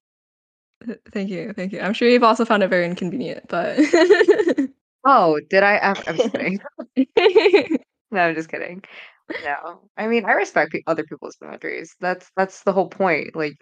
thank 1.12 1.30
you, 1.30 1.54
thank 1.54 1.74
you. 1.74 1.82
I'm 1.82 1.94
sure 1.94 2.08
you've 2.08 2.24
also 2.24 2.46
found 2.46 2.64
it 2.64 2.70
very 2.70 2.86
inconvenient, 2.86 3.46
but 3.50 3.78
Oh, 5.06 5.40
did 5.50 5.64
I? 5.64 5.78
I'm, 5.80 5.98
I'm 6.08 6.16
just 6.16 6.32
kidding. 6.32 6.60
No, 8.12 8.22
I'm 8.22 8.36
just 8.36 8.50
kidding. 8.50 8.84
No, 9.40 9.90
I 9.98 10.08
mean 10.08 10.26
I 10.26 10.34
respect 10.34 10.72
pe- 10.74 10.84
other 10.88 11.04
people's 11.06 11.38
boundaries. 11.38 11.96
That's 12.02 12.32
that's 12.38 12.64
the 12.64 12.74
whole 12.74 12.90
point. 12.90 13.36
Like, 13.36 13.56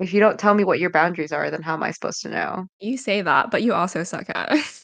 if 0.00 0.14
you 0.14 0.20
don't 0.20 0.38
tell 0.40 0.54
me 0.54 0.64
what 0.64 0.80
your 0.80 0.90
boundaries 0.90 1.32
are, 1.32 1.50
then 1.50 1.62
how 1.62 1.74
am 1.74 1.82
I 1.84 1.92
supposed 1.92 2.22
to 2.22 2.30
know? 2.30 2.66
you 2.80 2.96
say 2.96 3.22
that, 3.22 3.50
but 3.50 3.62
you 3.62 3.74
also 3.74 4.04
suck 4.04 4.26
at 4.34 4.52
it. 4.52 4.77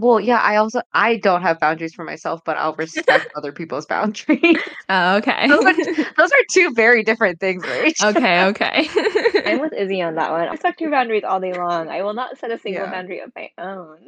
Well, 0.00 0.20
yeah, 0.20 0.38
I 0.38 0.56
also 0.56 0.82
I 0.92 1.16
don't 1.16 1.42
have 1.42 1.60
boundaries 1.60 1.94
for 1.94 2.04
myself, 2.04 2.40
but 2.44 2.56
I'll 2.56 2.74
respect 2.76 3.26
other 3.36 3.52
people's 3.52 3.86
boundaries. 3.86 4.58
Oh, 4.88 5.16
okay. 5.18 5.48
Those 5.48 5.64
are 5.64 5.74
those 6.18 6.30
are 6.32 6.44
two 6.52 6.72
very 6.74 7.04
different 7.04 7.38
things, 7.40 7.64
Rach. 7.64 7.92
okay, 8.02 8.44
okay. 8.46 8.88
I'm 9.44 9.60
with 9.60 9.72
Izzy 9.72 10.02
on 10.02 10.16
that 10.16 10.30
one. 10.30 10.40
I 10.40 10.50
respect 10.50 10.80
your 10.80 10.90
boundaries 10.90 11.24
all 11.24 11.40
day 11.40 11.54
long. 11.54 11.88
I 11.88 12.02
will 12.02 12.14
not 12.14 12.38
set 12.38 12.50
a 12.50 12.58
single 12.58 12.86
Yeah. 12.86 12.90
boundary 12.90 13.20
of 13.20 13.32
my 13.36 13.50
own. 13.58 13.98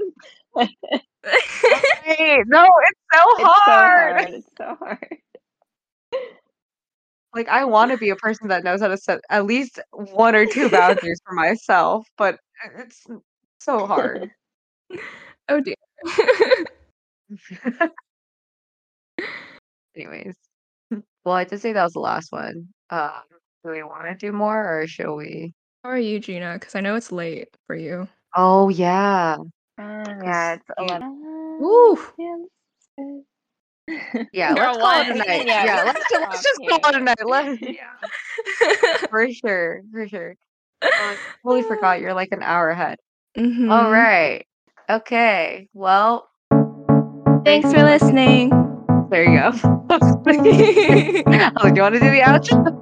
Right. 0.55 2.45
No, 2.47 2.67
it's 2.89 3.01
so 3.13 3.21
It's 3.37 3.63
so 3.65 3.73
hard. 3.73 3.93
hard. 3.93 4.35
It's 4.35 4.49
so 4.57 4.77
hard. 4.81 5.19
Like 7.35 7.49
I 7.49 7.65
want 7.65 7.91
to 7.93 7.99
be 7.99 8.11
a 8.11 8.17
person 8.17 8.49
that 8.49 8.65
knows 8.65 8.81
how 8.81 8.89
to 8.89 8.97
set 8.97 9.21
at 9.31 9.47
least 9.47 9.81
one 9.93 10.35
or 10.35 10.47
two 10.47 10.69
boundaries 10.69 11.21
for 11.25 11.35
myself, 11.35 12.07
but 12.19 12.35
uh, 12.65 12.81
it's 12.83 13.07
so 13.61 13.87
hard. 13.87 14.31
Oh 15.53 15.61
dear. 15.61 15.75
Anyways, 19.95 20.35
well, 21.25 21.35
I 21.35 21.45
did 21.45 21.61
say 21.61 21.75
that 21.75 21.85
was 21.85 21.93
the 21.93 22.01
last 22.01 22.33
one. 22.33 22.69
Um, 22.89 23.11
do 23.63 23.71
we 23.71 23.83
want 23.83 24.07
to 24.07 24.15
do 24.15 24.33
more 24.33 24.81
or 24.81 24.87
should 24.87 25.15
we? 25.15 25.53
How 25.85 25.91
are 25.91 25.99
you, 25.99 26.21
Jeana? 26.21 26.55
Because 26.55 26.75
I 26.75 26.81
know 26.81 26.95
it's 26.95 27.13
late 27.13 27.49
for 27.67 27.77
you. 27.77 28.09
Oh 28.35 28.71
yeah, 28.71 29.37
Uh, 29.79 30.05
yeah, 30.25 30.55
it's 30.55 30.65
11. 30.79 31.59
Woo! 31.61 31.99
yeah. 34.33 34.55
Let's 34.55 34.79
call 34.79 35.03
it 35.03 35.09
a 35.09 35.15
night. 35.15 35.47
Yeah, 35.47 35.65
Yeah, 35.67 35.83
let's 35.85 35.99
let's 35.99 36.11
just, 36.11 36.27
let's 36.31 36.43
just 36.43 36.61
call 36.67 36.79
it 36.95 36.97
a 36.97 37.01
night. 37.05 37.27
Let 37.27 37.61
yeah, 37.61 37.91
for 39.11 39.31
sure, 39.31 39.83
for 39.93 40.09
sure. 40.09 40.35
Oh, 40.83 40.89
I 40.89 41.19
totally 41.45 41.63
forgot 41.69 42.01
you're 42.01 42.15
like 42.15 42.33
an 42.33 42.43
hour 42.43 42.71
ahead. 42.71 42.99
Mhm. 43.37 43.71
All 43.71 43.91
right. 43.91 44.47
Okay. 44.91 45.69
Well, 45.75 46.29
Thanks 47.45 47.73
for 47.73 47.83
listening. 47.83 48.51
there 49.11 49.25
you 49.25 49.39
go. 49.39 49.47
I 49.91 49.99
was 49.99 50.17
like, 50.27 50.43
do 50.43 50.51
you 50.51 51.83
want 51.83 51.95
to 51.95 52.01
do 52.01 52.11
the 52.11 52.21
outro? 52.25 52.79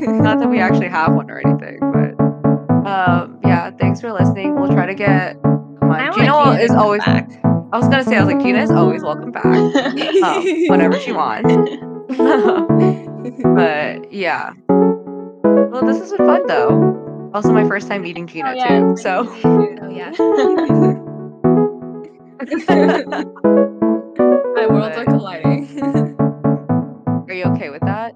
Not 0.22 0.38
that 0.38 0.48
we 0.48 0.60
actually 0.60 0.88
have 0.88 1.14
one 1.14 1.30
or 1.30 1.40
anything, 1.44 1.78
but 1.80 2.88
um, 2.88 3.38
yeah. 3.44 3.70
Thanks 3.78 4.00
for 4.00 4.12
listening. 4.12 4.54
We'll 4.58 4.70
try 4.70 4.86
to 4.86 4.94
get. 4.94 5.40
Come 5.42 5.90
on, 5.90 6.12
Jeana 6.12 6.58
is 6.60 6.70
always. 6.70 7.04
back. 7.04 7.28
I 7.44 7.78
was 7.78 7.88
gonna 7.88 8.04
say, 8.04 8.16
I 8.16 8.24
was 8.24 8.32
like, 8.32 8.42
Jeana 8.42 8.62
is 8.62 8.70
always 8.70 9.02
welcome 9.02 9.30
back, 9.30 9.44
um, 9.44 10.44
whenever 10.68 10.98
she 10.98 11.12
wants. 11.12 11.52
but 13.54 14.12
yeah. 14.12 14.52
Well, 14.68 15.84
this 15.86 15.98
has 15.98 16.10
been 16.10 16.26
fun 16.26 16.46
though. 16.46 17.09
Also, 17.32 17.52
my 17.52 17.66
first 17.68 17.86
time 17.88 18.02
meeting 18.02 18.26
Jeana 18.26 18.50
Oh, 18.50 18.54
yeah. 18.56 18.80
too. 18.80 18.96
So. 18.96 19.28
Oh 19.82 19.90
yeah. 19.90 20.10
My 24.54 24.66
worlds 24.66 24.96
are 24.96 25.04
colliding. 25.04 25.68
Are 27.28 27.34
you 27.34 27.44
okay 27.44 27.70
with 27.70 27.82
that? 27.82 28.14